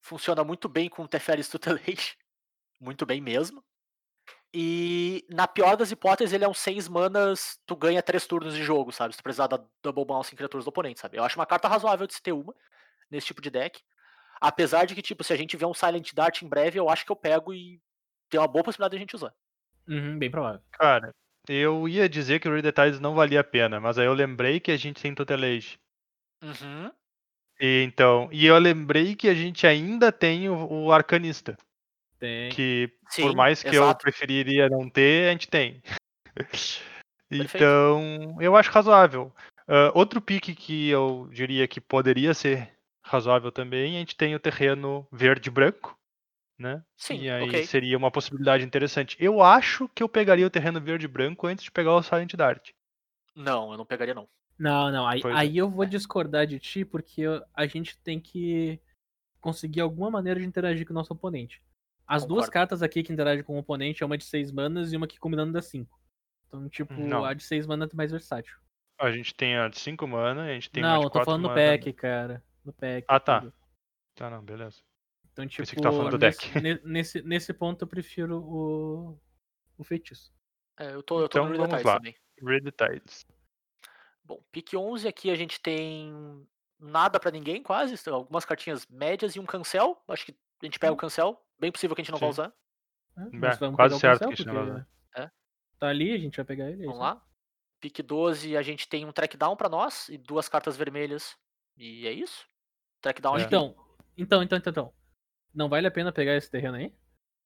[0.00, 2.16] Funciona muito bem com o Teferis Tutelage.
[2.80, 3.62] Muito bem mesmo.
[4.54, 8.62] E na pior das hipóteses, ele é um 6 manas, tu ganha 3 turnos de
[8.62, 9.14] jogo, sabe?
[9.14, 11.16] Se tu precisar da Double Bounce em criaturas do oponente, sabe?
[11.16, 12.54] Eu acho uma carta razoável de se ter uma
[13.10, 13.80] nesse tipo de deck.
[14.40, 17.06] Apesar de que, tipo, se a gente vê um Silent Dart em breve, eu acho
[17.06, 17.80] que eu pego e
[18.28, 19.32] tem uma boa possibilidade de a gente usar.
[19.88, 20.60] Uhum, bem provável.
[20.72, 21.14] Cara,
[21.48, 24.60] eu ia dizer que o Read Tides não valia a pena, mas aí eu lembrei
[24.60, 25.78] que a gente tem Tutelage.
[26.42, 26.90] Uhum.
[27.60, 31.56] E, então, e eu lembrei que a gente ainda tem o, o Arcanista,
[32.22, 32.50] Tem.
[32.50, 34.00] que Sim, por mais que eu exato.
[34.04, 35.82] preferiria não ter, a gente tem.
[37.28, 39.34] então, eu acho razoável.
[39.66, 42.72] Ah, outro pique que eu diria que poderia ser
[43.04, 45.98] razoável também, a gente tem o terreno verde e branco,
[46.56, 46.84] né?
[46.96, 47.64] Sim, e aí ok.
[47.64, 49.16] seria uma possibilidade interessante.
[49.18, 52.34] Eu acho que eu pegaria o terreno verde e branco antes de pegar o Silent
[52.34, 52.70] Dart.
[53.34, 54.28] Não, eu não pegaria, não.
[54.56, 55.08] Não, não.
[55.08, 55.38] Aí, Pois é.
[55.38, 58.78] aí eu vou discordar de ti, porque eu- a gente tem que
[59.40, 61.60] conseguir alguma maneira de interagir com o nosso oponente.
[62.06, 62.52] As duas Concordo.
[62.52, 65.18] cartas aqui que interagem com o oponente é uma de 6 manas e uma que
[65.18, 65.98] combinando dá 5.
[66.46, 67.24] Então, tipo, Não.
[67.24, 68.56] a de 6 manas é mais versátil.
[68.98, 71.24] A gente tem a de 5 mana, a gente tem uma não, de eu tô
[71.24, 71.60] falando no mana.
[71.60, 72.44] pack, cara.
[72.64, 73.04] No pack.
[73.08, 73.40] Ah, tá.
[73.40, 73.52] tudo.
[74.14, 74.80] Tá, não, beleza.
[75.32, 76.60] Então, tipo, Pensei que tava falando do nesse, deck.
[76.60, 79.18] ne- nesse, nesse ponto eu prefiro o,
[79.78, 80.30] o feitiço.
[80.78, 81.96] É, eu tô, eu tô Então, no vamos Real lá.
[81.96, 82.14] também.
[82.42, 83.26] Red Tides.
[84.24, 86.46] Bom, pick 11 aqui a gente tem
[86.78, 87.96] nada pra ninguém, quase.
[87.96, 90.00] são Algumas cartinhas médias e um cancel.
[90.06, 91.44] Acho que a gente pega o cancel.
[91.58, 92.52] Bem possível que a gente não vá usar.
[93.16, 94.88] É, quase pegar o certo cancel, que a gente não vai usar.
[95.16, 95.30] É.
[95.78, 96.82] Tá ali, a gente vai pegar ele.
[96.82, 97.22] é Vamos lá.
[97.80, 101.36] Pick 12 a gente tem um track down pra nós e duas cartas vermelhas.
[101.76, 102.46] E é isso.
[103.00, 103.74] Track down acho que- Então,
[104.16, 104.94] então, então, então, então.
[105.54, 106.94] Não vale a pena pegar esse terreno aí?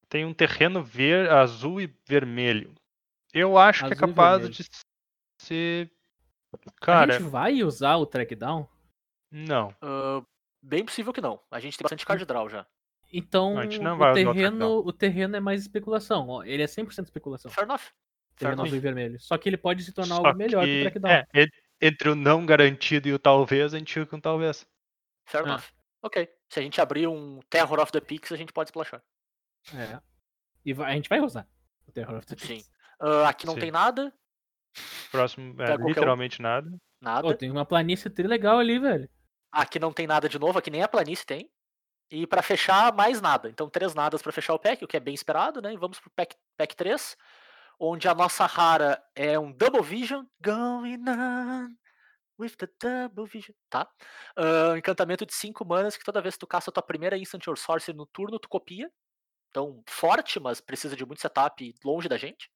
[0.09, 2.75] Tem um terreno ver, azul e vermelho.
[3.33, 4.65] Eu acho que é Azul capaz de
[5.41, 5.91] ser.
[6.55, 8.69] a Cara, gente vai usar o track down?
[9.31, 9.75] não.
[9.83, 10.23] Ah,
[10.63, 11.43] bem possível que não.
[11.51, 12.67] A gente tem bastante card draw já.
[13.13, 16.29] Então, A gente não o, terreno, o terreno é mais especulação.
[16.29, 17.51] ó, Ele é 100% especulação.
[17.51, 17.79] Fair enough.
[17.81, 17.93] Fair
[18.37, 18.67] Terreno enough.
[18.67, 19.21] azul e vermelho.
[19.21, 21.11] Só que ele pode se tornar Só algo melhor que, o que, track down.
[21.13, 21.49] é, en-
[21.81, 24.67] entre o não garantido e o talvez, a gente fica com talvez.
[25.25, 25.49] Fair Ah.
[25.49, 25.65] enough.
[26.03, 26.29] Ok.
[26.51, 29.03] Se a gente abrir um Terror of the Peaks, a gente pode splashar.
[29.75, 29.99] É.
[30.65, 31.49] E vai- a gente vai usar
[31.87, 32.47] o Terror of the Sim.
[32.49, 32.71] Peaks.
[33.01, 33.61] Ah, aqui não Sim.
[33.61, 34.13] tem nada.
[35.11, 35.89] Próximo, é, um.
[35.89, 36.71] literalmente nada.
[37.01, 37.23] Nada.
[37.23, 39.09] Pô, tem uma planície tri legal ali, velho.
[39.51, 41.49] Aqui não tem nada de novo, aqui nem a planície tem.
[42.11, 43.49] E pra fechar, mais nada.
[43.49, 45.73] Então, três nadas pra fechar o pack, o que é bem esperado, né?
[45.73, 47.17] E vamos pro pack, pack 3,
[47.81, 50.25] onde a nossa rara é um Double Vision.
[50.41, 51.75] Going on
[52.39, 53.55] with the Double Vision.
[53.69, 53.89] Tá?
[54.73, 57.47] Um encantamento de 5 manas que toda vez que tu caça a tua primeira Instant
[57.49, 58.91] or Sorcery no turno, tu copia.
[59.51, 62.51] Então, forte, mas precisa de muito setup longe da gente.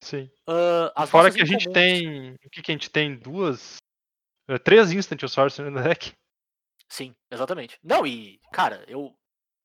[0.00, 0.30] Sim.
[0.94, 2.34] As Fora que a gente tem.
[2.44, 3.16] O que, que a gente tem?
[3.16, 3.78] Duas.
[4.48, 6.14] é, Três Instant Sorcery no deck.
[6.88, 7.78] Sim, exatamente.
[7.82, 9.16] Não, e, cara, eu.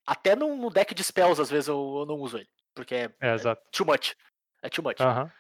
[0.06, 2.50] Até no, no deck de spells, às vezes, eu, eu não uso ele.
[2.74, 3.62] Porque é É, exato.
[3.72, 4.16] too much.
[4.64, 5.00] É too much.
[5.00, 5.32] Aham.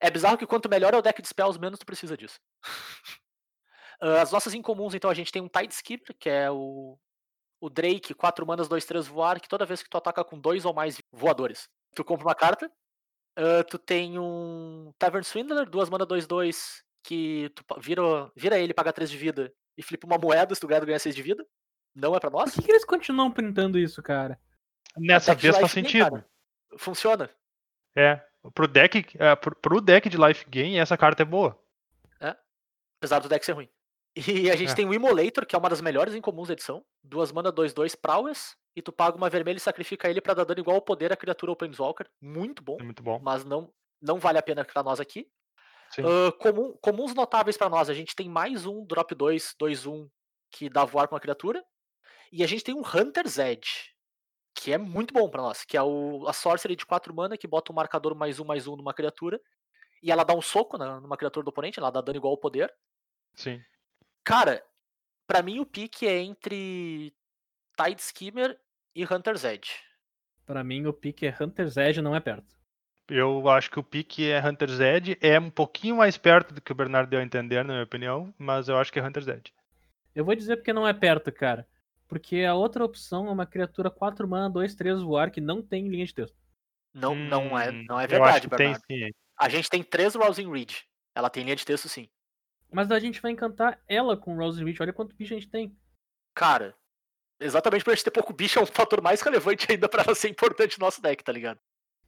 [0.00, 2.38] É bizarro que quanto melhor é o deck de spells, menos tu precisa disso.
[4.00, 6.98] Ah, As nossas incomuns, então, a gente tem um Tide Skipper, que é o,
[7.60, 10.64] o Drake, 4 manas, 2, 3 voar, que toda vez que tu ataca com dois
[10.64, 12.70] ou mais voadores, tu compra uma carta.
[13.36, 18.74] Ah, tu tem um Tavern Swindler, 2 mana, 2, 2, que tu vira, vira ele,
[18.74, 21.22] paga 3 de vida e flipa uma moeda, se tu ganhar, tu ganha 6 de
[21.22, 21.46] vida.
[21.94, 22.52] Não é pra nós.
[22.52, 24.38] Por que, que eles continuam printando isso, cara?
[24.96, 26.10] Nessa deck vez faz sentido.
[26.10, 26.28] cara.
[26.76, 27.30] Funciona.
[27.96, 28.20] É.
[28.54, 31.58] Pro deck, é, pro, pro deck de Life Gain, essa carta é boa.
[33.00, 33.68] Apesar do deck ser ruim.
[34.16, 34.74] E a gente É.
[34.74, 36.84] tem o Immolator, que é uma das melhores incomuns da edição.
[37.04, 38.56] Duas mana, 2, 2 Prowess.
[38.74, 41.16] E tu paga uma vermelha e sacrifica ele pra dar dano igual ao poder à
[41.16, 42.08] criatura Planeswalker.
[42.20, 43.20] Muito bom, É muito bom.
[43.22, 43.72] mas não,
[44.02, 45.28] não vale a pena pra nós aqui.
[46.06, 47.88] Ah, comum- comuns notáveis pra nós.
[47.88, 50.08] A gente tem mais um Drop 2, 2, 1,
[50.50, 51.64] que dá voar com a criatura.
[52.32, 53.90] E a gente tem um Hunter's Edge,
[54.54, 55.64] que é muito bom pra nós.
[55.64, 58.66] Que é o, a Sorcery de 4 mana, que bota um marcador mais um, mais
[58.66, 59.40] um numa criatura.
[60.02, 62.38] E ela dá um soco na- numa criatura do oponente, ela dá dano igual ao
[62.38, 62.72] poder.
[63.34, 63.60] Sim.
[64.22, 64.62] Cara,
[65.26, 67.14] pra mim o pique é entre
[67.76, 68.60] Tide Skimmer
[68.94, 69.72] e Hunter's Edge.
[70.44, 72.57] Pra mim, o pique é Hunter's Edge, não é perto.
[73.08, 75.16] Eu acho que o pique é Hunter's Edge.
[75.20, 78.32] É um pouquinho mais perto do que o Bernardo deu a entender, na minha opinião.
[78.38, 79.52] Mas eu acho que é Hunter's Edge.
[80.14, 81.66] Eu vou dizer porque não é perto, cara.
[82.06, 85.88] Porque a outra opção é uma criatura 4 mana, 2, 3 voar, que não tem
[85.88, 86.36] linha de texto.
[86.94, 88.84] Não, não, é, Hum, não é verdade, acho que tem Bernardo.
[88.86, 89.10] sim.
[89.38, 90.72] A gente tem três Rousing Reed.
[91.14, 92.08] Ela tem linha de texto sim.
[92.70, 94.82] Mas a gente vai encantar ela com Rose Reach.
[94.82, 95.76] Olha quanto bicho a gente tem.
[96.34, 96.74] Cara,
[97.40, 100.14] exatamente por a gente ter pouco bicho é um fator mais relevante ainda pra ela
[100.14, 101.60] ser importante no nosso deck, tá ligado?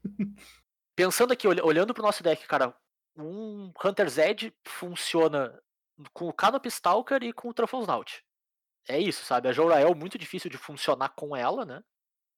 [1.04, 2.74] Pensando aqui, olha- olhando pro nosso deck, cara,
[3.16, 5.58] um Hunter's Edge funciona
[6.12, 8.24] com o Canopy Stalker e com o Truffles Naut.
[8.88, 9.48] É isso, sabe?
[9.48, 11.82] A Jorael muito difícil de funcionar com ela, né?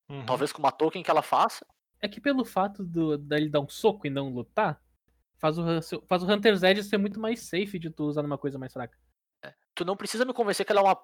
[0.09, 0.27] Uhum.
[0.27, 1.65] Talvez com uma token que ela faça.
[2.01, 4.81] É que pelo fato do, dele dar um soco e não lutar,
[5.39, 5.65] faz o,
[6.09, 8.97] faz o Hunter's Edge ser muito mais safe de tu usar numa coisa mais fraca.
[9.75, 11.01] Tu não precisa me convencer que ela é uma,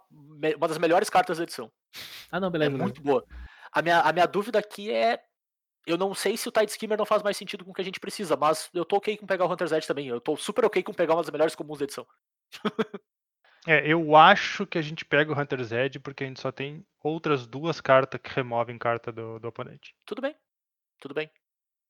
[0.57, 1.73] uma das melhores cartas da edição.
[2.31, 2.71] Ah, não, É beleza.
[2.71, 2.85] beleza.
[2.85, 3.25] muito boa.
[3.73, 5.25] A minha, a minha dúvida aqui é.
[5.89, 7.85] Eu não sei se o Tide Skimmer não faz mais sentido com o que a
[7.85, 10.07] gente precisa, mas eu tô ok com pegar o Hunter's Edge também.
[10.07, 12.07] Eu tô super ok com pegar uma das melhores comuns da edição.
[13.67, 16.87] É, eu acho que a gente pega o Hunter's Edge porque a gente só tem
[17.03, 19.95] outras duas cartas que removem carta do, do oponente.
[20.07, 20.35] Tudo bem.
[20.99, 21.31] Tudo bem.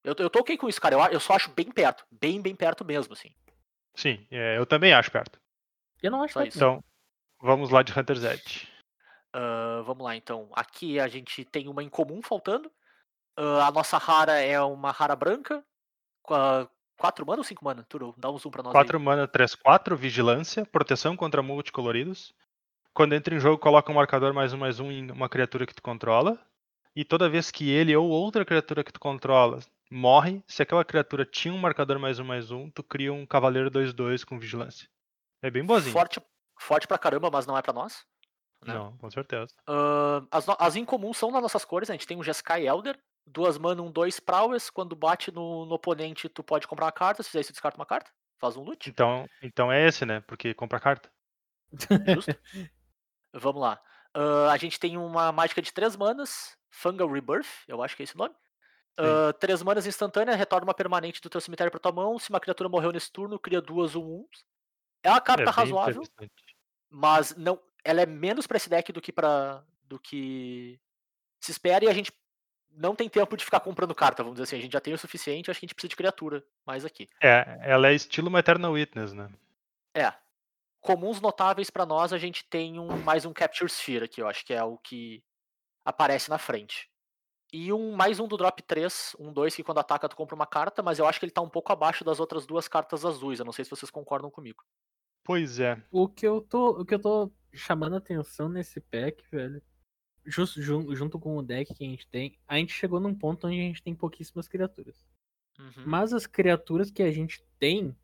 [0.03, 0.97] Eu, eu tô ok com isso, cara.
[0.97, 2.05] Eu, eu só acho bem perto.
[2.11, 3.33] Bem, bem perto mesmo, assim.
[3.95, 5.41] Sim, é, eu também acho perto.
[6.03, 6.59] Eu não acho Só tanto, isso.
[6.59, 6.83] Então,
[7.41, 8.67] vamos lá de Hunter's Edge.
[9.33, 10.49] Ah, vamos lá, então.
[10.55, 12.73] Aqui a gente tem uma incomum faltando.
[13.39, 15.65] Ah, a nossa rara é uma rara branca.
[16.29, 17.85] A 4 mana ou 5 mana?
[17.89, 18.75] Turo, dá um zoom pra nós.
[18.75, 18.83] aí.
[18.85, 22.35] 4 mana, 3, 4, vigilância, proteção contra multicoloridos.
[22.93, 25.75] Quando entra em jogo, coloca um marcador mais um mais um em uma criatura que
[25.75, 26.37] tu controla.
[26.97, 31.25] E toda vez que ele ou outra criatura que tu controla morre, se aquela criatura
[31.25, 34.89] tinha um marcador mais um mais um, tu cria um cavaleiro 2-2 com vigilância.
[35.41, 35.93] É bem boazinho.
[35.93, 36.21] Forte,
[36.59, 38.05] forte pra caramba, mas não é pra nós.
[38.67, 38.75] né?
[38.75, 39.55] Não, com certeza.
[39.67, 41.89] Ahn, as, as incomuns são nas nossas cores?
[41.89, 42.99] A gente tem um Jeskai Elder,
[43.29, 44.71] duas mana, um, dois prowess.
[44.71, 47.23] Quando bate no, no oponente, tu pode comprar uma carta.
[47.23, 48.11] Se fizer isso, descarta uma carta.
[48.39, 48.89] Faz um loot.
[48.89, 50.21] Então, então é esse, né?
[50.21, 51.11] Porque compra carta.
[52.15, 52.35] Justo?
[53.35, 53.81] Vamos lá.
[54.15, 58.05] Ahn, a gente tem uma mágica de três manas, Fungal Rebirth, eu acho que é
[58.05, 58.35] esse o nome.
[58.99, 62.19] Ahn, três manas instantânea, retorna uma permanente do teu cemitério pra tua mão.
[62.19, 64.45] Se uma criatura morreu nesse turno, cria duas um uns.
[65.03, 66.03] É uma carta é razoável,
[66.91, 70.81] mas não, ela é menos pra esse deck do que para do que
[71.41, 72.13] se espera e a gente
[72.77, 74.57] não tem tempo de ficar comprando carta, vamos dizer assim.
[74.57, 77.09] A gente já tem o suficiente, acho que a gente precisa de criatura mais aqui.
[77.23, 79.29] É, ela é estilo uma Eternal Witness, né?
[79.95, 80.13] É.
[80.81, 84.45] Comuns notáveis pra nós, a gente tem um mais um Capture Sphere aqui, eu acho
[84.47, 85.23] que é o que
[85.85, 86.89] aparece na frente.
[87.53, 90.47] E um mais um do drop 3, um 2 que quando ataca tu compra uma
[90.47, 93.39] carta, mas eu acho que ele tá um pouco abaixo das outras duas cartas azuis.
[93.39, 94.63] Eu não sei se vocês concordam comigo.
[95.25, 95.83] Pois é.
[95.91, 99.63] O que eu tô, o que eu tô chamando atenção nesse pack, velho,
[100.29, 103.47] jus- jun- junto com o deck que a gente tem, a gente chegou num ponto
[103.47, 105.07] onde a gente tem pouquíssimas criaturas.
[105.59, 105.85] Uhum.
[105.87, 107.97] Mas as criaturas que a gente tem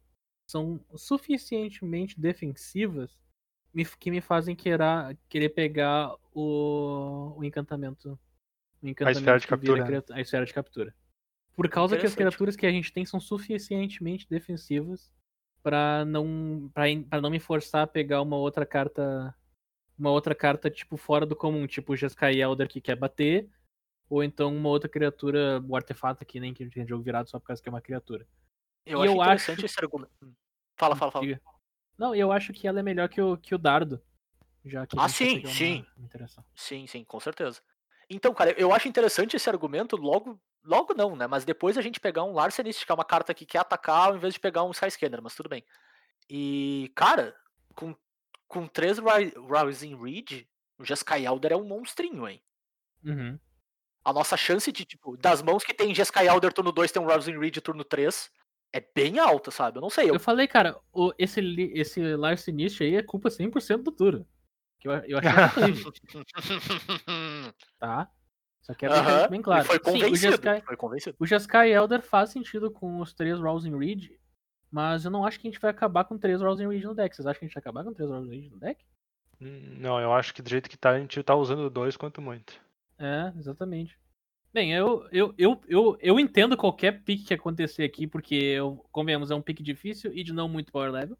[0.50, 3.16] são suficientemente defensivas
[3.98, 8.18] que me fazem querer, querer pegar o, o encantamento.
[8.82, 10.94] O encantamento esfera de vira captura, a esfera de captura.
[11.56, 15.12] Por causa que as criaturas que a gente tem são suficientemente defensivas
[15.62, 19.34] pra não pra não me forçar a pegar uma outra carta
[19.98, 23.48] uma outra carta tipo fora do comum, tipo o Jeskai Elder que quer bater,
[24.08, 27.46] ou então uma outra criatura, o artefato que nem que tem jogo virado só por
[27.46, 28.26] causa que é uma criatura.
[28.84, 30.12] Eu e acho eu interessante acho- esse argumento.
[30.22, 30.32] Hum.
[30.76, 31.24] Fala, fala, fala.
[31.24, 31.40] Diga.
[31.96, 34.02] Não, eu acho que ela é melhor que o, que o dardo.
[34.64, 35.86] Já que a Ah, gente sim, sim.
[36.54, 37.60] Sim, sim, com certeza.
[38.10, 40.40] Então, cara, eu acho interessante esse argumento logo.
[40.64, 41.26] Logo não, né?
[41.26, 44.16] Mas depois a gente pegar um Larcenist, que é uma carta que quer atacar, ao
[44.16, 45.62] invés de pegar um Skyscanner, mas tudo bem.
[46.28, 47.36] E, cara,
[47.74, 47.94] com,
[48.48, 50.46] com três Rising Reed,
[50.78, 52.42] o Jeskai Elder é um monstrinho, hein?
[53.04, 53.38] Uhum.
[54.04, 57.06] A nossa chance de, tipo, das mãos que tem Jeskai Elder turno 2 tem um
[57.06, 58.30] Rising Reed turno 3
[58.72, 59.78] é bem alta, sabe?
[59.78, 60.10] Eu não sei.
[60.10, 61.40] Eu, Eu falei, cara, o, esse,
[61.74, 64.26] esse Larcenist aí é culpa 100% do Turo.
[64.80, 65.92] Que eu, eu achei horrível,
[67.78, 68.10] tá?
[68.62, 69.62] Só deixar Aham, isso bem claro.
[69.62, 70.16] e foi Sim, o convencido.
[70.32, 71.16] Jeskai, Foi convencido.
[71.20, 74.10] o Jeskai Elder faz sentido com os três Rousing Reed,
[74.74, 77.14] mas eu não acho que a gente vai acabar com três Rousing Reed no deck.
[77.14, 78.84] Vocês acham que a gente vai acabar com três Rousing Reed no deck?
[79.40, 82.20] Hum, Não, eu acho que do jeito que tá, a gente tá usando dois quanto
[82.20, 82.60] muito.
[82.98, 83.96] É, exatamente.
[84.52, 89.30] Bem, eu, eu, eu, eu, eu entendo qualquer pick que acontecer aqui, porque, eu, convenhamos,
[89.30, 91.16] é um pick difícil e de não muito power level.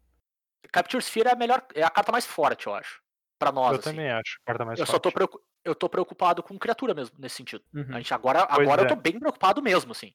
[0.71, 3.01] Capture Sphere é a melhor, é a carta mais forte, eu acho.
[3.39, 3.89] Pra nós, eu assim.
[3.91, 4.39] também acho.
[4.45, 5.03] Carta mais Eu só forte.
[5.03, 7.63] tô, preocu- eu tô preocupado com criatura mesmo, nesse sentido.
[7.73, 7.85] Uhum.
[7.89, 8.89] A gente agora, Pois agora eu é.
[8.89, 10.13] tô bem preocupado mesmo, assim.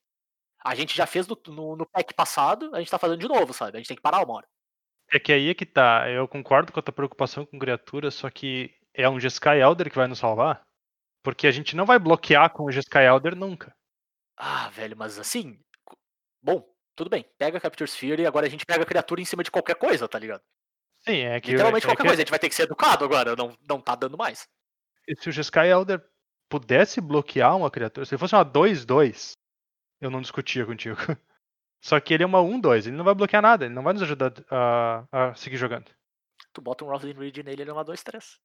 [0.62, 3.52] A gente já fez no, no, no pack passado, a gente tá fazendo de novo,
[3.52, 3.76] sabe?
[3.76, 4.48] A gente tem que parar uma hora.
[5.12, 6.08] É que aí é que tá.
[6.08, 9.96] Eu concordo com a tua preocupação com criatura, só que é um Jeskai Elder que
[9.96, 10.62] vai nos salvar.
[11.22, 13.74] Porque a gente não vai bloquear com o Jeskai Elder nunca.
[14.36, 15.58] Ah, velho, mas assim.
[16.42, 16.64] Bom,
[16.96, 17.24] tudo bem.
[17.38, 19.74] Pega a Capture Sphere e agora a gente pega a criatura em cima de qualquer
[19.74, 20.42] coisa, tá ligado?
[21.00, 21.50] Sim, é que.
[21.50, 22.22] Literalmente é qualquer que coisa.
[22.22, 23.34] A gente vai ter que ser educado agora.
[23.34, 24.48] Não, não tá dando mais.
[25.18, 26.02] Se o Jeskai Elder
[26.48, 29.32] pudesse bloquear uma criatura, se ele fosse uma 2-2,
[30.00, 30.96] eu não discutia contigo.
[31.82, 34.02] Só que ele é uma 1-2, ele não vai bloquear nada, ele não vai nos
[34.02, 35.90] ajudar a, a seguir jogando.
[36.52, 38.38] Tu bota um Rousing Reed nele, ele é uma 2-3.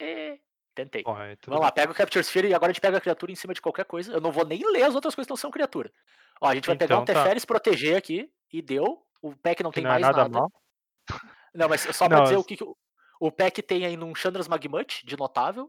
[0.00, 0.38] É.
[0.74, 1.02] Tentei.
[1.02, 3.52] Vamos lá, pega o Capture Sphere e agora a gente pega a criatura em cima
[3.52, 4.12] de qualquer coisa.
[4.12, 5.92] Eu não vou nem ler as outras coisas que não são criatura.
[6.40, 7.24] Ó, a gente vai pegar um Então tá.
[7.24, 9.04] Teferis proteger aqui e deu.
[9.20, 10.38] O pack não que tem não é mais nada nada.
[10.38, 10.52] mal.
[11.52, 12.76] Não, mas só pra Não, dizer o as- que, que o,
[13.20, 15.68] o pack tem aí num Chandras Magmut, de notável,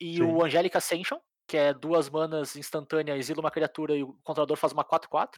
[0.00, 0.22] e Sim.
[0.22, 4.72] o Angelic Ascension, que é duas manas instantâneas, exila uma criatura e o controlador faz
[4.72, 5.36] uma 4-4,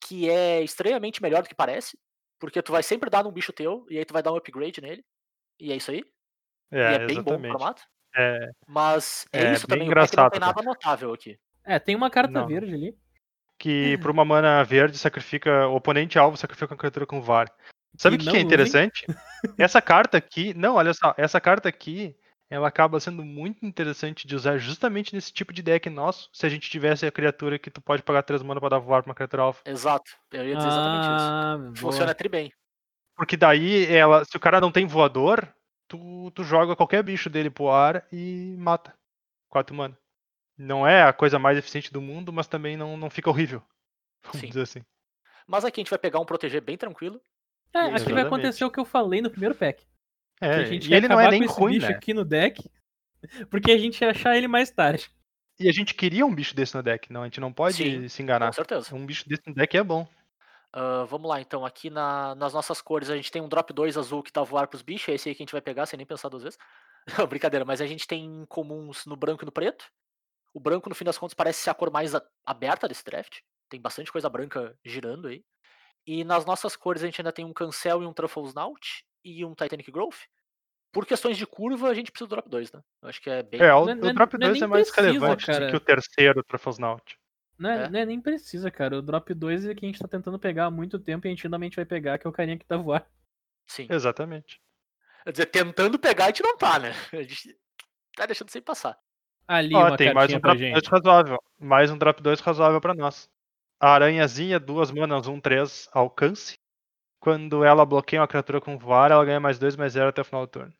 [0.00, 1.98] que é estranhamente melhor do que parece,
[2.38, 4.80] porque tu vai sempre dar num bicho teu, e aí tu vai dar um upgrade
[4.80, 5.04] nele,
[5.58, 6.04] e é isso aí.
[6.70, 7.82] e É, é bem bom o formato.
[8.14, 11.38] É, Mas é, É isso também, o pack não engraçado, tem nada notável aqui.
[11.64, 12.46] É, tem uma carta Não.
[12.46, 12.96] verde ali.
[13.58, 15.68] que por uma mana verde sacrifica.
[15.68, 17.48] O oponente alvo sacrifica uma criatura com VAR.
[17.96, 19.06] Sabe o que, que é interessante?
[19.58, 20.54] essa carta aqui.
[20.54, 22.16] Não, olha só, essa carta aqui.
[22.52, 26.28] Ela acaba sendo muito interessante de usar justamente nesse tipo de deck nosso.
[26.34, 29.02] Se a gente tivesse a criatura que tu pode pagar 3 mana pra dar voar
[29.02, 29.62] pra uma criatura alfa.
[29.64, 31.30] Exato, eu ia dizer exatamente isso.
[31.30, 31.76] Ah, boa.
[31.76, 32.52] Funciona tri bem.
[33.16, 34.22] Porque daí ela.
[34.26, 35.48] Se o cara não tem voador,
[35.88, 38.92] tu, tu joga qualquer bicho dele pro ar e mata.
[39.48, 39.96] 4 mana.
[40.58, 43.62] Não é a coisa mais eficiente do mundo, mas também não, não fica horrível.
[44.24, 44.48] Vamos Sim.
[44.48, 44.84] dizer assim.
[45.46, 47.18] Mas aqui a gente vai pegar um proteger bem tranquilo.
[47.72, 49.86] É, aqui vai acontecer o que eu falei no primeiro pack.
[50.42, 51.94] É, a gente e ele não é nem com ruim, bicho né?
[51.94, 52.68] aqui no deck,
[53.50, 55.10] porque a gente ia achar ele mais tarde.
[55.60, 58.08] E a gente queria um bicho desse no deck, não, a gente não pode Sim,
[58.08, 58.52] se Com enganar.
[58.52, 58.94] certeza.
[58.94, 60.06] Um bicho desse no deck é bom.
[60.72, 61.64] Ah, vamos lá, então.
[61.64, 64.66] Aqui na- nas nossas cores a gente tem um drop 2 azul que dá voar
[64.66, 65.08] pros bichos.
[65.10, 66.58] É esse aí que a gente vai pegar sem nem pensar duas vezes.
[67.06, 69.84] Não, brincadeira, mas a gente tem comuns no branco e no preto.
[70.54, 73.40] O branco, no fim das contas, parece ser a cor mais a- aberta desse draft.
[73.68, 75.44] Tem bastante coisa branca girando aí.
[76.06, 79.44] E nas nossas cores a gente ainda tem um Cancel e um Truffle Snout e
[79.44, 80.18] um Titanic Growth.
[80.92, 82.82] Por questões de curva, a gente precisa do drop 2, né?
[83.02, 83.60] Eu acho que é bem.
[83.62, 85.06] É, o, Não é- o não é- Drop não é 2 é nem mais precisa,
[85.06, 85.70] relevante cara.
[85.70, 87.18] que o terceiro Trufflesnaut.
[87.58, 87.88] Não é, É.
[87.88, 88.98] não é nem precisa, cara.
[88.98, 91.30] O drop 2 é que a gente tá tentando pegar há muito tempo e a
[91.30, 93.06] gente finalmente vai pegar, que é o carinha que tá voar.
[93.66, 93.86] Sim.
[93.88, 94.60] Exatamente.
[95.24, 96.92] Quer dizer, tentando pegar a gente não tá, né?
[97.12, 97.56] A gente
[98.16, 98.98] tá deixando sem passar.
[99.46, 100.88] Ali, Ó, uma tem mais um Drop 2 gente.
[100.90, 101.38] razoável.
[101.58, 103.30] Mais um Drop 2 razoável pra nós.
[103.80, 106.58] A aranhazinha, duas manas, um 3, alcance.
[107.22, 110.24] Quando ela bloqueia uma criatura com voar, ela ganha mais 2, mais 0 até o
[110.24, 110.74] final do turno.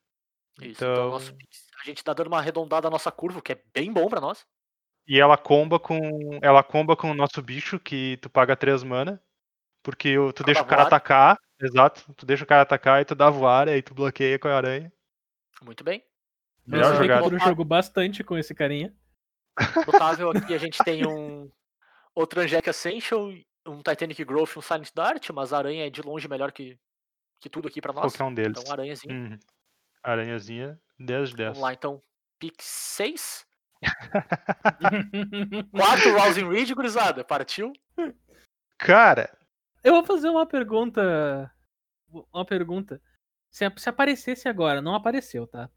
[0.61, 0.71] Isso.
[0.73, 1.37] Então, Então- nosso-
[1.81, 4.21] a gente tá dando uma arredondada na nossa curva, o que é bem bom pra
[4.21, 4.45] nós.
[5.07, 6.01] E ela comba com.
[6.43, 9.23] Ela comba com o nosso bicho, que tu paga 3 mana.
[9.85, 10.87] Porque tu deixa o cara voar.
[10.89, 11.39] atacar.
[11.61, 12.13] Exato.
[12.15, 14.57] Tu deixa o cara atacar e tu dá voar, e aí tu bloqueia com a
[14.57, 14.93] aranha.
[15.63, 16.05] Muito bem.
[16.67, 17.23] Melhor Você vê que jogada.
[17.23, 18.93] o Bruno jogou bastante com esse carinha.
[19.87, 21.49] Notável aqui a gente tem um
[22.17, 23.33] outro Angelic Ascension,
[23.67, 26.79] um Titanic Growth e um Silent Dart, mas a aranha é de longe melhor que,
[27.41, 28.13] que tudo aqui pra nós.
[28.13, 28.59] Qualquer um deles.
[28.61, 29.15] Então, aranhazinha.
[29.15, 29.39] Uhum.
[30.03, 31.49] Aranhazinha, 10 de 10.
[31.51, 32.03] Vamos lá, então.
[32.39, 33.47] Pick 6.
[35.71, 37.25] 4 Rousing Reed, gurizada.
[37.25, 37.73] Partiu?
[38.79, 39.37] Cara,
[39.85, 41.51] Eu vou fazer uma pergunta.
[42.33, 43.01] Uma pergunta.
[43.51, 45.69] Se, se aparecesse agora, não apareceu, tá?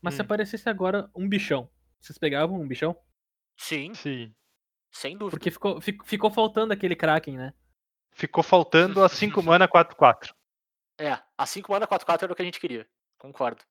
[0.00, 0.24] Mas se Hum.
[0.24, 1.68] aparecesse agora um bichão.
[2.00, 2.96] Vocês pegavam um bichão?
[3.56, 4.34] Sim, sim.
[4.90, 5.36] Sem dúvida.
[5.36, 7.54] Porque ficou, fic- ficou faltando aquele Kraken, né?
[8.12, 10.32] Ficou faltando a 5 mana 4-4.
[10.98, 12.86] É, a 5 mana 4-4 era o que a gente queria.
[13.18, 13.62] Concordo.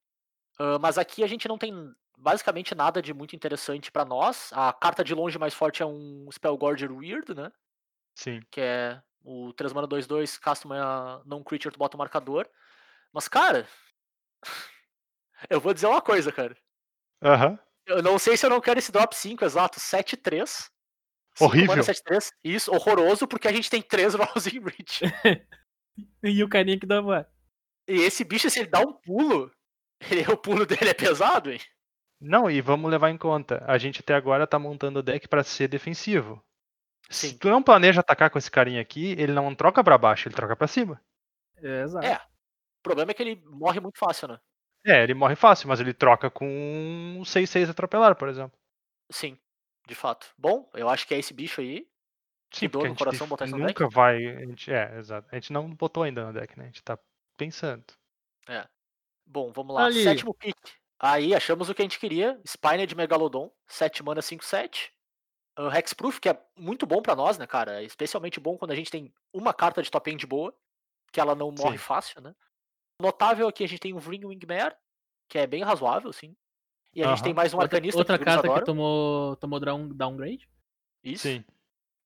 [0.58, 1.74] Ah, mas aqui a gente não tem
[2.18, 4.52] basicamente nada de muito interessante pra nós.
[4.54, 7.52] A carta de longe mais forte é um Spellgorger Weird, né?
[8.16, 8.42] Sim.
[8.52, 12.48] Que é o 3 mana 2-2, casta uma non-creature, tu bota um marcador.
[13.14, 13.68] Mas, cara.
[15.50, 16.56] Eu vou dizer uma coisa, cara.
[17.22, 17.58] Aham.
[17.86, 20.70] Eu não sei se eu não quero esse drop 5 exato, 7-3.
[21.40, 21.76] Horrível.
[21.84, 22.32] 7-3.
[22.44, 25.02] Isso, horroroso, porque a gente tem 3 Rousing Reach.
[26.24, 27.28] E o carinha que dá voar.
[27.88, 29.52] E esse bicho, se ele dá um pulo,
[30.10, 31.60] ele, o pulo dele é pesado, hein?
[32.22, 33.64] Não, e vamos levar em conta.
[33.66, 36.42] A gente até agora tá montando o deck pra ser defensivo.
[37.10, 37.38] Se Sim.
[37.38, 40.56] tu não planeja atacar com esse carinha aqui, ele não troca pra baixo, ele troca
[40.56, 41.02] pra cima.
[41.58, 42.06] É, exato.
[42.06, 42.16] É.
[42.16, 44.40] O problema é que ele morre muito fácil, né?
[44.86, 48.58] É, ele morre fácil, mas ele troca com um 6-6 atropelar, por exemplo.
[49.12, 49.38] Sim,
[49.90, 50.32] de fato.
[50.38, 51.88] Bom, eu acho que é esse bicho aí.
[52.52, 53.94] Sim, dor porque a no coração botar isso no nunca deck?
[53.94, 54.26] vai.
[54.26, 55.28] A gente, é, exato.
[55.32, 56.66] A gente não botou ainda no deck, né?
[56.66, 56.98] A gente tá
[57.36, 57.84] pensando.
[59.26, 59.86] Bom, vamos lá.
[59.86, 60.04] Ali.
[60.04, 60.58] Sétimo pick.
[61.00, 62.40] Aí achamos o que a gente queria.
[62.46, 64.90] Spined Megalodon, 7 mana 5-7.
[65.58, 67.82] Uh, Hexproof, que é muito bom pra nós, né, cara?
[67.82, 70.56] É especialmente bom quando a gente tem uma carta de top end boa,
[71.12, 71.84] que ela não morre Sim.
[71.84, 72.36] fácil, né?
[73.00, 74.76] Notável aqui a gente tem o Vring Wingmare,
[75.30, 76.36] que é bem razoável, sim.
[76.94, 77.24] E a gente Aham.
[77.24, 80.50] tem mais um Outra, arcanista outra que os guris carta que tomou, tomou down- downgrade.
[81.04, 81.24] Isso.
[81.24, 81.44] Sim.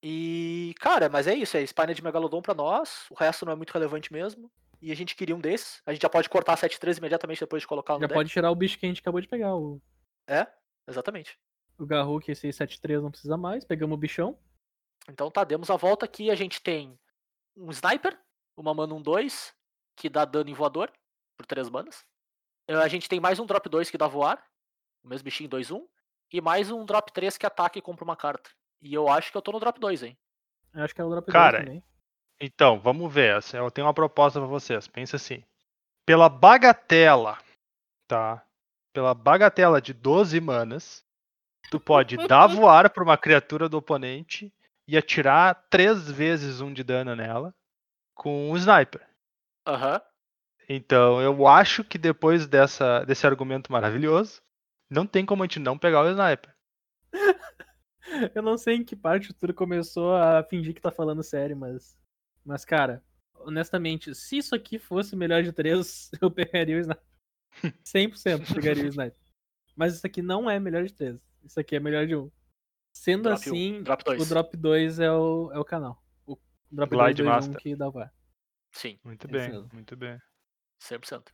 [0.04, 3.56] E, cara, mas é isso, é Spine de Megalodon pra nós, o resto não é
[3.56, 4.52] muito relevante mesmo.
[4.82, 5.82] E a gente queria um desses.
[5.86, 8.14] A gente já pode cortar 7-3 imediatamente depois de colocar no Já deck.
[8.18, 9.56] pode tirar o bicho que a gente acabou de pegar.
[9.56, 9.82] O,
[10.28, 10.46] É,
[10.86, 11.40] exatamente.
[11.78, 13.64] o Garruk, esse 7-3 não precisa mais.
[13.64, 14.38] Pegamos o bichão.
[15.10, 17.00] Então tá, demos a volta aqui, a gente tem
[17.56, 18.20] um Sniper,
[18.58, 19.54] uma mana 1-2,
[19.96, 20.92] que dá dano em voador,
[21.38, 22.06] por 3 manas.
[22.68, 24.46] Eh, A gente tem mais um drop 2 que dá voar,
[25.04, 25.84] o mesmo bichinho 2-1.
[26.32, 28.50] E mais um drop 3 que ataca e compra uma carta.
[28.82, 30.18] E eu acho que eu tô no drop 2, hein?
[30.74, 31.84] Eu acho que é o drop 2 Cara, também.
[32.40, 33.36] Então, vamos ver.
[33.36, 34.88] assim, Eu tenho uma proposta pra vocês.
[34.88, 35.44] Pensa assim.
[36.06, 37.38] Pela bagatela,
[38.08, 38.44] tá?
[38.92, 41.06] Pela bagatela de 12 manas,
[41.70, 44.52] tu pode dar voar pra uma criatura do oponente
[44.88, 47.54] e atirar três vezes um de dano nela
[48.16, 49.08] com um sniper.
[49.66, 50.02] Aham.
[50.68, 54.42] Então, eu acho que depois dessa, desse argumento maravilhoso,
[54.94, 56.56] não tem como a gente não pegar o sniper.
[58.36, 61.56] Eu não sei em que parte o Turo começou a fingir que tá falando sério,
[61.56, 61.98] mas.
[62.46, 63.04] Mas, cara,
[63.40, 67.04] honestamente, se isso aqui fosse melhor de três, eu pegaria o Sniper.
[67.84, 69.20] 100% pegaria o Sniper.
[69.76, 71.20] Mas isso aqui não é melhor de três.
[71.44, 72.32] Isso aqui é melhor de um.
[72.96, 74.22] Sendo Drop assim, um, drop 2.
[74.22, 76.04] o Drop 2 é o, é o canal.
[76.28, 76.38] O
[76.72, 77.58] Drop Glide 2 2 1 Master.
[77.58, 78.14] que dá voar.
[78.72, 79.00] Sim.
[79.04, 79.70] Muito Esse bem, mesmo.
[79.74, 80.20] muito bem.
[80.80, 81.30] 100%.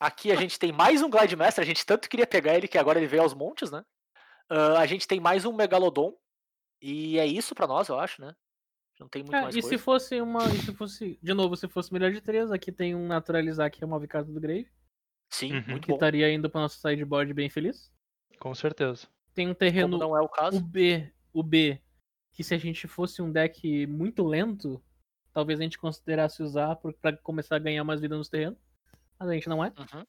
[0.00, 2.78] Aqui a gente tem mais um Glide Master, a gente tanto queria pegar ele que
[2.78, 3.84] agora ele veio aos montes, né?
[4.48, 6.14] Ah, a gente tem mais um Megalodon.
[6.80, 8.34] E é isso pra nós, eu acho, né?
[9.00, 9.76] Não tem muito É, mais e coisa.
[9.76, 10.44] se fosse uma.
[10.46, 11.18] E se fosse.
[11.22, 14.30] De novo, se fosse melhor de três, aqui tem um Naturalizar que é uma carta
[14.30, 14.70] do Grave.
[15.30, 15.64] Sim, Uhum.
[15.68, 15.94] muito Que bom.
[15.94, 17.90] estaria indo pro nosso sideboard bem feliz.
[18.38, 19.08] Com certeza.
[19.34, 20.60] Tem um Como terreno não é o O caso.
[20.60, 21.80] B, o B,
[22.32, 24.82] que se a gente fosse um deck muito lento,
[25.32, 28.58] talvez a gente considerasse usar pra começar a ganhar mais vida nos terrenos.
[29.18, 29.72] Mas a gente não é.
[29.78, 30.04] Uhum.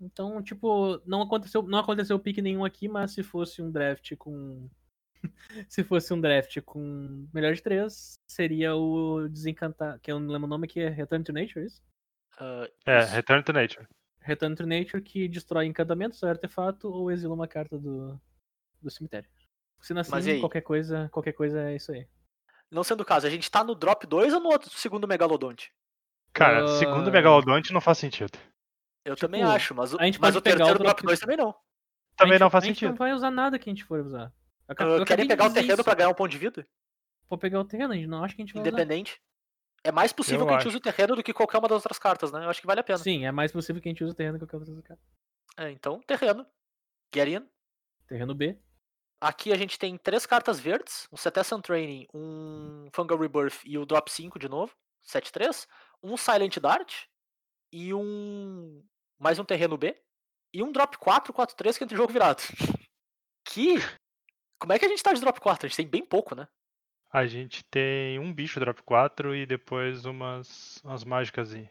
[0.00, 4.68] Então, tipo, não aconteceu, não aconteceu pique nenhum aqui, mas se fosse um draft com.
[5.68, 9.98] se fosse um draft com melhor de três, seria o Desencantar.
[10.00, 11.82] Que eu não lembro o nome que é Return to Nature, é isso?
[12.38, 13.12] Ah, É, isso.
[13.12, 13.88] Return to Nature.
[14.20, 18.20] Return to Nature que destrói encantamentos, artefato ou exila uma carta do,
[18.80, 19.28] do cemitério.
[19.80, 22.06] Sendo Mas e assim, qualquer coisa, qualquer coisa é isso aí.
[22.70, 25.72] Não sendo o caso, a gente tá no drop 2 ou no outro segundo Megalodonte?
[26.38, 26.78] Cara, Ah.
[26.78, 28.38] segundo Megalodonte não faz sentido.
[29.04, 31.20] Eu Tipo, também acho, mas o, a gente mas pode o terceiro drop drop- 2
[31.20, 31.54] também não.
[32.16, 32.90] Também gente- não faz A gente sentido.
[32.90, 34.32] não vai usar nada que a gente for usar.
[34.68, 35.84] Eu eu acabei querem pegar o terreno isso.
[35.84, 36.66] pra ganhar um ponto de vida?
[37.28, 38.68] Pra pegar o terreno, a gente não acha que a gente vai usar.
[38.70, 39.20] Independente.
[39.84, 40.68] É mais possível Eu que a gente acho.
[40.68, 42.44] use o terreno do que qualquer uma das outras cartas, né?
[42.44, 42.98] Eu acho que vale a pena.
[42.98, 45.02] Sim, é mais possível que a gente use o terreno que qualquer outra carta.
[45.56, 46.44] É, então, terreno.
[47.14, 47.46] Get in.
[48.06, 48.58] Terreno B.
[49.20, 53.84] Aqui a gente tem três cartas verdes, um Cetacean Training, um Fungal Rebirth e o
[53.86, 54.72] Drop 5 de novo,
[55.04, 55.66] 7-3,
[56.02, 57.06] um Silent Dart
[57.72, 58.82] e um.
[59.18, 60.00] mais um terreno B,
[60.52, 62.42] e um Drop 4, 4-3 que entra em jogo virado.
[63.44, 63.76] Que.
[64.60, 65.64] Como é que a gente tá de Drop 4?
[65.64, 66.46] A gente tem bem pouco, né?
[67.10, 71.70] A gente tem um bicho drop 4 e depois umas, umas mágicas aí.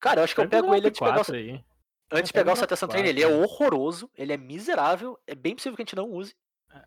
[0.00, 1.64] Cara, eu acho que eu o pego ele antes de pegar o, aí.
[2.10, 3.08] antes de pega pegar o Cetacean Training.
[3.10, 3.42] Ele é 4.
[3.42, 6.34] horroroso, ele é miserável, é bem possível que a gente não use.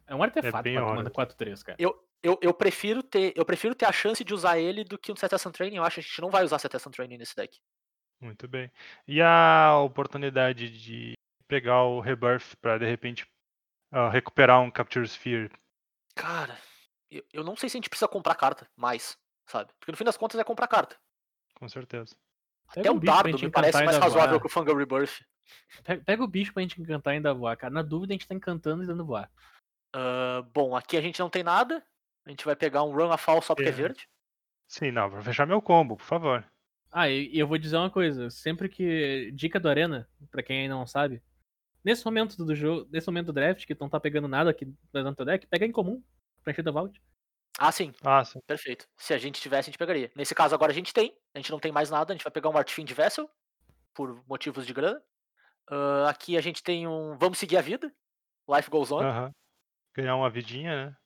[0.07, 1.11] É um artefato bem pra tu horroroso.
[1.11, 1.77] manda 4-3, cara.
[1.79, 5.15] Eu, eu, prefiro ter, eu prefiro ter a chance de usar ele do que um
[5.15, 5.77] Cetacean Training.
[5.77, 7.59] Eu acho que a gente não vai usar Cetacean Training nesse deck.
[8.19, 8.71] Muito bem.
[9.07, 11.13] E a oportunidade de
[11.47, 13.27] pegar o Rebirth pra de repente
[13.91, 15.51] ah, recuperar um Capture Sphere.
[16.15, 16.57] Cara,
[17.11, 19.71] eu, eu não sei se a gente precisa comprar carta mais, sabe?
[19.79, 20.97] Porque no fim das contas é comprar carta.
[21.55, 22.15] Com certeza.
[22.67, 24.41] Até Pega o um dardo me parece mais razoável voar.
[24.41, 25.23] que o Fungal Rebirth.
[25.83, 27.73] Pega, pega o bicho pra gente encantar e ainda voar, cara.
[27.73, 29.31] Na dúvida, a gente tá encantando e dando voar.
[29.93, 31.85] Ah, bom, aqui a gente não tem nada.
[32.27, 33.75] A gente vai pegar um Run a Fall só porque é É.
[33.75, 34.07] verde.
[34.67, 36.45] Sim, não, pra fechar meu combo, por favor.
[36.91, 38.29] Ah, e, e eu vou dizer uma coisa.
[38.29, 39.31] Sempre que.
[39.33, 41.23] Dica do Arena, pra quem ainda não sabe.
[41.83, 44.65] Nesse momento do jogo, nesse momento do draft, que tu não tá pegando nada aqui
[44.93, 46.03] no teu deck, pega em comum
[46.43, 47.01] pra encher da vault.
[47.59, 48.39] Ah, sim, Ah, sim.
[48.45, 48.87] perfeito.
[48.97, 50.11] Se a gente tivesse, a gente pegaria.
[50.15, 51.17] Nesse caso, agora a gente tem.
[51.33, 52.11] A gente não tem mais nada.
[52.13, 53.29] A gente vai pegar um Artfiend Vessel.
[53.93, 55.01] Por motivos de grana.
[55.69, 57.17] Ah, aqui a gente tem um.
[57.17, 57.93] Vamos seguir a vida.
[58.49, 59.01] Life Goes On.
[59.01, 59.31] Aham.
[59.95, 60.97] Ganhar uma vidinha, né?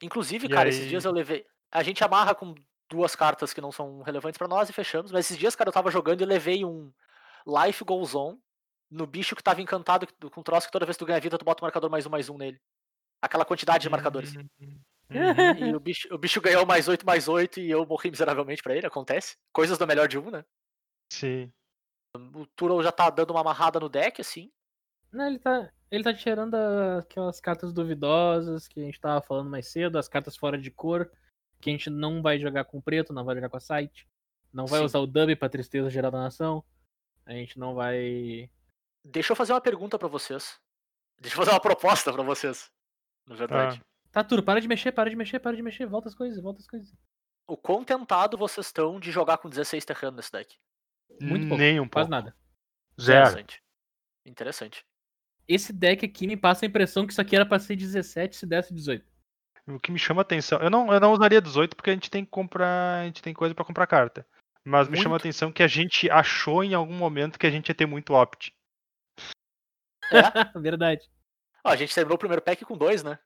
[0.00, 1.46] Inclusive, E cara, esses aí- dias eu levei.
[1.70, 2.54] A gente amarra com
[2.90, 5.10] duas cartas que não são relevantes pra nós e fechamos.
[5.12, 6.92] Mas esses dias, cara, eu tava jogando e levei um
[7.46, 8.36] Life Goes On
[8.90, 11.44] no bicho que tava encantado com troço que toda vez que tu ganha vida, tu
[11.44, 12.60] bota o marcador mais um mais um nele.
[13.22, 14.34] Aquela quantidade de marcadores.
[14.34, 14.80] Uhum.
[15.10, 18.74] E o bicho, o bicho ganhou mais 8 mais 8 e eu morri miseravelmente pra
[18.74, 19.36] ele, acontece.
[19.52, 20.44] Coisas do melhor de um, né?
[21.10, 21.52] Sim.
[22.14, 24.50] O Turo já tá dando uma amarrada no deck, assim.
[25.12, 25.70] Não, ele tá.
[25.90, 26.54] Ele tá tirando
[26.98, 31.10] aquelas cartas duvidosas que a gente tava falando mais cedo, as cartas fora de cor,
[31.60, 34.08] que a gente não vai jogar com preto, não vai jogar com a site.
[34.52, 34.86] Não vai Sim.
[34.86, 36.64] usar o dub pra tristeza geral da nação.
[37.26, 38.50] A gente não vai.
[39.04, 40.58] Deixa eu fazer uma pergunta pra vocês.
[41.20, 42.70] Deixa eu fazer uma proposta pra vocês.
[43.26, 43.80] Na verdade.
[44.10, 46.60] Tá, Turo, para de mexer, para de mexer, para de mexer, volta as coisas, volta
[46.60, 46.92] as coisas.
[47.46, 50.56] O quão tentado vocês estão de jogar com 16 terreno nesse deck?
[51.20, 52.10] Muito pouco, Nem um Quase pouco.
[52.10, 52.36] nada.
[53.00, 53.20] Zero.
[53.28, 53.62] Interessante.
[54.26, 54.86] Interessante.
[55.52, 58.46] Esse deck aqui me passa a impressão que isso aqui era pra ser 17 se
[58.46, 59.04] desse 18.
[59.68, 60.58] O que me chama atenção.
[60.60, 63.02] Eu não, eu não usaria 18 porque a gente tem que comprar.
[63.02, 64.26] A gente tem coisa pra comprar carta.
[64.64, 65.22] Mas me chama a Muito.
[65.22, 68.54] atenção que a gente achou em algum momento que a gente ia ter muito opt.
[70.62, 71.08] Verdade.
[71.64, 73.18] Ó, a gente terminou o primeiro pack com dois, né?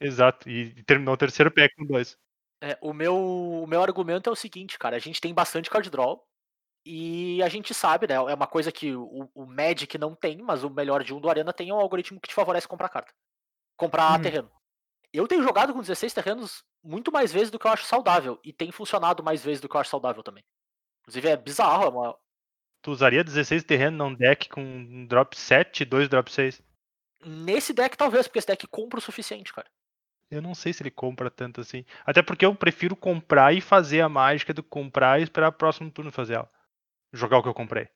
[0.00, 0.48] Exato.
[0.48, 2.16] E terminou o terceiro pack com dois.
[2.62, 4.96] É, o, meu, o meu argumento é o seguinte, cara.
[4.96, 6.24] A gente tem bastante card draw.
[6.84, 8.14] E a gente sabe, né?
[8.14, 11.28] É uma coisa que o, o Magic não tem, mas o melhor de um do
[11.28, 13.12] Arena tem é um algoritmo que te favorece comprar carta.
[13.76, 14.22] Comprar Uhum.
[14.22, 14.50] terreno.
[15.12, 18.38] Eu tenho jogado com 16 terrenos muito mais vezes do que eu acho saudável.
[18.44, 20.44] E tem funcionado mais vezes do que eu acho saudável também.
[21.02, 22.18] Inclusive é bizarro, é uma,
[22.82, 26.62] Tu usaria 16 terreno num deck com um drop 7 e dois drop 6?
[27.24, 29.68] Nesse deck, talvez, porque esse deck compra o suficiente, cara.
[30.30, 31.84] Eu não sei se ele compra tanto assim.
[32.04, 35.52] Até porque eu prefiro comprar e fazer a mágica do que comprar e esperar o
[35.52, 36.50] próximo turno fazer ela.
[37.12, 37.88] Jogar o que eu comprei.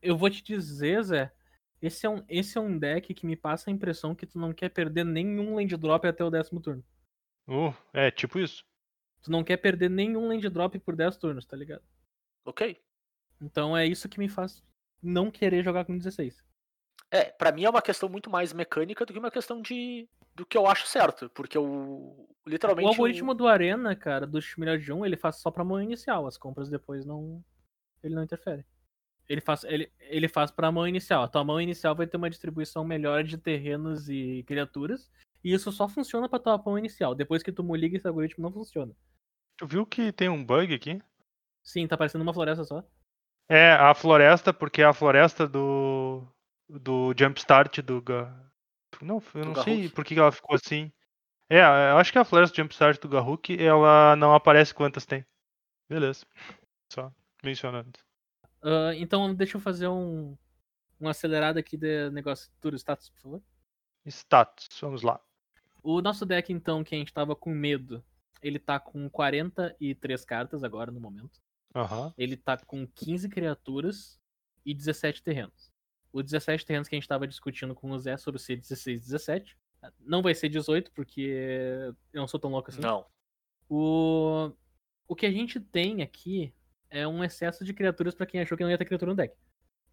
[0.00, 1.32] Eu vou te dizer, Zé.
[1.80, 4.52] Esse é, um, esse é um deck que me passa a impressão que tu não
[4.52, 6.84] quer perder nenhum land drop até o décimo turno.
[7.48, 8.64] Uh, é, tipo isso.
[9.20, 11.82] Tu não quer perder nenhum land drop por 10 turnos, tá ligado?
[12.44, 12.80] Ok.
[13.40, 14.62] Então é isso que me faz
[15.02, 16.42] não querer jogar com 16.
[17.10, 20.46] É, pra mim é uma questão muito mais mecânica do que uma questão de do
[20.46, 24.38] que eu acho certo, porque o literalmente O algoritmo do Arena, cara, do
[24.94, 26.26] um, ele faz só pra mão inicial.
[26.26, 27.44] As compras depois não.
[28.02, 28.64] Ele não interfere.
[29.28, 31.22] Ele faz, ele, ele faz pra mão inicial.
[31.22, 35.10] A tua mão inicial vai ter uma distribuição melhor de terrenos e criaturas.
[35.44, 37.14] E isso só funciona pra tua mão inicial.
[37.14, 38.94] Depois que tu liga, esse algoritmo não funciona.
[39.56, 41.00] Tu viu que tem um bug aqui?
[41.62, 42.84] Sim, tá parecendo uma floresta só.
[43.48, 46.26] É, a floresta, porque é a floresta do.
[46.68, 48.00] do Jumpstart do.
[48.02, 48.34] Ga-
[49.00, 50.92] Não, eu Do não sei por que ela ficou assim.
[51.48, 55.24] É, eu acho que a floresta Jumpstart do Garruk, ela não aparece quantas tem.
[55.88, 56.24] Beleza.
[56.92, 57.12] Só
[57.42, 57.98] mencionando.
[58.62, 60.36] Ah, então, deixa eu fazer um,
[61.00, 63.42] um acelerado aqui de negócio do status, por favor.
[64.06, 65.20] Status, vamos lá.
[65.82, 68.04] O nosso deck, então, que a gente tava com medo,
[68.40, 71.40] ele tá com 43 cartas agora no momento.
[71.74, 72.12] Aham.
[72.16, 74.20] Ele tá com 15 criaturas
[74.64, 75.72] e 17 terrenos.
[76.12, 79.04] O 17 terrenos que a gente tava discutindo com o Zé sobre ser 16 e
[79.04, 79.58] 17.
[79.98, 82.80] Não vai ser 18, porque eu não sou tão louco assim.
[82.80, 83.06] Não.
[83.68, 84.52] O,
[85.08, 86.52] o que a gente tem aqui
[86.92, 89.34] é um excesso de criaturas pra quem achou que não ia ter criatura no deck.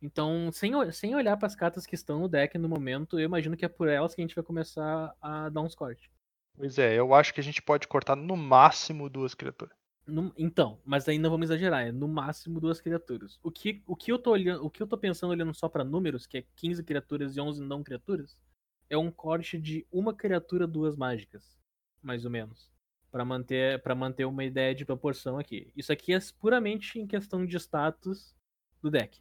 [0.02, 3.66] Então, sem, sem olhar pras cartas que estão no deck no momento, eu imagino que
[3.66, 6.10] é por elas que a gente vai começar a dar uns cortes.
[6.56, 9.76] Pois é, eu acho que a gente pode cortar no máximo duas criaturas.
[10.06, 13.40] No- então, mas aí não vamos exagerar, é no máximo duas criaturas.
[13.44, 15.84] O que, o que eu tô olhando, o que eu tô pensando olhando só pra
[15.84, 18.36] números, que é 15 criaturas e 11 não criaturas,
[18.90, 21.60] é um corte de uma criatura, duas mágicas,
[22.02, 22.72] mais ou menos,
[23.12, 25.72] Pra manter para manter uma ideia de proporção aqui.
[25.76, 28.36] Isso aqui é puramente em questão de status
[28.82, 29.20] do deck.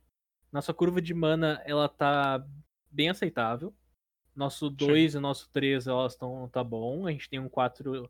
[0.53, 2.45] Nossa curva de mana, ela tá
[2.91, 3.75] bem aceitável.
[4.35, 7.07] Nosso 2 e nosso 3, elas estão tá bom.
[7.07, 8.09] A gente tem um 4,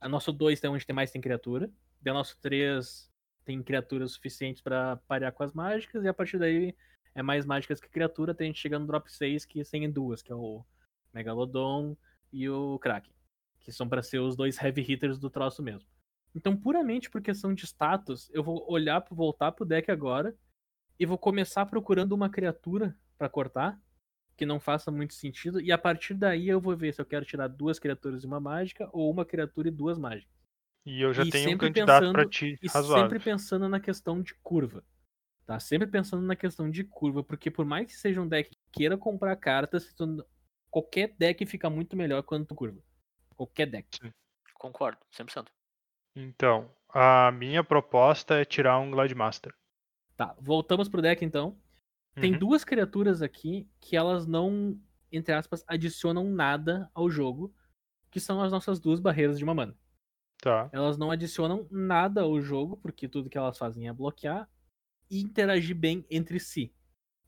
[0.00, 1.70] a nosso 2 é onde tem mais tem criatura.
[2.00, 3.10] Daí o nosso 3
[3.44, 6.74] tem criaturas suficientes pra parear com as mágicas, e a partir daí
[7.14, 10.20] é mais mágicas que criatura, até a gente chegar no drop 6, que tem duas,
[10.20, 10.64] que é o
[11.14, 11.96] Megalodon
[12.32, 13.15] e o Kraken.
[13.66, 15.86] Que são pra ser os dois heavy hitters do troço mesmo.
[16.34, 20.34] Então, puramente por questão de status, eu vou olhar, voltar pro deck agora
[20.98, 23.78] e vou começar procurando uma criatura pra cortar,
[24.36, 27.24] que não faça muito sentido, e a partir daí eu vou ver se eu quero
[27.24, 30.32] tirar duas criaturas e uma mágica, ou uma criatura e duas mágicas.
[30.84, 33.04] E eu já E tenho um candidato pensando- ti E razoável.
[33.10, 34.84] sempre pensando na questão de curva.
[35.44, 35.58] Tá?
[35.58, 38.96] Sempre pensando na questão de curva, porque por mais que seja um deck que queira
[38.96, 39.92] comprar cartas,
[40.70, 42.80] qualquer deck fica muito melhor quando tu curva.
[43.36, 44.00] Qualquer deck.
[44.54, 45.46] Concordo, 100%.
[46.14, 49.54] Então, a minha proposta é tirar um Glademaster.
[50.16, 51.58] Tá, voltamos pro deck então.
[52.14, 52.38] Tem Uhum.
[52.38, 54.80] duas criaturas aqui que elas não,
[55.12, 57.54] entre aspas, adicionam nada ao jogo,
[58.10, 59.76] que são as nossas duas barreiras de uma mana.
[60.38, 60.70] Tá.
[60.72, 64.48] Elas não adicionam nada ao jogo, porque tudo que elas fazem é bloquear
[65.10, 66.74] e interagir bem entre si.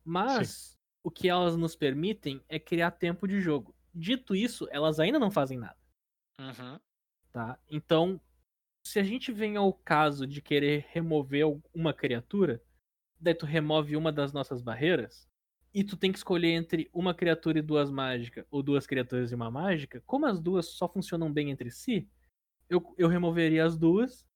[0.04, 3.74] Mas o que elas nos permitem é criar tempo de jogo.
[3.94, 5.76] Dito isso, elas ainda não fazem nada,
[6.38, 6.78] Uhum.
[7.32, 7.58] tá?
[7.70, 8.20] Então,
[8.82, 12.62] se a gente vem ao caso de querer remover uma criatura,
[13.20, 15.28] daí tu remove uma das nossas barreiras,
[15.74, 19.34] e tu tem que escolher entre uma criatura e duas mágicas, ou duas criaturas e
[19.34, 22.08] uma mágica, como as duas só funcionam bem entre si,
[22.68, 24.26] eu, eu removeria as duas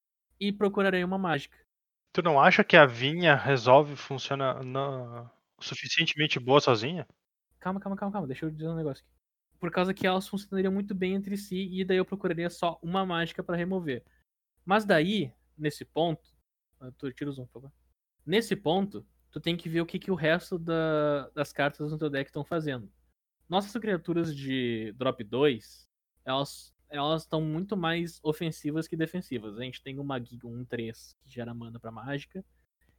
[0.40, 1.56] e procuraria uma mágica.
[2.12, 5.30] Tu não acha que a vinha resolve funciona na-
[5.60, 7.06] suficientemente boa sozinha?
[7.60, 9.21] Calma, calma, calma, calma, deixa eu dizer um negócio aqui.
[9.62, 13.06] Por causa que elas funcionariam muito bem entre si, e daí eu procuraria só uma
[13.06, 14.02] mágica pra remover.
[14.64, 16.28] Mas daí, nesse ponto.
[16.80, 17.72] ah, Tu tira o zoom, por favor.
[18.26, 21.96] Nesse ponto, tu tem que ver o que, que o resto da- das cartas no
[21.96, 22.90] teu deck estão fazendo.
[23.48, 25.88] Nossas criaturas de drop 2,
[26.24, 29.56] elas elas estão muito mais ofensivas que defensivas.
[29.56, 32.44] A gente tem uma Giga 1-3 que gera mana pra mágica.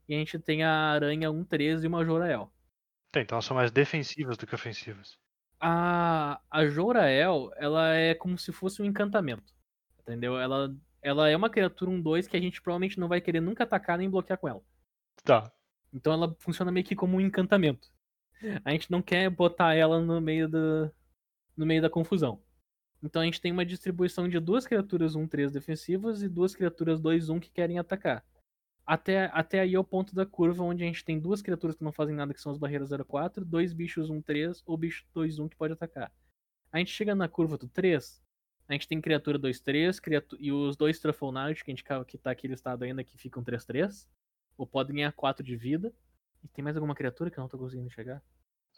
[0.08, 2.50] E a gente tem a Aranha 1-3 e uma Jorael.
[3.12, 5.20] Tá, então elas são mais defensivas do que ofensivas.
[5.66, 9.54] A, a Jorael, ela é como se fosse um encantamento.
[10.02, 10.38] Entendeu?
[10.38, 13.98] Ela, ela é uma criatura 1-2 que a gente provavelmente não vai querer nunca atacar
[13.98, 14.62] nem bloquear com ela.
[15.24, 15.50] Tá.
[15.94, 17.88] Então ela funciona meio que como um encantamento.
[18.66, 20.92] A gente não quer botar ela no meio da,
[21.56, 22.42] no meio da confusão.
[23.02, 27.40] Então a gente tem uma distribuição de duas criaturas 1-3 defensivas e duas criaturas 2-1
[27.40, 28.22] que querem atacar.
[28.86, 31.84] Até, até aí é o ponto da curva onde a gente tem duas criaturas que
[31.84, 35.56] não fazem nada, que são as barreiras 04, dois bichos 1-3 ou bicho 2-1 que
[35.56, 36.12] pode atacar.
[36.72, 38.22] A gente chega na curva do 3,
[38.68, 41.30] a gente tem criatura 2-3 criatu e os dois Truffle
[41.64, 44.08] que, a gente, que tá aqui listado ainda, que ficam 3-3,
[44.58, 45.94] ou podem ganhar 4 de vida.
[46.44, 48.22] E tem mais alguma criatura que eu não tô conseguindo chegar?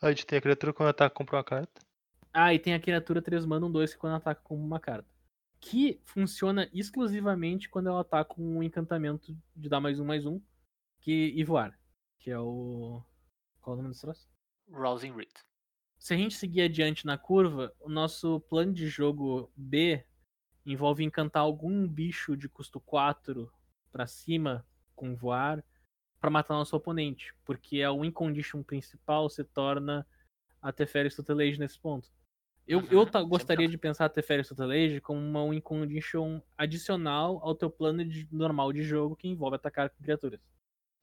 [0.01, 1.81] A gente tem a criatura quando ataca compra uma carta.
[2.33, 5.14] Ah, e tem a criatura 3 mana 1 2 que quando ataca com uma carta.
[5.67, 10.39] Que funciona exclusivamente quando ela ataca com um encantamento de dar mais um mais um.
[10.99, 11.75] Que, e voar.
[12.19, 13.01] Que é o.
[13.61, 14.29] Qual é o nome desse troço?
[14.71, 15.31] Rousing Reed.
[15.97, 20.05] Se a gente seguir adiante na curva, o nosso plano de jogo B
[20.63, 23.51] envolve encantar algum bicho de custo 4
[23.91, 24.63] pra cima
[24.95, 25.65] com voar
[26.19, 30.05] pra matar nosso oponente, porque a win condition principal se torna
[30.61, 32.07] a Teferi's Tutelage nesse ponto.
[32.67, 33.71] Eu, Uhum, eu ta- gostaria 100%.
[33.71, 38.73] de pensar a Teferi's Tutelage como uma win condition adicional ao teu plano de- normal
[38.73, 40.39] de jogo que envolve atacar criaturas.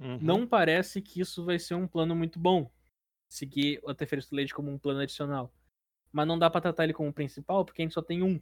[0.00, 0.18] Uhum.
[0.20, 2.70] Não parece que isso vai ser um plano muito bom.
[3.28, 5.54] Seguir o Teferisto Leite como um plano adicional.
[6.10, 8.40] Mas não dá pra tratar ele como principal, porque a gente só tem um.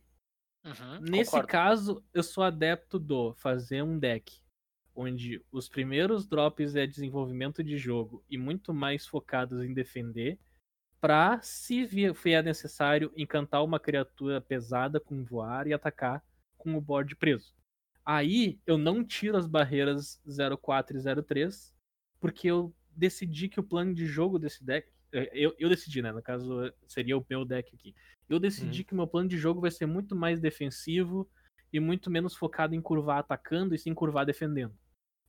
[0.64, 1.48] Uhum, Nesse concordo.
[1.48, 4.40] caso, eu sou adepto do fazer um deck
[4.94, 10.38] onde os primeiros drops é desenvolvimento de jogo e muito mais focados em defender,
[11.00, 16.22] pra, se vi- vier necessário, encantar uma criatura pesada com voar e atacar
[16.58, 17.54] com o board preso.
[18.04, 20.20] Aí eu não tiro as barreiras
[20.60, 21.74] 04 e 03,
[22.18, 24.90] porque eu decidi que o plano de jogo desse deck.
[25.12, 26.12] eh, Eu, eu decidi, né?
[26.12, 27.94] No caso, seria o meu deck aqui.
[28.28, 31.28] Eu decidi que o meu plano de jogo vai ser muito mais defensivo
[31.72, 34.74] e muito menos focado em curvar atacando e sim curvar defendendo.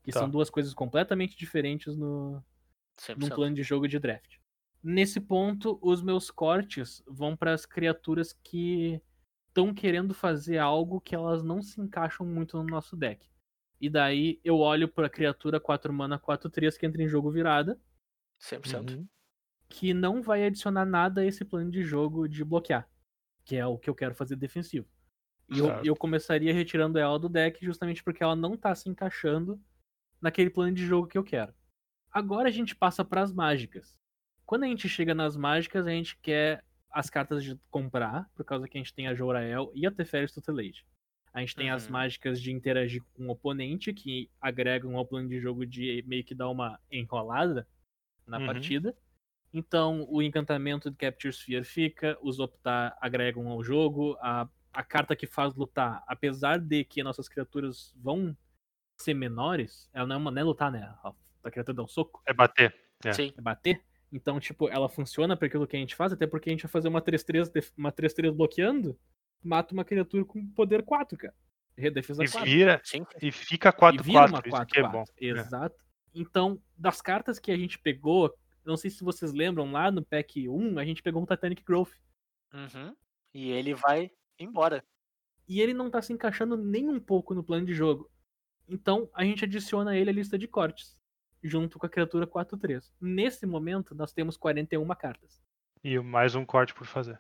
[0.04, 0.20] Que Tá.
[0.22, 2.44] são duas coisas completamente diferentes no, num
[3.30, 3.36] 100%.
[3.36, 4.38] plano de jogo de draft.
[4.84, 9.02] Nesse ponto, os meus cortes vão para as criaturas que
[9.48, 13.30] estão querendo fazer algo que elas não se encaixam muito no nosso deck.
[13.80, 17.80] E daí eu olho para a criatura 4 mana 4/3 que entra em jogo virada,
[18.40, 18.96] 100%.
[18.98, 19.08] Uhum.
[19.70, 22.90] que não vai adicionar nada a esse plano de jogo de bloquear,
[23.46, 24.88] que é o que eu quero fazer defensivo.
[25.50, 29.62] E eu, eu começaria retirando ela do deck justamente porque ela não tá se encaixando
[30.22, 31.54] naquele plano de jogo que eu quero.
[32.12, 33.98] Agora a gente passa para as mágicas.
[34.52, 36.62] Quando a gente chega nas mágicas, a gente quer
[36.92, 40.34] as cartas de comprar, por causa que a gente tem a Jorael e a Teferis
[40.34, 40.86] Tutelage.
[41.34, 41.94] A gente tem as Uhum.
[41.94, 46.36] mágicas de interagir com o oponente, que agregam ao plano de jogo de meio que
[46.36, 47.66] dar uma enrolada
[48.28, 48.46] na Uhum.
[48.46, 48.94] partida.
[49.54, 55.16] Então, o encantamento de Capture Sphere fica, os optar agregam ao jogo, a, a carta
[55.16, 58.36] que faz lutar, apesar de que nossas criaturas vão
[58.98, 60.94] ser menores, ela não é, uma, não é lutar, né?
[61.04, 61.14] A,
[61.46, 62.76] a criatura dá um soco, É bater.
[63.06, 63.14] É.
[63.14, 63.34] Sim.
[63.38, 63.82] é bater.
[64.12, 66.72] Então, tipo, ela funciona para aquilo que a gente faz, até porque a gente vai
[66.72, 69.00] fazer uma 3-3 def- uma 3-3 bloqueando,
[69.42, 71.34] mata uma criatura com poder 4, cara.
[71.94, 72.50] Defesa E 4.
[72.50, 73.06] vira Sim.
[73.22, 74.48] e fica E vira uma 4-4.
[74.48, 75.04] Isso que é bom.
[75.04, 75.08] 4-4.
[75.20, 75.76] Exato.
[76.14, 78.36] Então, das cartas que a gente pegou,
[78.66, 81.94] não sei se vocês lembram, lá no pack 1, a gente pegou um Titanic Growth.
[82.54, 82.94] Uhum.
[83.34, 84.84] E ele vai embora.
[85.48, 88.12] E ele não tá se encaixando nem um pouco no plano de jogo.
[88.68, 90.98] Então, a gente adiciona ele à lista de cortes,
[91.44, 92.92] junto com a criatura 4-3.
[93.00, 95.42] Nesse momento, nós temos 41 cartas.
[95.84, 97.20] E mais um corte por fazer.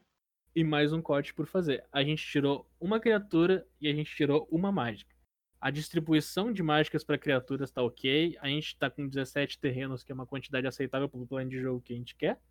[0.55, 1.83] E mais um corte por fazer.
[1.91, 5.15] A gente tirou uma criatura e a gente tirou uma mágica.
[5.59, 8.37] A distribuição de mágicas para criaturas tá ok.
[8.41, 11.81] A gente tá com 17 terrenos, que é uma quantidade aceitável pro plano de jogo
[11.81, 12.41] que a gente quer.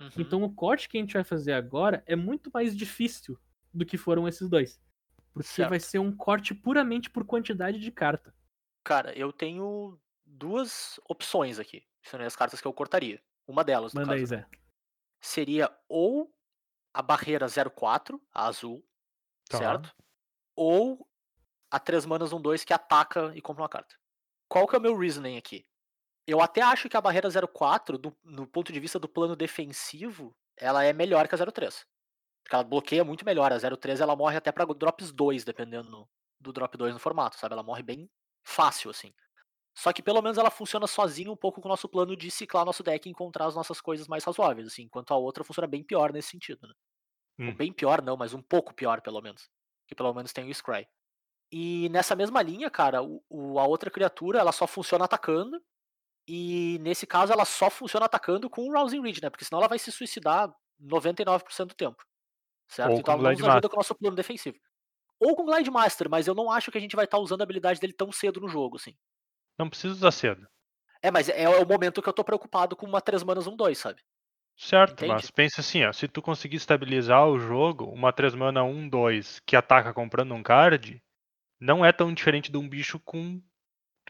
[0.00, 0.10] Uhum.
[0.18, 3.38] Então o corte que a gente vai fazer agora é muito mais difícil
[3.72, 4.80] do que foram esses dois.
[5.32, 5.70] Porque Certo.
[5.70, 8.34] vai ser um corte puramente por quantidade de carta.
[8.84, 9.98] Cara, eu tenho
[10.38, 11.84] duas opções aqui.
[12.02, 13.22] São as cartas que eu cortaria.
[13.46, 14.46] Uma delas, Manda aí, caso, Zé.
[15.20, 16.32] seria ou
[16.94, 18.84] a barreira 04, a azul,
[19.48, 19.58] Tá.
[19.58, 19.94] certo?
[20.54, 21.08] Ou
[21.70, 23.96] a 3 manas 1 2 que ataca e compra uma carta.
[24.48, 25.66] Qual que é o meu reasoning aqui?
[26.26, 30.36] Eu até acho que a barreira 04, do, no ponto de vista do plano defensivo,
[30.56, 31.86] ela é melhor que a 03.
[32.42, 33.52] Porque ela bloqueia muito melhor.
[33.52, 36.08] A 03 ela morre até pra drops 2, dependendo
[36.40, 37.54] do drop 2 no formato, sabe?
[37.54, 38.10] Ela morre bem
[38.44, 39.14] fácil, assim.
[39.78, 42.64] Só que pelo menos ela funciona sozinha um pouco com o nosso plano de ciclar
[42.64, 45.84] nosso deck e encontrar as nossas coisas mais razoáveis, assim, enquanto a outra funciona bem
[45.84, 46.74] pior nesse sentido, né?
[47.40, 47.54] Hum.
[47.56, 49.48] Bem pior não, mas um pouco pior pelo menos.
[49.88, 50.86] Que pelo menos tem o Scry.
[51.52, 55.60] E nessa mesma linha, cara, o, o- a outra criatura ela só funciona atacando.
[56.28, 59.30] E nesse caso ela só funciona atacando com o Rousing Reed, né?
[59.30, 62.04] Porque senão ela vai se suicidar 99% do tempo.
[62.70, 62.96] Certo?
[62.96, 64.58] Ou então ela não nos ajuda com o nosso plano defensivo.
[65.20, 67.44] Ou com Glide Master, mas eu não acho que a gente vai estar usando a
[67.44, 68.96] habilidade dele tão cedo no jogo, assim.
[69.58, 70.46] Não precisa usar cedo.
[71.02, 73.78] É, mas é, o momento que eu tô preocupado com uma 3 manas 1 2,
[73.78, 74.00] sabe?
[74.56, 75.12] Certo, Entende?
[75.12, 79.40] mas pensa assim, ó, se tu conseguir estabilizar o jogo, uma 3 mana 1, 2
[79.46, 81.00] que ataca comprando um card,
[81.60, 83.40] não é tão diferente de um bicho com.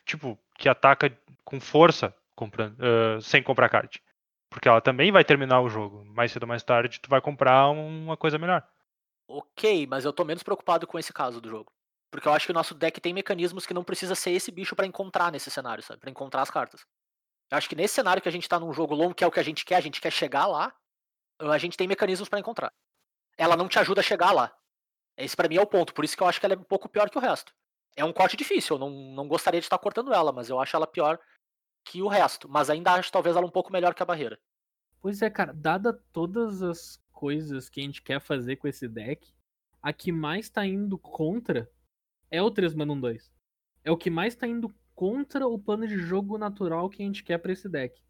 [0.06, 4.02] Tipo, que ataca com força comprando, ah, sem comprar card.
[4.48, 6.04] Porque ela também vai terminar o jogo.
[6.06, 8.66] Mais cedo ou mais tarde, tu vai comprar uma coisa melhor.
[9.26, 11.70] Ok, mas eu tô menos preocupado com esse caso do jogo.
[12.10, 14.74] Porque eu acho que o nosso deck tem mecanismos que não precisa ser esse bicho
[14.74, 16.00] pra encontrar nesse cenário, sabe?
[16.00, 16.86] Pra encontrar as cartas.
[17.50, 19.30] Eu acho que nesse cenário que a gente tá num jogo longo, que é o
[19.30, 20.74] que a gente quer, a gente quer chegar lá,
[21.38, 22.72] a gente tem mecanismos pra encontrar.
[23.36, 24.54] Ela não te ajuda a chegar lá.
[25.16, 26.62] Esse pra mim é o ponto, por isso que eu acho que ela é um
[26.62, 27.52] pouco pior que o resto.
[27.96, 30.76] É um corte difícil, eu não, não gostaria de estar cortando ela, mas eu acho
[30.76, 31.18] ela pior
[31.84, 32.48] que o resto.
[32.48, 34.38] Mas ainda acho talvez ela um pouco melhor que a barreira.
[35.00, 39.32] Pois é, cara, dada todas as coisas que a gente quer fazer com esse deck,
[39.82, 41.68] a que mais tá indo contra
[42.30, 43.32] é o 3 mana 1 2.
[43.84, 47.22] É o que mais tá indo contra o plano de jogo natural que a gente
[47.24, 48.00] quer pra esse deck.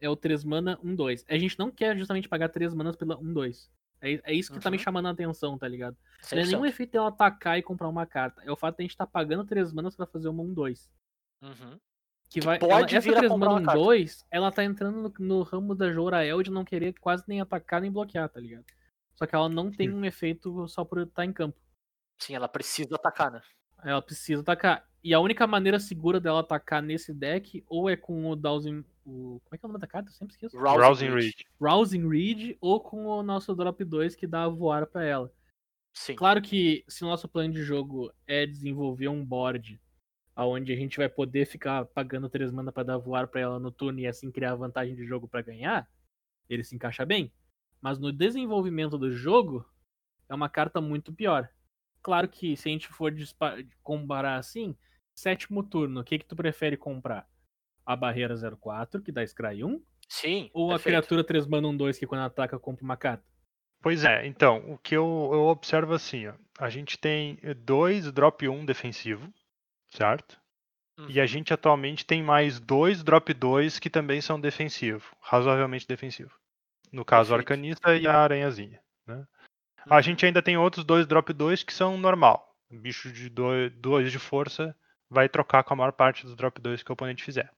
[0.00, 1.24] É o 3 mana 1 2.
[1.28, 3.70] A gente não quer justamente pagar 3 manas pela 1 2.
[4.00, 4.82] É, é isso que tá me Uhum.
[4.82, 5.96] chamando a atenção, tá ligado?
[6.32, 6.46] Não é 100%.
[6.46, 8.42] nenhum efeito dela atacar e comprar uma carta.
[8.44, 10.90] É o fato de a gente tá pagando 3 manas pra fazer uma 1 2.
[11.42, 11.80] Uhum.
[12.30, 13.80] Que Que vai, pode ela, essa vir a 3 comprar mana uma carta.
[13.80, 17.80] 2, ela tá entrando no, no ramo da Jorael de não querer quase nem atacar
[17.80, 18.64] nem bloquear, tá ligado?
[19.14, 21.58] Só que ela não tem um efeito só por estar em campo.
[22.18, 23.40] Sim, ela precisa atacar, né?
[23.84, 24.88] Ela precisa atacar.
[25.02, 28.84] E a única maneira segura dela atacar nesse deck, ou é com o Dowsing.
[29.04, 29.40] O...
[29.44, 30.08] Como é que é o nome da carta?
[30.08, 30.58] Eu sempre esqueço.
[30.58, 31.34] Rousing Reed.
[31.60, 35.30] Rousing Reed, ou com o nosso Drop 2 que dá a voar pra ela.
[35.92, 36.16] Sim.
[36.16, 39.80] Claro que se o nosso plano de jogo é desenvolver um board
[40.36, 43.70] onde a gente vai poder ficar pagando 3 mana pra dar voar pra ela no
[43.70, 45.88] turno e assim criar vantagem de jogo pra ganhar,
[46.48, 47.32] ele se encaixa bem.
[47.80, 49.64] Mas no desenvolvimento do jogo,
[50.28, 51.48] é uma carta muito pior.
[52.04, 53.10] Claro que se a gente for
[53.82, 54.76] comparar assim,
[55.14, 57.26] sétimo turno, o que que tu prefere comprar?
[57.86, 60.50] A barreira 04, que dá Scry 1, Sim.
[60.52, 60.80] ou a perfeito.
[60.80, 63.24] criatura 3 mana 1 2 que quando ataca compra uma carta?
[63.82, 68.48] Pois é, então, o que eu, eu observo assim, ó, a gente tem dois drop
[68.48, 69.32] 1 defensivo,
[69.90, 70.40] certo?
[71.08, 71.26] E a Uhum.
[71.26, 76.32] gente atualmente tem mais dois drop 2 que também são defensivo, razoavelmente defensivo.
[76.92, 77.36] No caso, o Perfeito.
[77.36, 78.80] Arcanista e a Aranhazinha.
[79.06, 79.26] Né?
[79.88, 82.54] A gente ainda tem outros dois drop 2 que são normal.
[82.70, 84.74] Bicho de 2 de força
[85.08, 87.50] vai trocar com a maior parte dos drop 2 que o oponente fizer.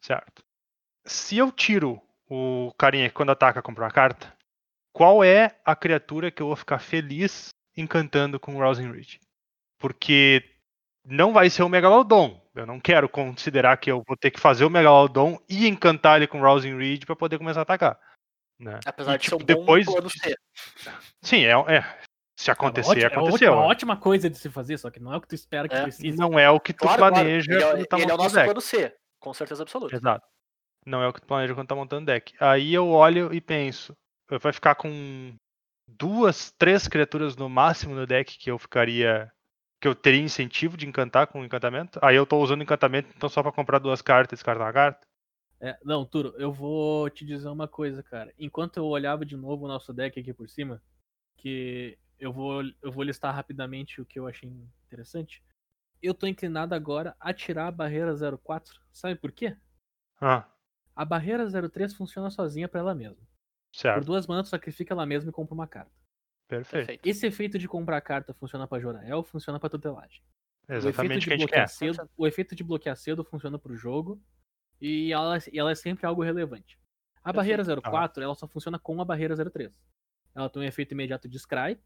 [0.00, 0.42] Certo?
[1.04, 4.34] Se eu tiro o carinha que quando ataca compra uma carta,
[4.92, 9.16] qual é a criatura que eu vou ficar feliz encantando com o Rousing Reed?
[9.78, 10.42] Porque
[11.04, 12.42] não vai ser o Megalodon.
[12.54, 16.26] Eu não quero considerar que eu vou ter que fazer o Megalodon e encantar ele
[16.26, 18.00] com Rousing Reed para poder começar a atacar.
[18.58, 18.80] Né?
[18.86, 20.34] Apesar E, de ser um tipo, bom depois plano C.
[21.22, 21.98] Sim, é, é.
[22.38, 23.52] Se acontecer, é uma ótima, aconteceu.
[23.52, 25.68] É uma ótima coisa de se fazer, só que não é o que tu espera
[25.68, 25.82] que É.
[25.82, 26.16] precise.
[26.18, 27.14] Não é o que tu Claro, claro.
[27.14, 28.44] planeja Ele, é, quando tá ele é o nosso deck.
[28.46, 29.96] plano C, com certeza absoluta.
[29.96, 30.26] Exato.
[30.84, 32.34] Não é o que tu planeja quando tá montando deck.
[32.38, 33.94] Aí eu olho e penso,
[34.40, 35.34] vai ficar com
[35.88, 39.30] duas, três criaturas no máximo no deck que eu ficaria.
[39.80, 41.98] que eu teria incentivo de encantar com o encantamento.
[42.02, 45.00] Aí eu tô usando encantamento, então só pra comprar duas cartas e descartar uma carta.
[45.60, 48.32] É, não, Turo, eu vou te dizer uma coisa, cara.
[48.38, 50.82] Enquanto eu olhava de novo o nosso deck aqui por cima,
[51.36, 54.48] que eu vou, eu vou listar rapidamente o que eu achei
[54.86, 55.42] interessante.
[56.02, 58.80] Eu tô inclinado agora a tirar a barreira 04.
[58.92, 59.56] Sabe por quê?
[60.20, 60.46] Ah,
[60.94, 63.16] A barreira 03 funciona sozinha pra ela mesma.
[63.72, 64.04] Por certo.
[64.04, 65.92] duas manas, sacrifica ela mesma e compra uma carta.
[66.48, 66.98] Perfeito.
[67.04, 70.22] Esse efeito de comprar carta funciona pra Jorael, funciona pra tutelagem.
[70.80, 71.68] O efeito Exatamente o de que a gente bloquear quer.
[71.68, 74.22] cedo, o efeito de bloquear cedo funciona pro jogo
[74.80, 76.78] e ela, e ela é sempre algo relevante.
[77.24, 77.82] A barreira Perfeito.
[77.82, 79.80] 04, ela só funciona com a barreira 03.
[80.34, 81.80] Ela tem um efeito imediato de scry,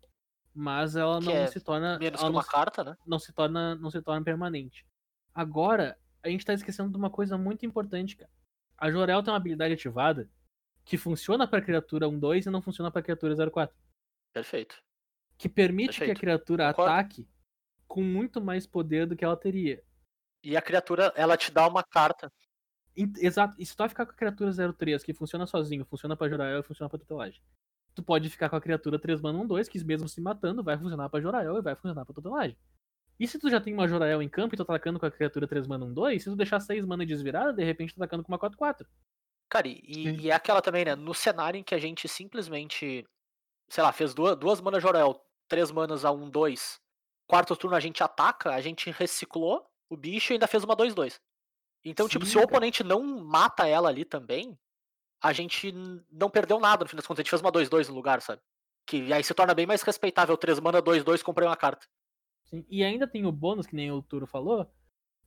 [0.55, 2.97] mas ela Que não é se torna Menos ela uma carta, né?
[3.07, 4.87] não se torna não se torna permanente.
[5.35, 8.31] Agora, a gente tá esquecendo de uma coisa muito importante, cara.
[8.79, 10.31] A Jorel tem uma habilidade ativada
[10.85, 13.77] que funciona pra criatura 1/2 e não funciona pra criatura 04
[14.35, 14.83] Perfeito.
[15.39, 16.17] que permite que a Perfeito.
[16.17, 16.91] criatura Concordo.
[16.93, 17.29] ataque
[17.89, 19.83] com muito mais poder do que ela teria.
[20.43, 22.33] E a criatura, ela te dá uma carta.
[23.19, 23.55] Exato.
[23.59, 26.61] E se tu vai ficar com a criatura 03, que funciona sozinho, funciona pra Jorael
[26.61, 27.41] e funciona pra tutelagem.
[27.95, 30.79] Tu pode ficar com a criatura 3 mana 1 2, que mesmo se matando, vai
[30.79, 32.57] funcionar pra Jorael e vai funcionar pra tutelagem.
[33.19, 35.11] E se tu já tem uma Jorael em campo e tu tá atacando com a
[35.11, 38.05] criatura 3 mana 1 2, se tu deixar 6 mana desvirada, de repente tu tá
[38.05, 38.89] atacando com uma 4 4.
[39.49, 40.95] Cara, e, e é aquela também, né?
[40.95, 43.05] No cenário em que a gente simplesmente,
[43.69, 46.81] sei lá, fez duas, duas manas Jorel, três manas a um, dois.
[47.27, 51.21] Quarto turno a gente ataca, a gente reciclou o bicho e ainda fez uma 2-2.
[51.85, 52.51] Então, tipo, Sim, se o cara.
[52.53, 54.59] oponente não mata ela ali também,
[55.23, 55.73] a gente
[56.11, 57.21] não perdeu nada, no fim das contas.
[57.21, 58.41] A gente fez uma 2-2 no lugar, sabe?
[58.87, 60.37] Que aí se torna bem mais respeitável.
[60.37, 61.87] 3 mana, 2-2, comprei uma carta.
[62.45, 62.65] Sim.
[62.69, 64.71] E ainda tem o bônus, que nem o Turo falou,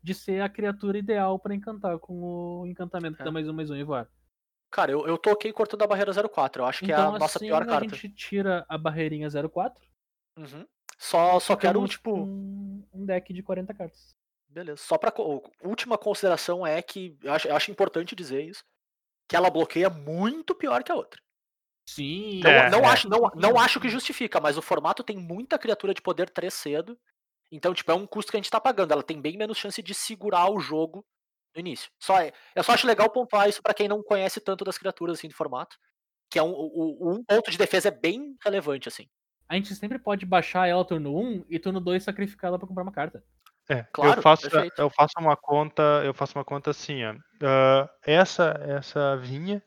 [0.02, 3.26] de ser a criatura ideal pra encantar com o encantamento que É.
[3.26, 4.10] dá mais um mais um e voar.
[4.70, 6.58] Cara, eu, eu toquei cortando a barreira 0-4.
[6.58, 7.96] Eu acho que é Então, a nossa assim, pior a carta.
[7.96, 9.82] gente tira a barreirinha 04.
[10.38, 10.68] Uhum.
[10.98, 12.16] Só, só quero, ficamos tipo.
[12.18, 14.16] um deck de 40 cartas.
[14.54, 14.78] Beleza.
[14.84, 15.12] Só pra.
[15.12, 17.18] co- Última consideração é que.
[17.24, 18.64] Eu acho, eu acho importante dizer isso.
[19.28, 21.20] Que ela bloqueia muito pior que a outra.
[21.90, 22.40] Sim.
[22.44, 22.86] Não, É, não, é.
[22.88, 26.54] Acho, não, não acho que justifica, mas o formato tem muita criatura de poder 3
[26.54, 26.98] cedo.
[27.52, 28.92] Então, tipo, é um custo que a gente tá pagando.
[28.92, 31.06] Ela tem bem menos chance de segurar o jogo
[31.56, 31.92] no início.
[32.00, 35.18] Só é, eu só acho legal pontuar isso pra quem não conhece tanto das criaturas
[35.20, 35.76] assim de formato.
[36.32, 39.08] Que é um, o, o- um ponto de defesa é bem relevante, assim.
[39.48, 42.84] A gente sempre pode baixar ela turno 1 e turno 2 sacrificar ela pra comprar
[42.84, 43.24] uma carta.
[43.70, 44.76] É, Claro, eu faço, perfeito.
[44.78, 47.16] eu faço uma conta, eu faço uma conta assim, ó.
[47.42, 49.64] Ah, essa essa vinha,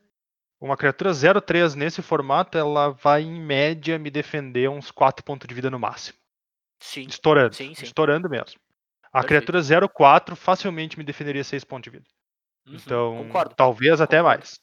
[0.61, 5.55] uma criatura 03 nesse formato, ela vai em média me defender uns 4 pontos de
[5.55, 6.17] vida no máximo.
[6.79, 7.07] Sim.
[7.07, 7.85] Estourando, Sim, sim.
[7.85, 8.59] estourando mesmo.
[9.13, 9.25] A Perfeito.
[9.25, 12.05] criatura 04 facilmente me defenderia 6 pontos de vida.
[12.65, 13.55] Uhum, Então, Concordo.
[13.55, 14.23] talvez até Concordo.
[14.23, 14.59] mais.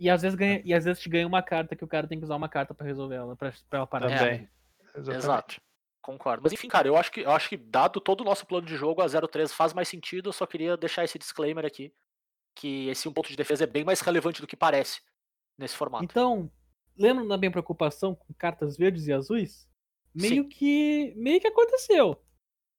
[0.00, 2.18] E às vezes ganha, e às vezes te ganha uma carta que o cara tem
[2.18, 4.10] que usar uma carta pra resolver ela, pra, pra ela parar.
[4.10, 4.50] morrer.
[4.96, 5.18] Exatamente.
[5.18, 5.63] Exato.
[6.04, 6.42] Concordo.
[6.42, 8.76] Mas enfim, cara, eu acho que eu acho que dado todo o nosso plano de
[8.76, 10.28] jogo, a 03 faz mais sentido.
[10.28, 11.94] Eu só queria deixar esse disclaimer aqui.
[12.54, 15.00] que esse um ponto de defesa é bem mais relevante do que parece
[15.58, 16.04] nesse formato.
[16.04, 16.48] Então,
[16.96, 19.66] lembra da minha preocupação com cartas verdes e azuis?
[20.14, 21.14] Meio que.
[21.16, 22.22] meio que aconteceu.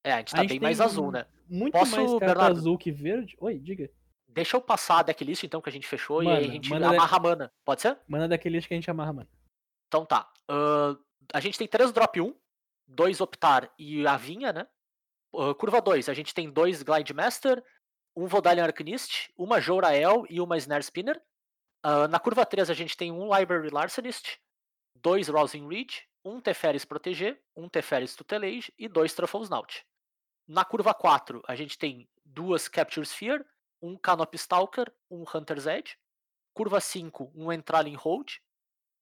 [0.03, 1.25] É, a gente a tá gente bem mais azul, né?
[1.49, 2.57] Muito Posso, mais carta Bernardo?
[2.59, 3.35] azul que verde.
[3.39, 3.89] Oi, diga.
[4.29, 6.89] Deixa eu passar a decklist então que a gente fechou e aí a gente manda
[6.89, 7.53] de- amarra a mana.
[7.65, 7.97] Pode ser?
[8.07, 9.29] Manda daquele que a gente amarra, mano.
[9.87, 10.31] Então tá.
[10.47, 10.95] Ahn,
[11.33, 12.33] a gente tem três drop 1,
[12.87, 14.67] dois Optar e a Vinha, né?
[15.33, 17.63] Ah, curva 2, a gente tem dois Glide Master,
[18.15, 21.21] um Vodalian Arcanist, uma Jorael e uma Snare Spinner.
[21.83, 24.39] Ah, na curva 3 a gente tem um Library Larcenist,
[24.95, 29.85] dois Rousing Reed, um Teferis Proteger, um Teferis Tutelage e dois Truffles Snout.
[30.47, 33.45] Na curva 4 a gente tem duas Capture Sphere,
[33.81, 35.97] um Canopy Stalker, um Hunter's Edge.
[36.53, 38.37] Curva 5, um Entraling Hold,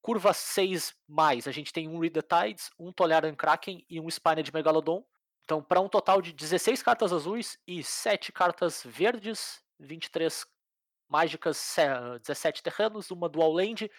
[0.04, 4.10] Curva 6 mais, a gente tem um Read the Tides, um Tolyaran Kraken e um
[4.10, 5.02] Spined Megalodon.
[5.46, 10.46] Então, para um total de 16 cartas azuis e 7 cartas verdes, 23
[11.08, 13.90] mágicas, se- 17 terrenos, uma Dual Land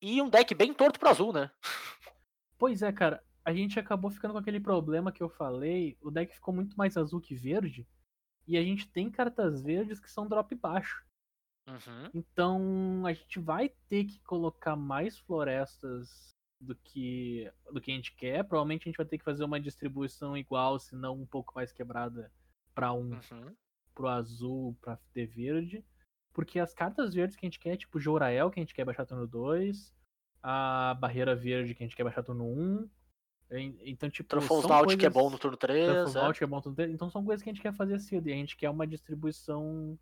[0.00, 1.50] e um deck bem torto pro azul, né?
[2.56, 3.20] Pois é, cara.
[3.44, 5.98] A gente acabou ficando com aquele problema que eu falei.
[6.00, 7.84] O deck ficou muito mais azul que verde.
[8.46, 11.02] E a gente tem cartas verdes que são drop baixo.
[11.68, 12.10] Uhum.
[12.14, 18.14] Então a gente vai ter que colocar mais florestas do que do que a gente
[18.16, 18.42] quer.
[18.44, 21.70] Provavelmente a gente vai ter que fazer uma distribuição igual, se não um pouco mais
[21.72, 22.32] quebrada
[22.74, 23.54] para um Uhum.
[23.94, 25.84] pro azul, pra ter verde.
[26.32, 29.04] Porque as cartas verdes que a gente quer, tipo Jorael, que a gente quer baixar
[29.06, 29.92] turno 2,
[30.42, 32.88] a barreira verde que a gente quer baixar turno 1.
[33.50, 35.86] en- Então, tipo, Truffles são Out, que é coisas- bom no turno 3.
[35.86, 36.32] Truffles é.
[36.34, 36.90] Que é bom no turno 3.
[36.92, 39.98] Então são coisas que a gente quer fazer cedo e a gente quer uma distribuição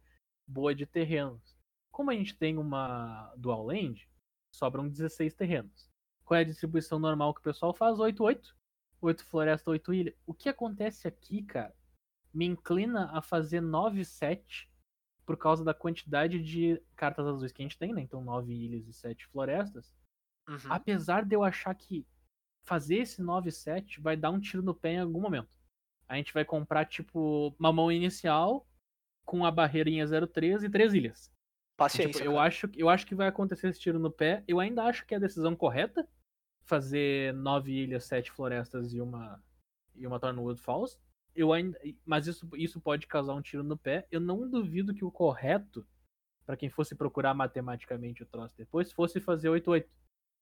[0.47, 1.56] boa de terrenos.
[1.97, 4.06] Como a gente tem uma Dual Land,
[4.55, 5.90] sobram 16 terrenos.
[6.27, 7.97] Qual é a distribuição normal que o pessoal faz?
[7.97, 8.55] 8-8.
[9.01, 10.14] 8 floresta, 8 ilha.
[10.27, 11.74] O que acontece aqui, cara,
[12.35, 14.68] me inclina a fazer 9-7
[15.24, 18.02] por causa da quantidade de cartas azuis que a gente tem, né?
[18.02, 19.97] Então 9 ilhas e 7 florestas.
[20.47, 20.59] Uhum.
[20.68, 22.06] Apesar de eu achar que
[22.66, 25.48] fazer esse 9-7 vai dar um tiro no pé em algum momento.
[26.06, 28.68] A gente vai comprar, tipo, uma mão inicial
[29.24, 31.35] com a barreirinha 0-3 e 3 ilhas.
[31.77, 32.20] Paciência.
[32.20, 34.43] Tipo, eu, acho, eu acho que vai acontecer esse tiro no pé.
[34.48, 36.09] Eu ainda acho que é a decisão correta
[36.62, 39.43] fazer 9 ilhas, 7 florestas e uma,
[39.94, 40.98] e uma Thornwood Falls.
[41.35, 44.07] Eu ainda, mas isso, isso pode causar um tiro no pé.
[44.11, 45.86] Eu não duvido que o correto,
[46.44, 49.86] para quem fosse procurar matematicamente o troço depois, fosse fazer 8-8.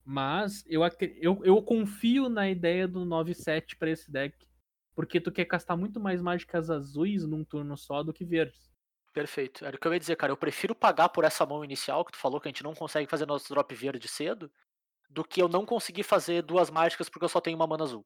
[0.04, 0.82] Mas eu,
[1.20, 4.36] eu, eu confio na ideia do 9-7 pra esse deck.
[4.94, 8.73] Porque tu quer castar muito mais mágicas azuis num turno só do que verdes.
[9.14, 9.64] Perfeito.
[9.64, 10.32] Era o que eu ia dizer, cara.
[10.32, 13.08] Eu prefiro pagar por essa mão inicial, que tu falou que a gente não consegue
[13.08, 14.50] fazer nosso drop verde cedo,
[15.08, 18.04] do que eu não conseguir fazer duas mágicas porque eu só tenho uma mana azul.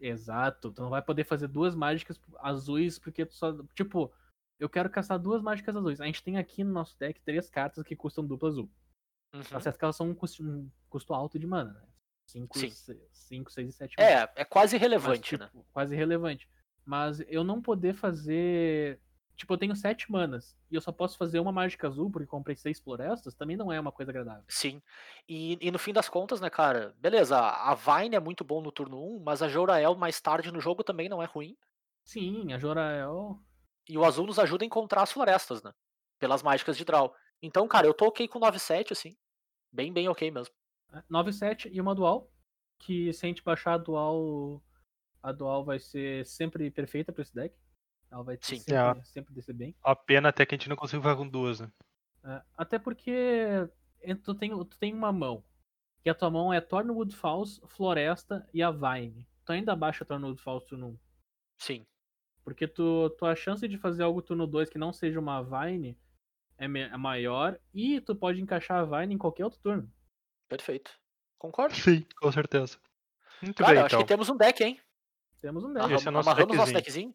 [0.00, 0.72] Exato.
[0.72, 3.54] Tu não vai poder fazer duas mágicas azuis porque tu só.
[3.74, 4.10] Tipo,
[4.58, 6.00] eu quero castar duas mágicas azuis.
[6.00, 8.70] A gente tem aqui no nosso deck três cartas que custam dupla azul.
[9.34, 9.42] Uhum.
[9.42, 11.82] Que elas são um custo, um custo alto de mana, né?
[12.26, 12.70] 5, Sim.
[13.10, 15.46] 5 6 e 7 É, é quase Mas, irrelevante, né?
[15.46, 16.48] tipo, Quase irrelevante.
[16.84, 19.00] Mas eu não poder fazer.
[19.38, 22.56] Tipo, eu tenho sete manas e eu só posso fazer uma mágica azul porque comprei
[22.56, 24.42] seis florestas, também não é uma coisa agradável.
[24.48, 24.82] Sim.
[25.28, 26.92] E, e no fim das contas, né, cara?
[26.98, 30.60] Beleza, a Vine é muito bom no turno 1, mas a Jorael mais tarde no
[30.60, 31.56] jogo também não é ruim.
[32.02, 33.40] Sim, a Jorael.
[33.88, 35.72] E o azul nos ajuda a encontrar as florestas, né?
[36.18, 37.14] Pelas mágicas de draw.
[37.40, 39.16] Então, cara, eu tô ok com 9-7, assim.
[39.70, 40.52] Bem, bem ok mesmo.
[41.08, 42.28] 9-7 e uma dual.
[42.80, 44.60] Que se a gente baixar a dual.
[45.22, 47.54] A dual vai ser sempre perfeita pra esse deck.
[48.10, 48.58] Ela vai ter Sim.
[48.60, 49.74] sempre, sempre descer bem.
[49.82, 51.70] A pena até que a gente não conseguiu fazer com duas, né?
[52.24, 53.68] É, até porque
[54.22, 55.44] tu tem, tu tem uma mão.
[56.02, 59.28] Que a tua mão é Thornwood Falls, Floresta e a Vine.
[59.44, 60.98] Tu ainda baixa Thornwood Falls turno 1.
[61.58, 61.86] Sim.
[62.44, 65.98] Porque tu, tua chance de fazer algo turno 2 que não seja uma Vine
[66.56, 67.58] é, é maior.
[67.74, 69.92] E tu pode encaixar a Vine em qualquer outro turno.
[70.48, 70.90] Perfeito.
[71.36, 71.74] Concordo.
[71.74, 72.78] Sim, com certeza.
[73.42, 74.04] Muito Cara, bem, eu acho então.
[74.04, 74.80] que temos um deck, hein?
[75.40, 75.92] Temos um deck.
[75.92, 77.14] Esse é o nosso Amarramos nosso deckzinho.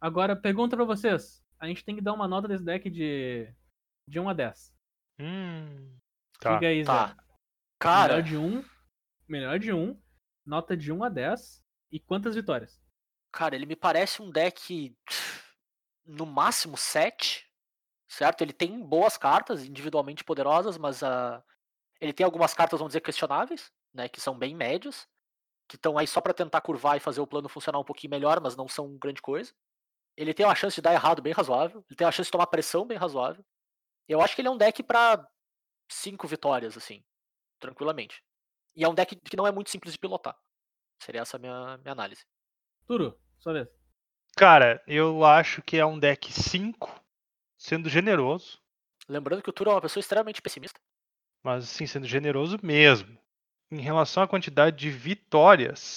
[0.00, 1.44] Agora, pergunta pra vocês.
[1.58, 3.52] A gente tem que dar uma nota desse deck de,
[4.08, 4.74] de 1 a 10.
[5.20, 5.98] Hum,
[6.38, 6.54] tá.
[6.54, 7.08] Diga aí, Tá.
[7.08, 7.16] Zé.
[7.78, 8.64] Cara, Melhor de 1.
[9.28, 10.00] Melhor de 1.
[10.46, 11.62] Nota de 1 a 10.
[11.92, 12.80] E quantas vitórias?
[13.32, 14.92] cara, ele me parece um deck
[16.04, 17.48] no máximo 7,
[18.08, 18.42] certo?
[18.42, 21.40] Ele tem boas cartas, individualmente poderosas, mas ah,
[22.00, 24.08] ele tem algumas cartas, vamos dizer, questionáveis, né?
[24.08, 25.06] Que são bem médias,
[25.68, 28.40] que estão aí só pra tentar curvar e fazer o plano funcionar um pouquinho melhor,
[28.40, 29.52] mas não são grande coisa.
[30.20, 32.46] Ele tem uma chance de dar errado bem razoável, ele tem uma chance de tomar
[32.46, 33.42] pressão bem razoável.
[34.06, 35.26] Eu acho que ele é um deck pra
[35.90, 37.02] 5 vitórias, assim,
[37.58, 38.22] tranquilamente.
[38.76, 40.38] E é um deck que não é muito simples de pilotar.
[41.02, 42.26] Seria essa a minha, minha análise.
[42.86, 43.68] Turo, sua vez.
[44.36, 47.02] Cara, eu acho que é um deck 5,
[47.56, 48.60] sendo generoso.
[49.08, 50.78] Lembrando que o Turo é uma pessoa extremamente pessimista.
[51.42, 53.18] Mas assim, sendo generoso mesmo.
[53.70, 55.94] Em relação à quantidade de vitórias,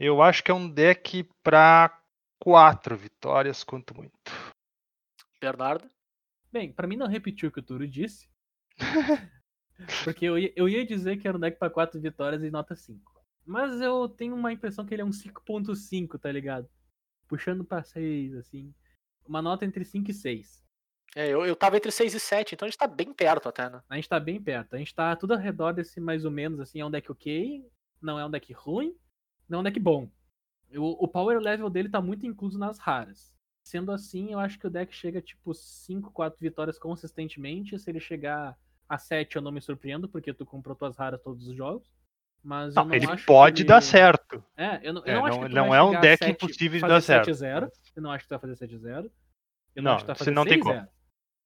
[0.00, 2.02] eu acho que é um deck pra
[2.44, 4.30] quatro vitórias, quanto muito.
[5.40, 5.88] Bernardo.
[6.52, 8.28] Bem, pra mim não repetir o que o Turo disse.
[10.04, 12.76] porque eu ia, eu ia dizer que era um deck pra 4 vitórias e nota
[12.76, 13.00] 5.
[13.46, 16.68] Mas eu tenho uma impressão que ele é um 5.5, tá ligado?
[17.26, 18.74] Puxando pra 6, assim.
[19.26, 20.62] Uma nota entre 5 e 6.
[21.16, 23.70] É, eu, eu tava entre 6 e 7, então a gente tá bem perto até,
[23.70, 23.82] né?
[23.88, 24.74] A gente tá bem perto.
[24.74, 26.80] A gente tá tudo ao redor desse mais ou menos, assim.
[26.80, 27.66] É um deck ok,
[28.02, 28.94] não é um deck ruim,
[29.48, 30.10] não é um deck bom.
[30.76, 33.32] O, o power level dele tá muito incluso nas raras.
[33.62, 37.78] Sendo assim, eu acho que o deck chega tipo 5, 4 vitórias consistentemente.
[37.78, 38.56] Se ele chegar
[38.88, 41.88] a 7, eu não me surpreendo, porque tu comprou tuas raras todos os jogos.
[42.42, 44.44] Mas eu Não, não ele acho pode que- dar certo.
[44.54, 46.24] É, eu não, eu É, não acho não- que tu não vai é um deck
[46.24, 47.24] 7, impossível de dar certo.
[47.24, 47.70] 7-0.
[47.96, 49.10] Eu não acho que tu vai fazer 7-0.
[49.74, 50.88] Eu Não, acho que tu vai você fazer não tem 6-0.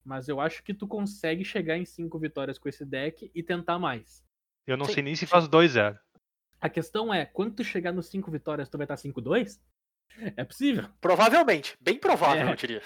[0.04, 3.78] Mas eu acho que tu consegue chegar em 5 vitórias com esse deck e tentar
[3.78, 4.24] mais.
[4.66, 5.96] Eu não Sim, sei nem se faz 2-0.
[6.60, 9.60] A questão é, quando tu chegar nos 5 vitórias, tu vai estar 5-2?
[10.36, 10.88] É possível.
[11.00, 11.76] Provavelmente.
[11.80, 12.52] Bem provável, É.
[12.52, 12.82] eu diria.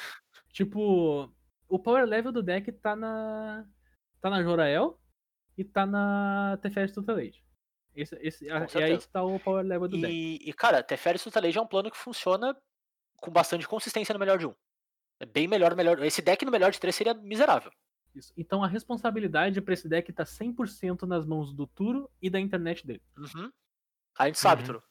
[0.51, 1.33] Tipo,
[1.69, 3.67] o power level do deck tá na.
[4.21, 5.01] tá na Jorael
[5.57, 7.43] e tá na Teferi Tutelage.
[7.95, 10.13] Esse, esse, é aí que tá o power level do deck.
[10.13, 12.57] E, e, cara, Teferi Tutelage é um plano que funciona
[13.17, 14.55] com bastante consistência no melhor de um.
[15.21, 16.03] É bem melhor, melhor.
[16.03, 17.71] Esse deck no melhor de três seria miserável.
[18.15, 18.33] Isso.
[18.37, 22.87] Então a responsabilidade pra esse deck tá 100% nas mãos do Turo e da internet
[22.87, 23.03] dele.
[23.17, 23.51] Uhum.
[24.19, 24.67] A gente sabe, Uhum.
[24.67, 24.83] Turo.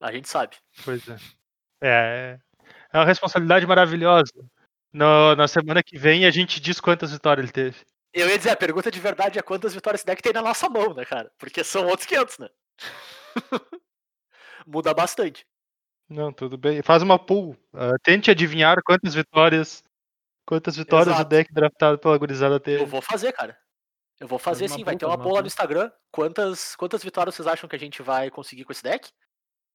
[0.00, 0.56] A gente sabe.
[0.84, 1.16] Pois é.
[1.82, 2.38] É,
[2.92, 4.32] é uma responsabilidade maravilhosa.
[4.92, 7.84] No- na semana que vem a gente diz quantas vitórias ele teve.
[8.12, 10.68] Eu ia dizer, a pergunta de verdade é quantas vitórias esse deck tem na nossa
[10.70, 11.30] mão, né, cara?
[11.38, 12.48] Porque são outros 500, né?
[14.66, 15.46] Muda bastante.
[16.08, 16.82] Não, tudo bem.
[16.82, 17.56] Faz uma pool.
[17.74, 19.82] ah, tente adivinhar quantas vitórias.
[20.46, 21.22] Quantas vitórias Exato.
[21.22, 22.82] o deck draftado pela gurizada teve.
[22.82, 23.58] Eu vou fazer, cara.
[24.18, 25.46] Eu vou fazer sim, vai ter uma lá no.
[25.46, 25.90] Instagram.
[26.10, 29.12] Quantas, quantas vitórias vocês acham que a gente vai conseguir com esse deck?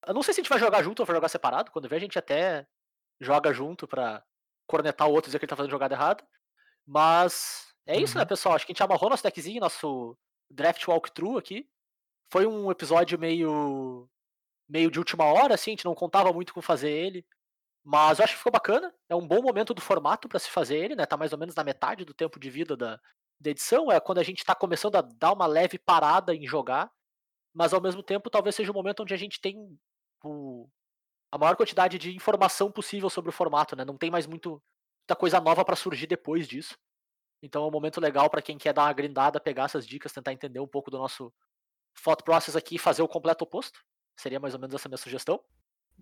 [0.08, 1.72] Eu não sei se a gente vai jogar junto ou vai jogar separado.
[1.72, 2.68] Quando vê, a gente até
[3.20, 4.24] joga junto pra
[4.68, 6.28] cornetar o outro e dizer que ele tá fazendo jogada errada.
[6.86, 8.28] Mas é isso, né, Uhum.
[8.28, 8.56] pessoal?
[8.56, 10.18] Acho que a gente amarrou nosso deckzinho, nosso
[10.50, 11.70] draft walkthrough aqui.
[12.32, 14.10] Foi um episódio meio.
[14.68, 17.26] meio de última hora, assim, a gente não contava muito com fazer ele.
[17.84, 18.94] Mas eu acho que ficou bacana.
[19.10, 21.06] É um bom momento do formato pra se fazer ele, né?
[21.06, 23.00] Tá mais ou menos na metade do tempo de vida da,
[23.42, 23.92] da edição.
[23.92, 26.92] É quando a gente tá começando a dar uma leve parada em jogar.
[27.54, 29.78] Mas ao mesmo tempo, talvez seja o momento onde a gente tem
[30.24, 30.70] o-
[31.32, 33.84] a maior quantidade de informação possível sobre o formato, né?
[33.84, 34.62] Não tem mais muito,
[35.02, 36.78] muita coisa nova pra surgir depois disso.
[37.44, 40.32] Então é um momento legal pra quem quer dar uma grindada, pegar essas dicas, tentar
[40.32, 41.34] entender um pouco do nosso
[42.04, 43.84] thought process aqui e fazer o completo oposto.
[44.16, 45.44] Seria mais ou menos essa minha sugestão.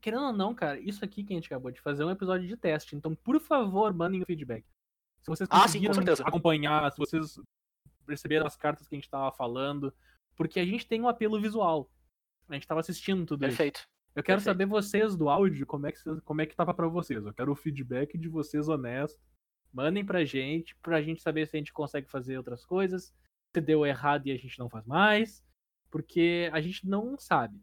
[0.02, 2.48] Querendo ou não, cara, isso aqui que a gente acabou de fazer é um episódio
[2.48, 2.96] de teste.
[2.96, 4.66] Então, por favor, mandem o feedback.
[5.22, 5.82] Se vocês Ah, sim,
[6.26, 7.40] acompanhar, se vocês
[8.06, 9.94] perceberam as cartas que a gente tava falando.
[10.36, 11.92] Porque a gente tem um apelo visual.
[12.48, 13.58] A gente tava assistindo tudo isso.
[13.58, 13.88] Perfeito.
[14.16, 14.44] Eu quero perfeito.
[14.46, 17.24] saber vocês do áudio, como é, que, como é que tava pra vocês.
[17.24, 19.20] Eu quero o feedback de vocês honesto.
[19.72, 23.14] Mandem pra gente, pra gente saber se a gente consegue fazer outras coisas.
[23.54, 25.44] Se deu errado e a gente não faz mais.
[25.92, 27.62] Porque a gente não sabe.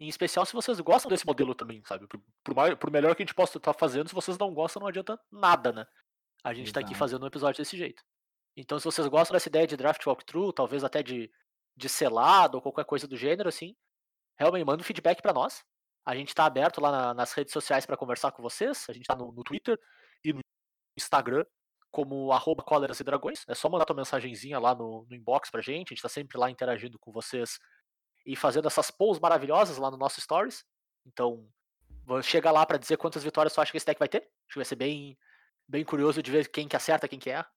[0.00, 2.06] Em especial se vocês gostam desse modelo também, sabe?
[2.08, 4.88] Por, por, por melhor que a gente possa estar fazendo, se vocês não gostam, não
[4.88, 5.86] adianta nada, né?
[6.44, 8.04] A gente tá aqui fazendo um episódio desse jeito.
[8.56, 11.30] Então, se vocês gostam dessa ideia de draft walkthrough, talvez até de,
[11.76, 13.74] de selado ou qualquer coisa do gênero, assim,
[14.38, 15.64] realmente manda um feedback pra nós.
[16.06, 18.84] A gente tá aberto lá na- nas redes sociais pra conversar com vocês.
[18.88, 19.78] A gente tá no, no Twitter
[20.22, 20.40] e no
[20.98, 21.44] Instagram
[21.90, 23.44] como arroba cóleras e dragões.
[23.48, 25.92] É só mandar tua mensagenzinha lá no, no inbox pra gente.
[25.92, 27.58] A gente tá sempre lá interagindo com vocês
[28.26, 30.64] e fazendo essas polls maravilhosas lá no nosso Stories.
[31.06, 31.48] Então,
[32.22, 34.18] chega lá pra dizer quantas vitórias tu acha que esse deck vai ter.
[34.18, 35.16] Acho que vai ser bem,
[35.68, 37.50] bem curioso de ver quem que acerta, quem que erra.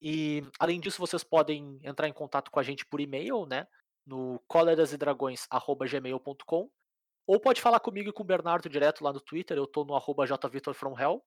[0.00, 3.66] E, além disso, vocês podem entrar em contato com a gente por e-mail, né?
[4.06, 6.70] No colerasedragões.gmail.com
[7.26, 9.56] ou pode falar comigo e com o Bernardo direto lá no Twitter.
[9.56, 11.24] Eu tô no arroba jvitorfromhell.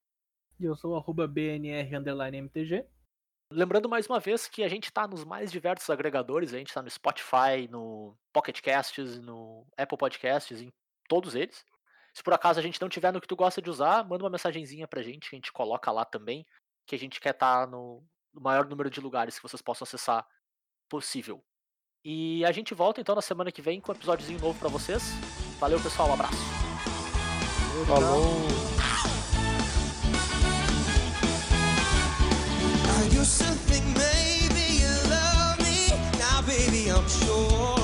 [0.60, 2.86] E eu sou o arroba BNR underline MTG.
[3.52, 6.82] Lembrando mais uma vez que a gente tá nos mais diversos agregadores, a gente tá
[6.82, 10.70] no Spotify, no Pocket Casts, no Apple Podcasts, em
[11.08, 11.66] todos eles.
[12.18, 14.31] Se por acaso a gente não tiver no que tu gosta de usar, manda uma
[14.31, 16.48] mensagenzinha pra gente, que a gente coloca lá também,
[16.88, 18.03] que a gente quer estar no
[18.34, 20.26] no maior número de lugares que vocês possam acessar
[20.89, 21.44] possível.
[22.03, 25.03] E a gente volta então na semana que vem com um episódiozinho novo pra vocês.
[25.60, 26.38] Valeu, pessoal, um abraço.
[27.85, 28.48] Falou.
[36.49, 37.77] I